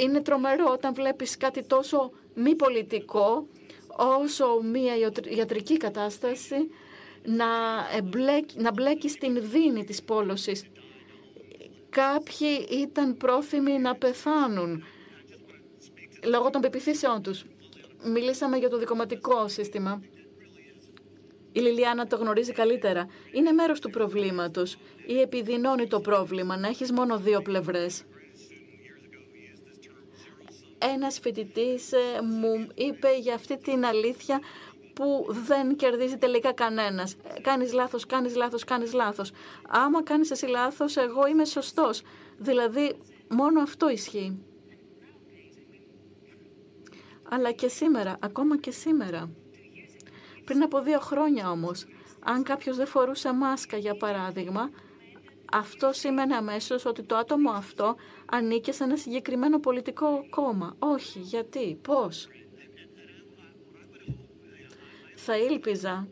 [0.03, 3.47] είναι τρομερό όταν βλέπεις κάτι τόσο μη πολιτικό
[3.97, 4.95] όσο μία
[5.37, 6.57] ιατρική κατάσταση
[7.25, 7.47] να,
[7.97, 10.65] εμπλέκει, να μπλέκεις στην δίνη της πόλωσης.
[11.93, 14.85] Κάποιοι ήταν πρόθυμοι να πεθάνουν
[16.25, 17.45] λόγω των πεπιθήσεών τους.
[18.05, 20.03] Μιλήσαμε για το δικοματικό σύστημα.
[21.53, 23.07] Η Λιλιάνα το γνωρίζει καλύτερα.
[23.33, 28.05] Είναι μέρος του προβλήματος ή επιδεινώνει το πρόβλημα να έχεις μόνο δύο πλευρές.
[30.95, 34.41] Ένας φοιτητής ε, μου είπε για αυτή την αλήθεια
[34.95, 37.17] που δεν κερδίζει τελικά κανένας.
[37.43, 39.33] Κάνεις λάθος, κάνεις λάθος, κάνεις λάθος.
[39.69, 42.03] Άμα κάνεις εσύ λάθος, εγώ είμαι σωστός.
[42.39, 42.99] Δηλαδή,
[43.29, 44.43] μόνο αυτό ισχύει.
[47.31, 49.31] Αλλά και σήμερα, ακόμα και σήμερα.
[50.45, 51.87] Πριν από δύο χρόνια όμως,
[52.21, 54.71] αν κάποιος δεν φορούσε μάσκα για παράδειγμα,
[55.53, 57.97] αυτό σήμαινε αμέσως ότι το άτομο αυτό
[58.31, 60.77] ανήκε σε ένα συγκεκριμένο πολιτικό κόμμα.
[60.79, 62.29] Όχι, γιατί, πώς.
[65.25, 66.09] Θα ήλπιζα.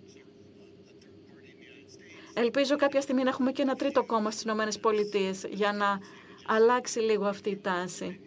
[2.34, 5.98] Ελπίζω κάποια στιγμή να έχουμε και ένα τρίτο κόμμα στις Ηνωμένες Πολιτείες για να
[6.46, 8.20] αλλάξει λίγο αυτή η τάση.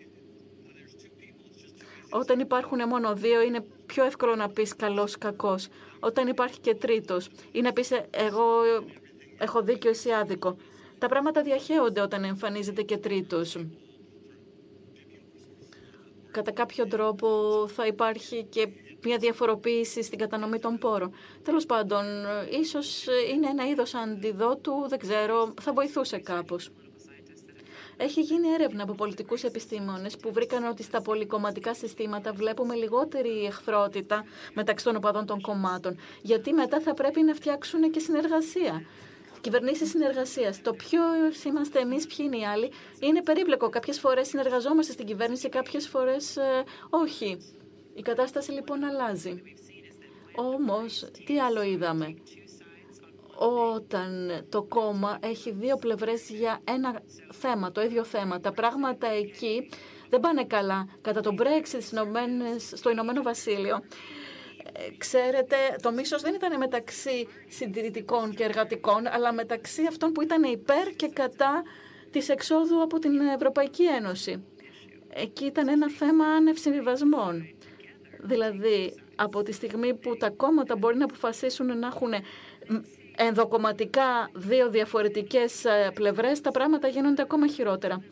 [2.10, 5.68] Όταν υπάρχουν μόνο δύο είναι πιο εύκολο να πεις καλός, κακός.
[6.00, 8.44] Όταν υπάρχει και τρίτος ή να πεις εγώ
[9.38, 10.56] έχω δίκιο, εσύ άδικο.
[10.98, 13.66] Τα πράγματα διαχέονται όταν εμφανίζεται και τρίτος.
[16.32, 17.28] Κατά κάποιο τρόπο
[17.68, 18.68] θα υπάρχει και
[19.04, 21.14] μια διαφοροποίηση στην κατανομή των πόρων.
[21.44, 22.06] Τέλος πάντων,
[22.62, 26.70] ίσως είναι ένα είδος αντιδότου, δεν ξέρω, θα βοηθούσε κάπως.
[27.98, 34.26] Έχει γίνει έρευνα από πολιτικούς επιστήμονες που βρήκαν ότι στα πολυκομματικά συστήματα βλέπουμε λιγότερη εχθρότητα
[34.54, 36.00] μεταξύ των οπαδών των κομμάτων.
[36.22, 38.86] Γιατί μετά θα πρέπει να φτιάξουν και συνεργασία.
[39.42, 40.62] Κυβερνήσεις συνεργασίας.
[40.62, 41.02] Το ποιο
[41.46, 43.70] είμαστε εμείς, ποιοι είναι οι άλλοι, είναι περίπλοκο.
[43.70, 47.38] Κάποιες φορές συνεργαζόμαστε στην κυβέρνηση, κάποιες φορές ε, όχι.
[47.96, 49.42] Η κατάσταση λοιπόν αλλάζει.
[50.36, 52.16] Όμως, τι άλλο είδαμε;
[53.76, 57.02] Όταν το κόμμα έχει δύο πλευρές για ένα
[57.32, 59.70] θέμα, το ίδιο θέμα, τα πράγματα εκεί
[60.10, 60.88] δεν πάνε καλά.
[61.02, 62.04] Κατά το Brexit
[62.76, 63.76] στο Ηνωμένο Βασίλειο,
[64.74, 70.44] ε, ξέρετε, το μίσος δεν ήταν μεταξύ συντηρητικών και εργατικών, αλλά μεταξύ αυτών που ήταν
[70.44, 71.64] υπέρ και κατά
[72.12, 74.44] της εξόδου από την Ευρωπαϊκή Ένωση.
[75.14, 77.56] Εκεί ήταν ένα θέμα άνευ συμβιβασμών.
[78.24, 82.14] Δηλαδή, από τη στιγμή που τα κόμματα μπορεί να αποφασίσουν να έχουν
[83.18, 88.04] ενδοκομματικά δύο διαφορετικές ε, πλευρές, τα πράγματα γίνονται ακόμα χειρότερα.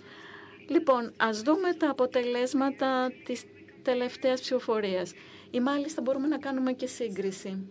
[0.69, 3.43] Λοιπόν, ας δούμε τα αποτελέσματα της
[3.81, 5.13] τελευταίας ψηφοφορίας.
[5.51, 7.67] Ή μάλιστα μπορούμε να κάνουμε και σύγκριση.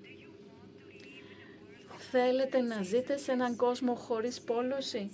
[2.11, 5.11] Θέλετε να ζείτε σε έναν κόσμο χωρίς πόλωση;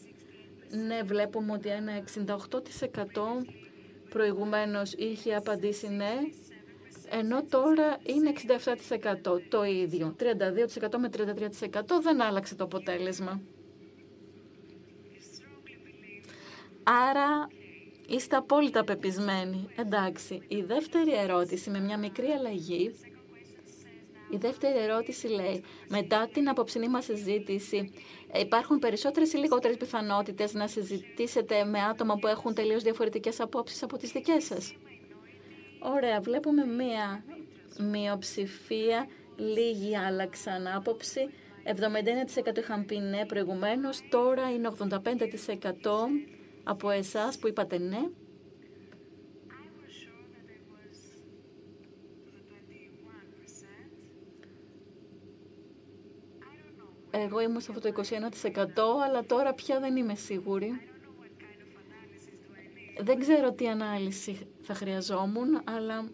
[0.86, 3.47] Ναι, βλέπουμε ότι ένα 68%
[4.09, 6.15] προηγουμένως είχε απαντήσει ναι
[7.11, 8.33] ενώ τώρα είναι
[9.24, 10.16] 67% το ίδιο.
[10.19, 13.41] 32% με 33% δεν άλλαξε το αποτέλεσμα.
[16.83, 17.49] Άρα
[18.09, 19.69] είστε απόλυτα πεπισμένοι.
[19.77, 22.95] Εντάξει, η δεύτερη ερώτηση με μια μικρή αλλαγή.
[24.31, 27.93] Η δεύτερη ερώτηση λέει, μετά την απόψινή μας συζήτηση,
[28.41, 33.97] υπάρχουν περισσότερες ή λιγότερες πιθανότητες να συζητήσετε με άτομα που έχουν τελείως διαφορετικές απόψεις από
[33.97, 34.74] τις δικές σας;
[35.78, 37.24] Ωραία, βλέπουμε μία
[37.78, 41.31] μειοψηφία, λίγοι άλλαξαν άποψη.
[41.65, 44.89] 79% είχαν πει ναι προηγουμένως, τώρα είναι 85%
[46.65, 48.09] από εσάς που είπατε ναι.
[57.11, 58.55] Εγώ ήμουν σε αυτό το 21%,
[59.07, 60.81] αλλά τώρα πια δεν είμαι σίγουρη.
[63.01, 66.09] Δεν ξέρω τι ανάλυση θα χρειαζόμουν, αλλά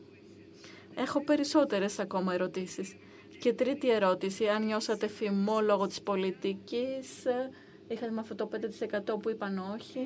[0.94, 2.96] έχω περισσότερες ακόμα ερωτήσεις.
[3.40, 7.08] Και τρίτη ερώτηση, αν νιώσατε θυμό λόγω της πολιτικής,
[7.88, 10.00] είχατε με αυτό το 5% που είπαν όχι.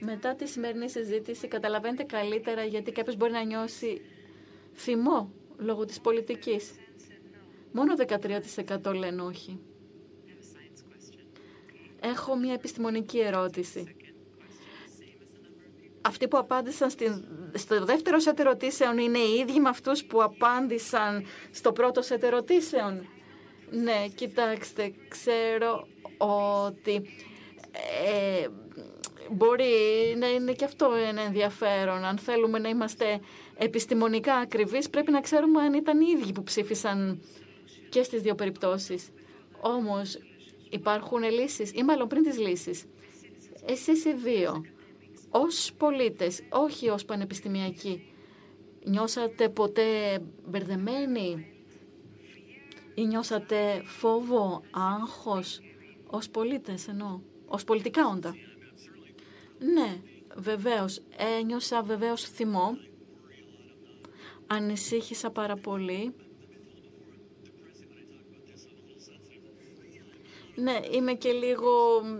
[0.00, 4.00] Μετά τη σημερινή συζήτηση καταλαβαίνετε καλύτερα γιατί κάποιος μπορεί να νιώσει
[4.74, 6.74] θυμό λόγω της πολιτικής.
[7.72, 7.94] Μόνο
[8.82, 9.60] 13% λένε όχι.
[12.00, 13.96] Έχω μια επιστημονική ερώτηση.
[16.06, 16.90] Αυτοί που απάντησαν
[17.54, 23.06] στο δεύτερο σετ ερωτήσεων είναι οι ίδιοι με αυτούς που απάντησαν στο πρώτο σετ ερωτήσεων.
[23.70, 25.86] Ναι, κοιτάξτε, ξέρω
[26.18, 26.94] ότι
[28.06, 28.46] ε,
[29.30, 29.64] μπορεί
[30.18, 32.04] να είναι και αυτό ένα ενδιαφέρον.
[32.04, 33.20] Αν θέλουμε να είμαστε
[33.56, 37.22] επιστημονικά ακριβείς, πρέπει να ξέρουμε αν ήταν οι ίδιοι που ψήφισαν
[37.88, 39.08] και στις δύο περιπτώσεις.
[39.60, 40.18] Όμως
[40.70, 42.84] υπάρχουν λύσεις, ή μάλλον πριν τις λύσεις.
[43.66, 44.64] Εσείς οι δύο,
[45.42, 48.12] ως πολίτες, όχι ως πανεπιστημιακοί,
[48.84, 51.50] νιώσατε ποτέ μπερδεμένοι
[52.94, 55.60] ή νιώσατε φόβο, άγχος,
[56.06, 58.34] ως πολίτες εννοώ, ως πολιτικά όντα;
[59.58, 60.00] Ναι,
[60.36, 61.02] βεβαίως.
[61.38, 62.70] Ένιωσα βεβαίως θυμό.
[64.46, 66.14] Ανησύχησα πάρα πολύ.
[70.54, 71.70] Ναι, είμαι και λίγο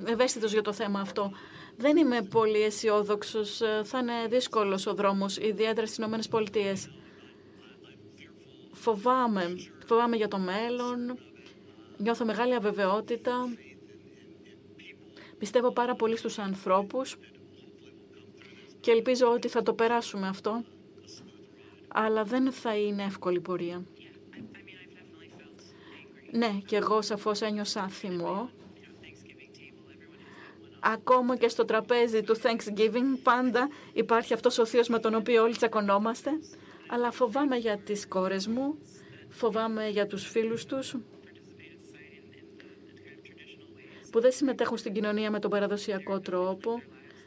[0.07, 1.31] ευαίσθητος για το θέμα αυτό.
[1.77, 3.61] Δεν είμαι πολύ αισιόδοξος.
[3.83, 6.91] Θα είναι δύσκολος ο δρόμος, ιδιαίτερα στις Ηνωμένες Πολιτείες.
[8.73, 9.55] Φοβάμαι.
[9.87, 11.19] Φοβάμαι για το μέλλον.
[11.97, 13.35] Νιώθω μεγάλη αβεβαιότητα.
[15.39, 17.17] Πιστεύω πάρα πολύ στους ανθρώπους
[18.81, 20.65] και ελπίζω ότι θα το περάσουμε αυτό,
[21.89, 23.85] αλλά δεν θα είναι εύκολη πορεία.
[26.31, 28.51] Ναι, και εγώ σαφώς ένιωσα θυμό.
[30.81, 35.57] Ακόμα και στο τραπέζι του Thanksgiving πάντα υπάρχει αυτός ο θείος με τον οποίο όλοι
[35.57, 36.31] τσακωνόμαστε.
[36.89, 38.79] Αλλά φοβάμαι για τις κόρες μου,
[39.29, 40.97] φοβάμαι για τους φίλους τους
[44.11, 46.83] που δεν συμμετέχουν στην κοινωνία με τον παραδοσιακό τρόπο.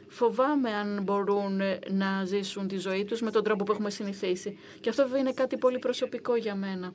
[0.08, 1.60] Φοβάμαι αν μπορούν
[1.90, 4.58] να ζήσουν τη ζωή τους με τον τρόπο που έχουμε συνηθίσει.
[4.80, 6.94] Και αυτό βέβαια είναι κάτι πολύ προσωπικό για μένα.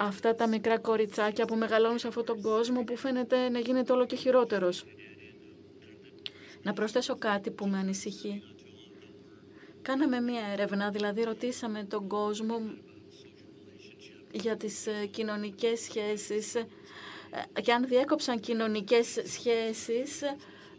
[0.00, 4.06] Αυτά τα μικρά κοριτσάκια που μεγαλώνουν σε αυτόν τον κόσμο που φαίνεται να γίνεται όλο
[4.06, 4.84] και χειρότερος.
[6.62, 8.42] Να προσθέσω κάτι που με ανησυχεί.
[9.82, 12.60] Κάναμε μία έρευνα, δηλαδή ρωτήσαμε τον κόσμο
[14.32, 16.66] για τις ε, κοινωνικές σχέσεις ε,
[17.62, 20.22] και αν διέκοψαν κοινωνικές σχέσεις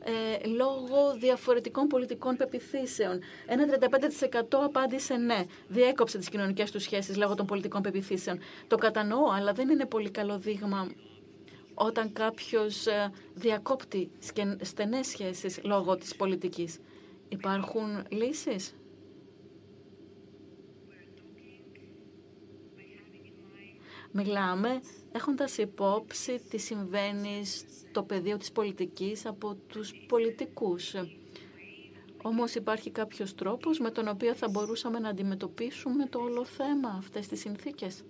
[0.03, 3.19] ε, λόγω διαφορετικών πολιτικών πεπιθήσεων.
[3.45, 8.39] Ένα 35% απάντησε ναι, διέκοψε τις κοινωνικές του σχέσεις λόγω των πολιτικών πεπιθήσεων.
[8.67, 10.91] Το κατανοώ, αλλά δεν είναι πολύ καλό δείγμα
[11.73, 14.11] όταν κάποιος ε, διακόπτει
[14.61, 16.79] στενές σχέσεις λόγω της πολιτικής.
[17.29, 18.73] Υπάρχουν λύσεις;
[24.11, 24.81] Μιλάμε
[25.11, 27.41] έχοντας υπόψη τι συμβαίνει
[27.89, 30.93] στο πεδίο της πολιτικής από τους πολιτικούς.
[32.21, 37.27] Όμως υπάρχει κάποιος τρόπος με τον οποίο θα μπορούσαμε να αντιμετωπίσουμε το όλο θέμα, αυτές
[37.27, 38.03] τις συνθήκες;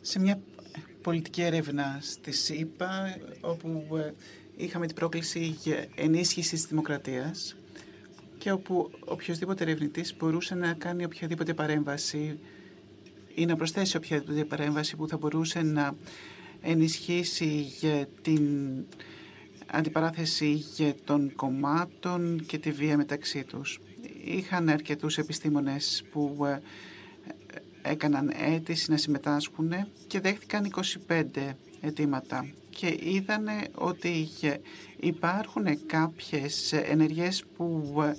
[0.00, 0.40] Σε μια
[1.02, 4.12] πολιτική έρευνα στη ΣΥΠΑ, όπου ε,
[4.56, 7.56] είχαμε την πρόκληση για ενίσχυση της δημοκρατίας,
[8.38, 12.38] και όπου οποιοδήποτε ερευνητής μπορούσε να κάνει οποιαδήποτε παρέμβαση
[13.34, 15.94] ή να προσθέσει οποιαδήποτε παρέμβαση που θα μπορούσε να
[16.62, 18.74] ενισχύσει για την
[19.66, 23.80] αντιπαράθεση για των κομμάτων και τη βία μεταξύ τους.
[24.24, 26.60] Είχαν αρκετούς επιστήμονες που ε,
[27.82, 29.72] έκαναν αίτηση να συμμετάσχουν
[30.06, 30.72] και δέχτηκαν
[31.08, 31.22] 25
[31.80, 34.28] αιτήματα και είδανε ότι
[34.96, 38.14] υπάρχουν κάποιες ενεργές που ε,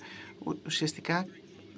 [0.65, 1.25] ουσιαστικά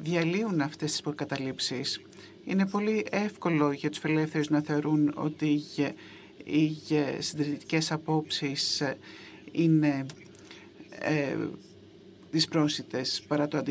[0.02, 2.02] διαλύουν αυτές τις προκαταλήψεις.
[2.50, 5.62] Είναι πολύ εύκολο για τους φιλελεύθερους να θεωρούν ότι
[6.44, 6.78] οι
[7.20, 8.98] συντηρητικές απόψεις ε,
[9.52, 10.06] είναι
[11.00, 11.38] ε,
[12.32, 13.64] δυσπρόσιτες παρά το,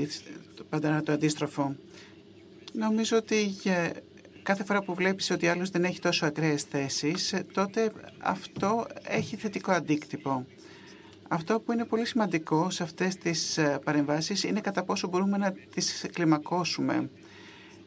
[0.69, 1.77] παρά το αντίστροφο.
[2.73, 3.55] Νομίζω ότι
[4.43, 9.73] κάθε φορά που βλέπεις ότι άλλος δεν έχει τόσο ακραίες θέσεις, τότε αυτό έχει θετικό
[9.73, 10.47] αντίκτυπο.
[11.29, 15.53] Αυτό που είναι πολύ σημαντικό σε αυτές τις ε, παρεμβάσεις είναι κατά πόσο μπορούμε να
[15.75, 17.11] τις κλιμακώσουμε.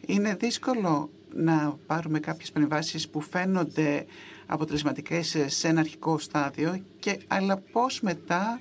[0.09, 4.05] Είναι δύσκολο να πάρουμε κάποιες παρεμβάσεις που φαίνονται
[4.45, 8.59] αποτελεσματικές σε ένα αρχικό στάδιο, και, αλλά πώς μετά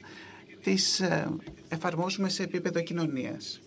[0.62, 1.30] τις ε,
[1.68, 3.60] εφαρμόσουμε σε επίπεδο κοινωνίας.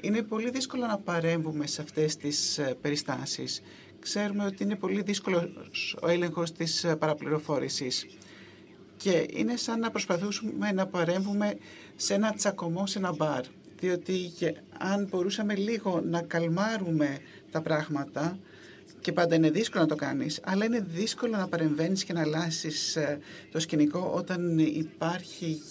[0.00, 3.62] Είναι πολύ δύσκολο να παρέμβουμε σε αυτές τις ε, περιστάσεις.
[4.00, 8.06] Ξέρουμε ότι είναι πολύ δύσκολος ο έλεγχος της ε, παραπληροφόρησης
[8.96, 11.58] και είναι σαν να προσπαθούμε να παρέμβουμε
[11.96, 13.44] σε ένα τσακωμό σε ένα μπαρ.
[13.80, 14.32] Διότι
[14.78, 17.18] αν μπορούσαμε λίγο να καλμάρουμε
[17.50, 18.38] τα πράγματα,
[19.00, 22.96] και πάντα είναι δύσκολο να το κάνεις, αλλά είναι δύσκολο να παρεμβαίνεις και να αλλάσεις
[22.96, 23.18] ε,
[23.50, 25.62] το σκηνικό όταν υπάρχει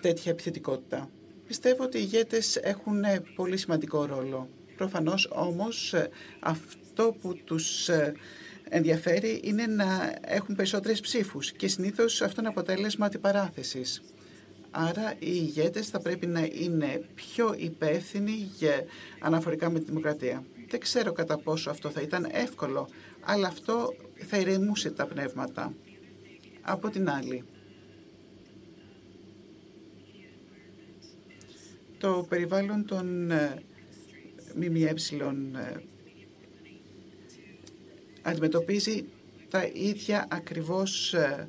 [0.00, 1.10] τέτοια επιθετικότητα.
[1.46, 3.02] Πιστεύω ότι οι ηγέτες έχουν
[3.34, 4.48] πολύ σημαντικό ρόλο.
[4.76, 6.08] Προφανώς όμως ε,
[6.40, 8.12] αυτό που τους ε,
[8.68, 14.02] ενδιαφέρει είναι να έχουν περισσότερες ψήφους και συνήθως αυτό είναι αποτέλεσμα αντιπαράθεσης.
[14.76, 18.84] Άρα οι ηγέτες θα πρέπει να είναι πιο υπεύθυνοι για
[19.20, 20.44] αναφορικά με τη δημοκρατία.
[20.68, 22.88] Δεν ξέρω κατά πόσο αυτό θα ήταν εύκολο,
[23.20, 25.74] αλλά αυτό θα ηρεμούσε τα πνεύματα.
[26.60, 27.44] Από την άλλη,
[31.98, 33.62] το περιβάλλον των ε,
[34.54, 34.94] ΜΜΕ
[35.58, 35.80] ε,
[38.22, 39.04] αντιμετωπίζει
[39.48, 41.48] τα ίδια ακριβώς ε,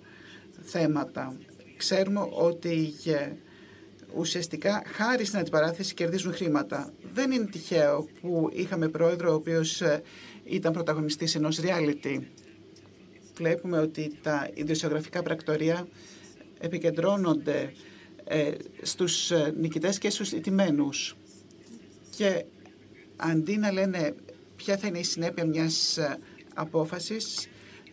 [0.62, 1.38] θέματα.
[1.78, 2.94] Ξέρουμε ότι
[4.16, 6.94] ουσιαστικά χάρη στην αντιπαράθεση κερδίζουν χρήματα.
[7.14, 9.82] Δεν είναι τυχαίο που είχαμε πρόεδρο ο οποίος
[10.44, 12.20] ήταν πρωταγωνιστής ενός reality.
[13.36, 15.88] Βλέπουμε ότι τα ιδιοσιογραφικά πρακτορία
[16.60, 17.74] επικεντρώνονται
[18.24, 21.16] ε, στους ε, νικητές και στους ιτημένους.
[22.16, 22.46] Και
[23.16, 24.16] αντί να λένε
[24.56, 26.00] ποια θα είναι η συνέπεια μιας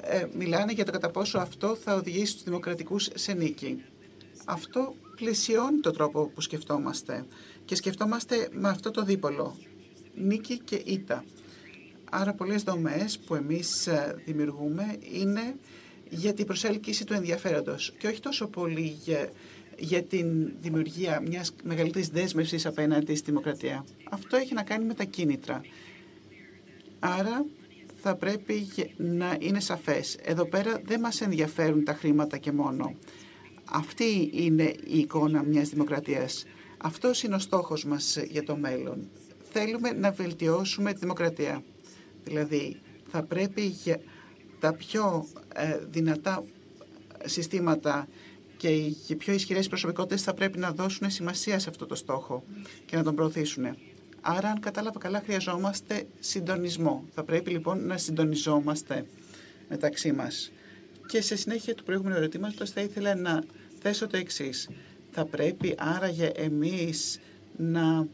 [0.02, 3.84] ε, απόφασης, μιλάνε για το κατά πόσο αυτό θα οδηγήσει τους δημοκρατικούς σε νίκη.
[4.44, 7.24] Αυτό πλαισιώνει το τρόπο που σκεφτόμαστε
[7.64, 9.56] και σκεφτόμαστε με αυτό το δίπολο,
[10.14, 11.24] νίκη και ήττα.
[12.10, 13.88] Άρα πολλές δομές που εμείς
[14.24, 15.56] δημιουργούμε είναι
[16.08, 19.30] για την προσέλκυση του ενδιαφέροντος και όχι τόσο πολύ για
[19.78, 23.84] για την δημιουργία μιας μεγαλύτερης δέσμευσης απέναντι στη δημοκρατία.
[24.10, 25.60] Αυτό έχει να κάνει με τα κίνητρα.
[26.98, 27.44] Άρα
[28.02, 30.16] θα πρέπει να είναι σαφές.
[30.22, 32.94] Εδώ πέρα δεν μας ενδιαφέρουν τα χρήματα και μόνο.
[33.64, 36.44] Αυτή είναι η εικόνα μιας δημοκρατίας.
[36.76, 39.08] Αυτός είναι ο στόχος μας για το μέλλον.
[39.50, 41.62] Θέλουμε να βελτιώσουμε τη δημοκρατία.
[42.24, 42.80] Δηλαδή,
[43.10, 43.74] θα πρέπει
[44.58, 46.44] τα πιο ε, δυνατά
[47.24, 48.08] συστήματα
[48.56, 52.44] και οι πιο ισχυρές προσωπικότητες θα πρέπει να δώσουν σημασία σε αυτό το στόχο
[52.86, 53.76] και να τον προωθήσουν.
[54.24, 57.04] Άρα, αν κατάλαβα καλά, χρειαζόμαστε συντονισμό.
[57.14, 59.06] Θα πρέπει λοιπόν να συντονιζόμαστε
[59.68, 60.52] μεταξύ μας.
[61.06, 63.44] Και σε συνέχεια του προηγούμενου ερωτήματος θα ήθελα να
[63.80, 64.68] θέσω το εξής.
[65.10, 67.20] Θα πρέπει άραγε εμείς
[67.56, 68.06] να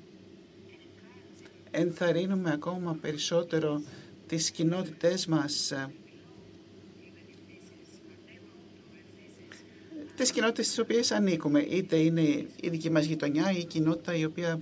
[1.71, 3.83] ενθαρρύνουμε ακόμα περισσότερο
[4.27, 5.73] τις κοινότητές μας
[10.17, 11.61] τις κοινότητες στις οποίες ανήκουμε.
[11.61, 12.21] Είτε είναι
[12.61, 14.61] η δική μας γειτονιά ή η κοινότητα η οποία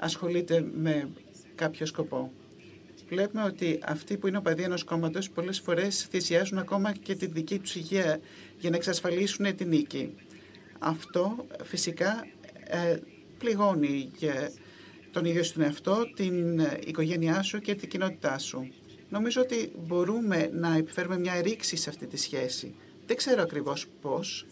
[0.00, 1.08] ασχολείται με
[1.54, 2.32] κάποιο σκοπό.
[3.08, 7.58] Βλέπουμε ότι αυτοί που είναι οπαδοί ενός κόμματος πολλές φορές θυσιάζουν ακόμα και τη δική
[7.58, 8.20] τους υγεία
[8.58, 10.14] για να εξασφαλίσουν την νίκη.
[10.78, 12.26] Αυτό φυσικά
[12.64, 12.96] ε,
[13.38, 14.50] πληγώνει και
[15.10, 18.68] τον ίδιο στον εαυτό, την οικογένειά σου και την κοινότητά σου.
[19.08, 22.74] Νομίζω ότι μπορούμε να επιφέρουμε μια ρήξη σε αυτή τη σχέση.
[23.06, 24.46] Δεν ξέρω ακριβώς πώς,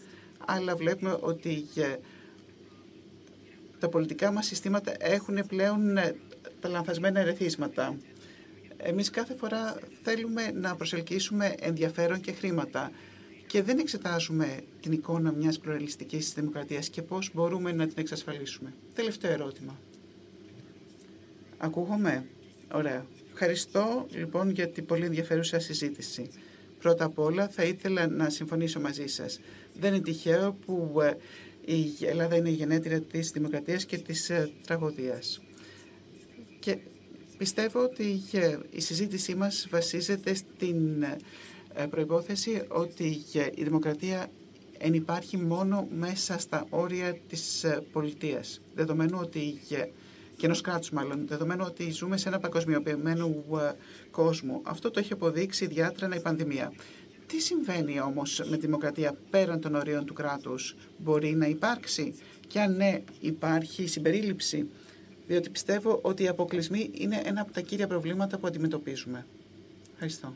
[0.45, 1.65] αλλά βλέπουμε ότι
[3.79, 6.15] τα πολιτικά μας συστήματα έχουν πλέον ε,
[6.59, 7.97] τα λανθασμένα ερεθίσματα.
[8.77, 12.91] Εμείς κάθε φορά θέλουμε να προσελκύσουμε ενδιαφέρον και χρήματα
[13.47, 18.73] και δεν εξετάζουμε την εικόνα μιας πλουραλιστικής δημοκρατίας και πώς μπορούμε να την εξασφαλίσουμε.
[18.93, 19.79] Τελευταίο ερώτημα.
[21.57, 22.25] Ακούγομαι;
[22.73, 23.05] Ωραία.
[23.31, 26.29] Ευχαριστώ λοιπόν για την πολύ ενδιαφέρουσα συζήτηση.
[26.79, 29.39] Πρώτα απ' όλα θα ήθελα να συμφωνήσω μαζί σας.
[29.79, 31.13] Δεν είναι τυχαίο που ε,
[31.65, 35.41] η Ελλάδα είναι η γενέτειρα της δημοκρατίας και της ε, τραγωδίας.
[36.59, 36.77] Και
[37.37, 41.05] πιστεύω ότι ε, η συζήτησή μας βασίζεται στην
[41.89, 43.23] προϋπόθεση ότι
[43.55, 44.31] η δημοκρατία
[44.77, 48.61] ενυπάρχει μόνο μέσα στα όρια της πολιτείας.
[48.75, 49.59] Δεδομένου ότι
[50.39, 53.43] και ενός κράτους, μάλλον, δεδομένου ότι ζούμε σε ένα παγκοσμιοποιημένο
[54.11, 54.61] κόσμο.
[54.63, 56.73] Αυτό το έχει αποδείξει διάτρανα η πανδημία.
[57.29, 62.13] Τι συμβαίνει όμως με τη δημοκρατία πέραν των ορίων του κράτους; Μπορεί να υπάρξει;
[62.47, 64.67] Και αν ναι υπάρχει συμπερίληψη;
[65.27, 69.25] Διότι πιστεύω ότι οι αποκλεισμοί είναι ένα από τα κύρια προβλήματα που αντιμετωπίζουμε.
[69.93, 70.33] Ευχαριστώ.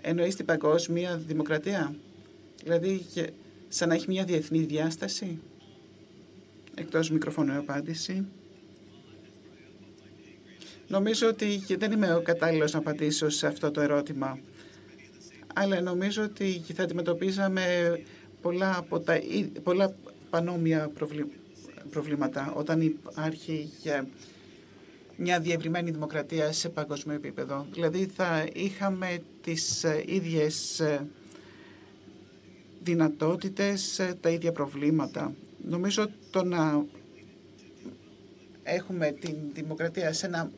[0.00, 1.94] Εννοείς την παγκόσμια δημοκρατία;
[2.62, 3.06] Δηλαδή
[3.68, 5.38] σαν να έχει μια διεθνή διάσταση;
[6.74, 8.26] Εκτός μικροφώνου απάντηση.
[10.88, 14.38] Νομίζω ότι δεν είμαι ο κατάλληλος να απαντήσω σε αυτό το ερώτημα.
[15.54, 17.62] Αλλά νομίζω ότι θα αντιμετωπίζαμε
[18.40, 19.20] πολλά, από τα,
[19.62, 19.94] πολλά
[20.30, 20.90] πανόμοια
[21.90, 23.70] προβλήματα όταν υπάρχει
[25.16, 27.66] μια διευρυμένη δημοκρατία σε παγκόσμιο επίπεδο.
[27.72, 31.06] Δηλαδή θα είχαμε τις ε, ίδιες ε,
[32.82, 35.34] δυνατότητες, ε, τα ίδια προβλήματα.
[35.68, 36.84] Νομίζω το να
[38.62, 40.50] έχουμε την δημοκρατία σε ένα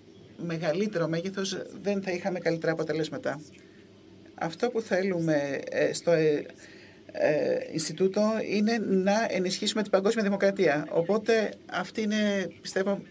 [0.46, 3.40] μεγαλύτερο μέγεθος δεν θα είχαμε καλύτερα αποτελέσματα.
[4.34, 5.60] Αυτό που θέλουμε
[5.92, 6.12] στο
[7.72, 10.86] Ινστιτούτο είναι να ενισχύσουμε την παγκόσμια δημοκρατία.
[10.90, 13.02] Οπότε αυτή είναι, πιστεύω,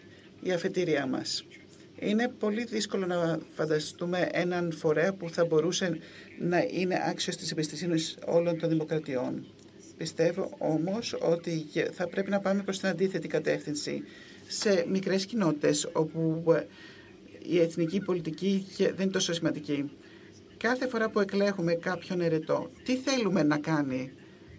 [0.41, 1.45] η αφετηρία μας.
[1.99, 5.97] Είναι πολύ δύσκολο να φανταστούμε έναν φορέα που θα μπορούσε
[6.39, 9.45] να είναι άξιος της εμπιστοσύνης όλων των δημοκρατιών.
[9.97, 14.03] Πιστεύω όμως ότι θα πρέπει να πάμε προς την αντίθετη κατεύθυνση
[14.47, 16.43] σε μικρές κοινότητες όπου
[17.43, 19.89] η εθνική πολιτική δεν είναι τόσο σημαντική.
[20.57, 24.11] Κάθε φορά που εκλέγουμε κάποιον ερετό, τι θέλουμε να κάνει;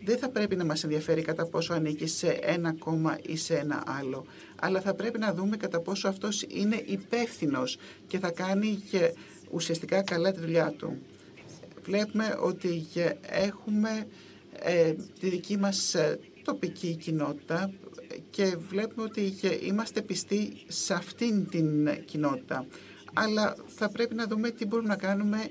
[0.05, 3.83] Δεν θα πρέπει να μας ενδιαφέρει κατά πόσο ανήκει σε ένα κόμμα ή σε ένα
[3.87, 4.27] άλλο,
[4.61, 9.15] αλλά θα πρέπει να δούμε κατά πόσο αυτός είναι υπεύθυνος και θα κάνει και
[9.51, 10.99] ουσιαστικά καλά τη δουλειά του.
[11.83, 12.87] Βλέπουμε ότι
[13.23, 14.07] έχουμε
[14.61, 17.73] ε, τη δική μας ε, τοπική κοινότητα
[18.31, 22.67] και βλέπουμε ότι είμαστε πιστοί σε αυτήν την κοινότητα.
[23.13, 25.49] Αλλά θα πρέπει να δούμε τι μπορούμε να κάνουμε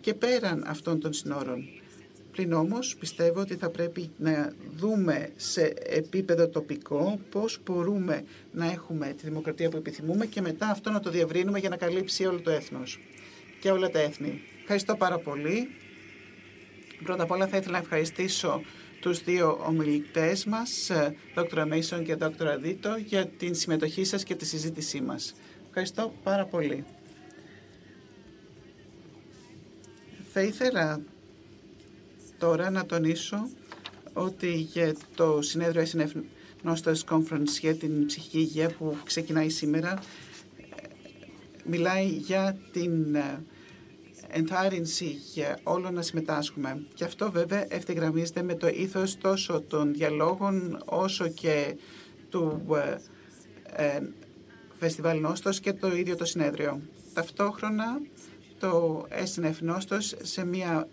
[0.00, 1.68] και πέραν αυτών των συνόρων.
[2.32, 9.14] Πλην όμως πιστεύω ότι θα πρέπει να δούμε σε επίπεδο τοπικό πώς μπορούμε να έχουμε
[9.16, 12.50] τη δημοκρατία που επιθυμούμε και μετά αυτό να το διευρύνουμε για να καλύψει όλο το
[12.50, 12.98] έθνος
[13.60, 14.40] και όλα τα έθνη.
[14.60, 15.68] Ευχαριστώ πάρα πολύ.
[17.04, 18.62] Πρώτα απ' όλα θα ήθελα να ευχαριστήσω
[19.00, 20.90] τους δύο ομιλητές μας,
[21.34, 21.58] Δ.
[21.66, 22.22] Μέισον και Δ.
[22.42, 25.34] Αδίτο, για την συμμετοχή σας και τη συζήτησή μας.
[25.68, 26.84] Ευχαριστώ πάρα πολύ.
[30.32, 31.00] Θα ήθελα
[32.38, 33.48] τώρα να τονίσω
[34.12, 36.10] ότι για το συνέδριο SNF
[36.64, 39.98] Nostos Conference για την ψυχική υγεία που ξεκινάει σήμερα
[41.64, 43.44] μιλάει για την ε,
[44.32, 46.86] ενθάρρυνση για όλο να συμμετάσχουμε.
[46.94, 51.76] Και αυτό βέβαια ευθυγραμμίζεται με το ήθος τόσο των διαλόγων όσο και
[52.28, 52.66] του
[53.74, 54.00] ε, ε,
[54.78, 56.80] Φεστιβάλ Νόστος και το ίδιο το συνέδριο.
[57.14, 58.00] Ταυτόχρονα
[58.58, 60.88] το SNF Νόστος σε μια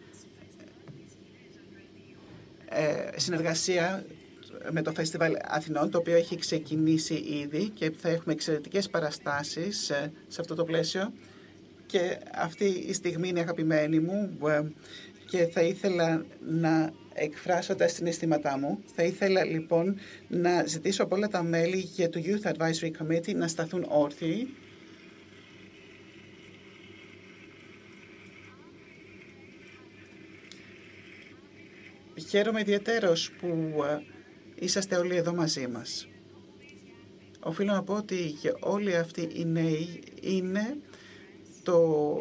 [2.69, 4.05] ε, συνεργασία
[4.71, 10.11] με το Φεστιβάλ Αθηνών, το οποίο έχει ξεκινήσει ήδη και θα έχουμε εξαιρετικές παραστάσεις ε,
[10.27, 11.13] σε αυτό το πλαίσιο.
[11.87, 14.61] Και αυτή η στιγμή είναι αγαπημένη μου ε,
[15.25, 18.79] και θα ήθελα να εκφράσω τα συναισθήματά μου.
[18.95, 23.47] Θα ήθελα λοιπόν να ζητήσω από όλα τα μέλη για το Youth Advisory Committee να
[23.47, 24.47] σταθούν όρθιοι
[32.29, 33.47] Χαίρομαι ιδιαίτερος που
[33.83, 34.03] ε,
[34.55, 36.07] είσαστε όλοι εδώ μαζί μας.
[37.39, 40.77] Οφείλω να πω ότι όλοι αυτοί οι νέοι είναι
[41.67, 42.17] το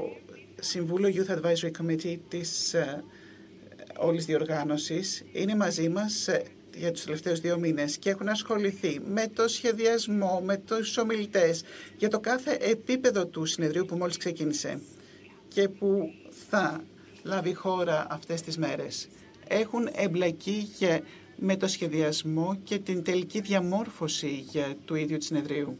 [0.61, 3.05] Συμβούλιο Youth Advisory Committee της ε,
[3.99, 5.25] όλης διοργάνωσης.
[5.33, 6.43] Είναι μαζί μας ε,
[6.77, 11.63] για τους τελευταίους δύο μήνες και έχουν ασχοληθεί με το σχεδιασμό, με τους ομιλητές,
[11.97, 14.81] για το κάθε επίπεδο του συνεδρίου που μόλις ξεκίνησε
[15.49, 16.11] και που
[16.51, 16.85] θα
[17.23, 19.09] λάβει χώρα αυτές τις μέρες
[19.49, 20.69] έχουν εμπλακεί
[21.37, 24.45] με το σχεδιασμό και την τελική διαμόρφωση
[24.85, 25.79] του ίδιου του συνεδρίου.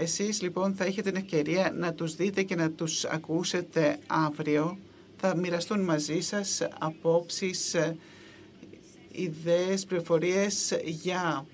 [0.00, 4.78] Εσείς λοιπόν θα έχετε την ευκαιρία να τους δείτε και να τους ακούσετε αύριο.
[5.16, 7.76] Θα μοιραστούν μαζί σας απόψεις,
[9.12, 11.46] ιδέες, πληροφορίες για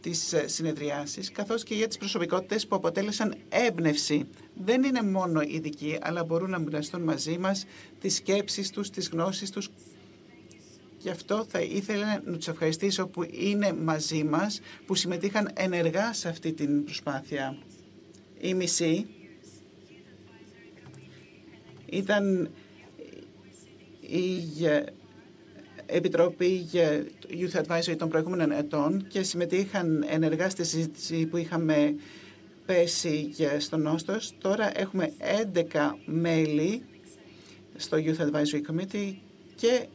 [0.00, 4.28] τις συνεδριάσεις, καθώς και για τις προσωπικότητες που αποτέλεσαν έμπνευση.
[4.64, 7.64] Δεν είναι μόνο ειδικοί, αλλά μπορούν να μοιραστούν μαζί μας
[8.00, 9.70] τις σκέψεις τους, τις γνώσεις τους,
[11.02, 16.28] Γι' αυτό θα ήθελα να τους ευχαριστήσω που είναι μαζί μας, που συμμετείχαν ενεργά σε
[16.28, 17.56] αυτή την προσπάθεια.
[18.40, 19.06] Η μισή
[21.86, 22.50] ήταν
[24.00, 24.42] η
[25.86, 31.94] Επιτροπή για Youth Advisory των προηγούμενων ετών και συμμετείχαν ενεργά στη συζήτηση που είχαμε
[32.66, 34.32] πέσει στον Όστος.
[34.40, 35.12] Τώρα έχουμε
[35.72, 36.82] 11 μέλη
[37.76, 39.14] στο Youth Advisory Committee
[39.54, 39.86] και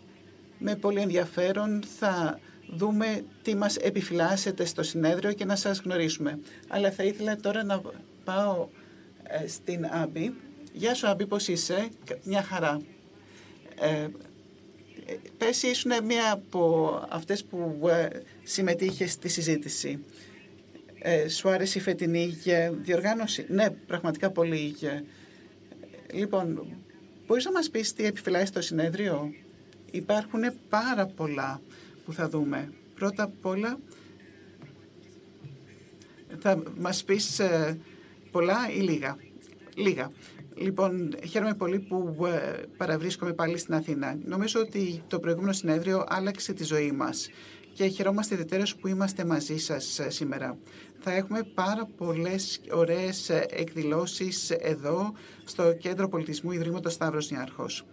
[0.58, 2.40] με πολύ ενδιαφέρον θα
[2.70, 6.40] δούμε τι μας επιφυλάσσεται στο συνέδριο και να σας γνωρίσουμε.
[6.68, 7.82] Αλλά θα ήθελα τώρα να
[8.24, 8.68] πάω
[9.24, 10.34] ε, στην Άμπη.
[10.74, 11.90] Γεια σου Άμπη, πώς είσαι;
[12.24, 12.82] Μια χαρά.
[13.80, 14.08] Ε,
[15.38, 18.08] πέρσι ήσουν μία από αυτές που ε,
[18.44, 20.00] συμμετείχε στη συζήτηση.
[21.00, 22.38] Ε, σου άρεσε η φετινή
[22.72, 24.76] διοργάνωση; Ναι, πραγματικά πολύ.
[26.14, 26.68] Λοιπόν,
[27.28, 29.34] μπορείς να μας πεις τι επιφυλάσσει το συνέδριο;
[29.98, 31.62] Υπάρχουν πάρα πολλά
[32.06, 32.72] που θα δούμε.
[32.96, 33.80] Πρώτα απ' όλα
[36.40, 37.78] Θα μας πεις ε,
[38.32, 39.18] πολλά ή λίγα.
[39.76, 40.12] Λίγα.
[40.56, 44.18] Λοιπόν, χαίρομαι πολύ που ε, παραβρίσκομαι πάλι στην Αθήνα.
[44.26, 47.30] Νομίζω ότι το προηγούμενο συνέδριο άλλαξε τη ζωή μας
[47.74, 50.58] και χαιρόμαστε ιδιαίτερα που είμαστε μαζί σας ε, σήμερα.
[51.00, 55.14] Θα έχουμε πάρα πολλές ωραίες εκδηλώσεις εδώ
[55.44, 57.86] στο Κέντρο Πολιτισμού Ιδρύματος Σταύρος Νιάρχος.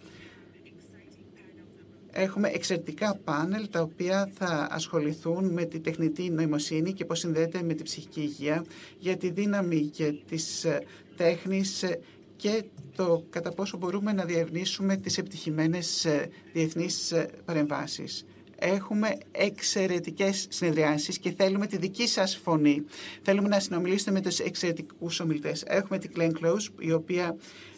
[2.17, 7.75] Έχουμε εξαιρετικά πάνελ τα οποία θα ασχοληθούν με τη τεχνητή νοημοσύνη και πώς συνδέεται με
[7.75, 8.65] τη ψυχική υγεία
[8.99, 10.83] για τη δύναμη και της ε,
[11.17, 12.01] τέχνης ε,
[12.37, 12.63] και
[12.97, 17.13] το κατά πόσο μπορούμε να διευνήσουμε τις επιτυχημένες ε, διεθνείς
[17.45, 18.25] παρεμβάσεις.
[18.59, 22.85] Έχουμε εξαιρετικές συνεδριάσεις και θέλουμε τη δική σας φωνή.
[23.23, 25.63] Θέλουμε να συνομιλήσουμε με τους εξαιρετικούς ομιλητές.
[25.67, 27.37] Έχουμε την Glenn Close, η οποία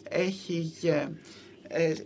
[0.08, 1.06] έχει ε,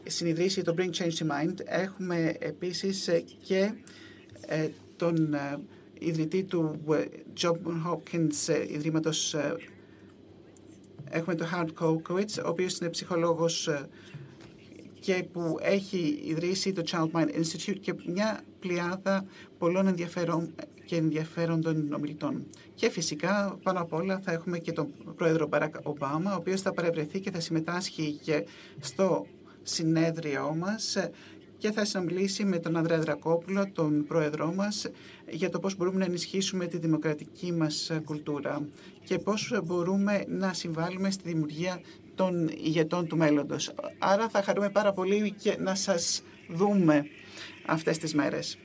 [0.07, 1.55] συνειδήσει το Bring Change to Mind.
[1.65, 3.73] Έχουμε επίσης ε, και
[4.47, 5.37] ε, τον
[5.99, 6.81] ιδρυτή του
[7.41, 7.57] John
[7.87, 9.37] Hopkins Ιδρύματος
[11.11, 13.69] έχουμε τον Howard Kokowitz, ο οποίος είναι ψυχολόγος
[15.01, 19.25] και που έχει ιδρύσει το Child Mind Institute και μια πλειάδα
[19.59, 22.47] πολλών ενδιαφέρον και ενδιαφέροντων ομιλητών.
[22.75, 26.73] Και φυσικά πάνω απ' όλα θα έχουμε και τον πρόεδρο Μπαράκ Ομπάμα, ο οποίος θα
[26.73, 28.47] παρευρεθεί και θα συμμετάσχει και
[28.81, 29.27] στο
[29.63, 30.97] συνέδριό μας
[31.59, 34.87] και θα συνομιλήσει με τον Ανδρέα Δρακόπουλο, τον πρόεδρό μας,
[35.31, 38.67] για το πώς μπορούμε να ενισχύσουμε τη δημοκρατική μας κουλτούρα
[39.05, 41.81] και πώς μπορούμε να συμβάλλουμε στη δημιουργία
[42.15, 43.73] των ηγετών του μέλλοντος.
[43.99, 47.07] Άρα θα χαρούμε πάρα πολύ και να σας δούμε
[47.67, 48.59] αυτές τις μέρες.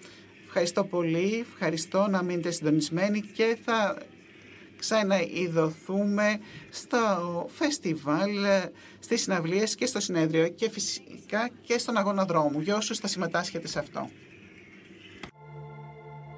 [0.46, 3.98] Ευχαριστώ πολύ, ευχαριστώ να μείνετε συντονισμένοι και θα
[4.78, 6.40] ξαναειδωθούμε
[6.70, 6.98] στο
[7.54, 8.32] φεστιβάλ,
[9.00, 13.68] στις συναυλίες και στο συνέδριο και φυσικά και στον αγώνα δρόμου για όσους θα συμμετάσχετε
[13.68, 14.10] σε αυτό.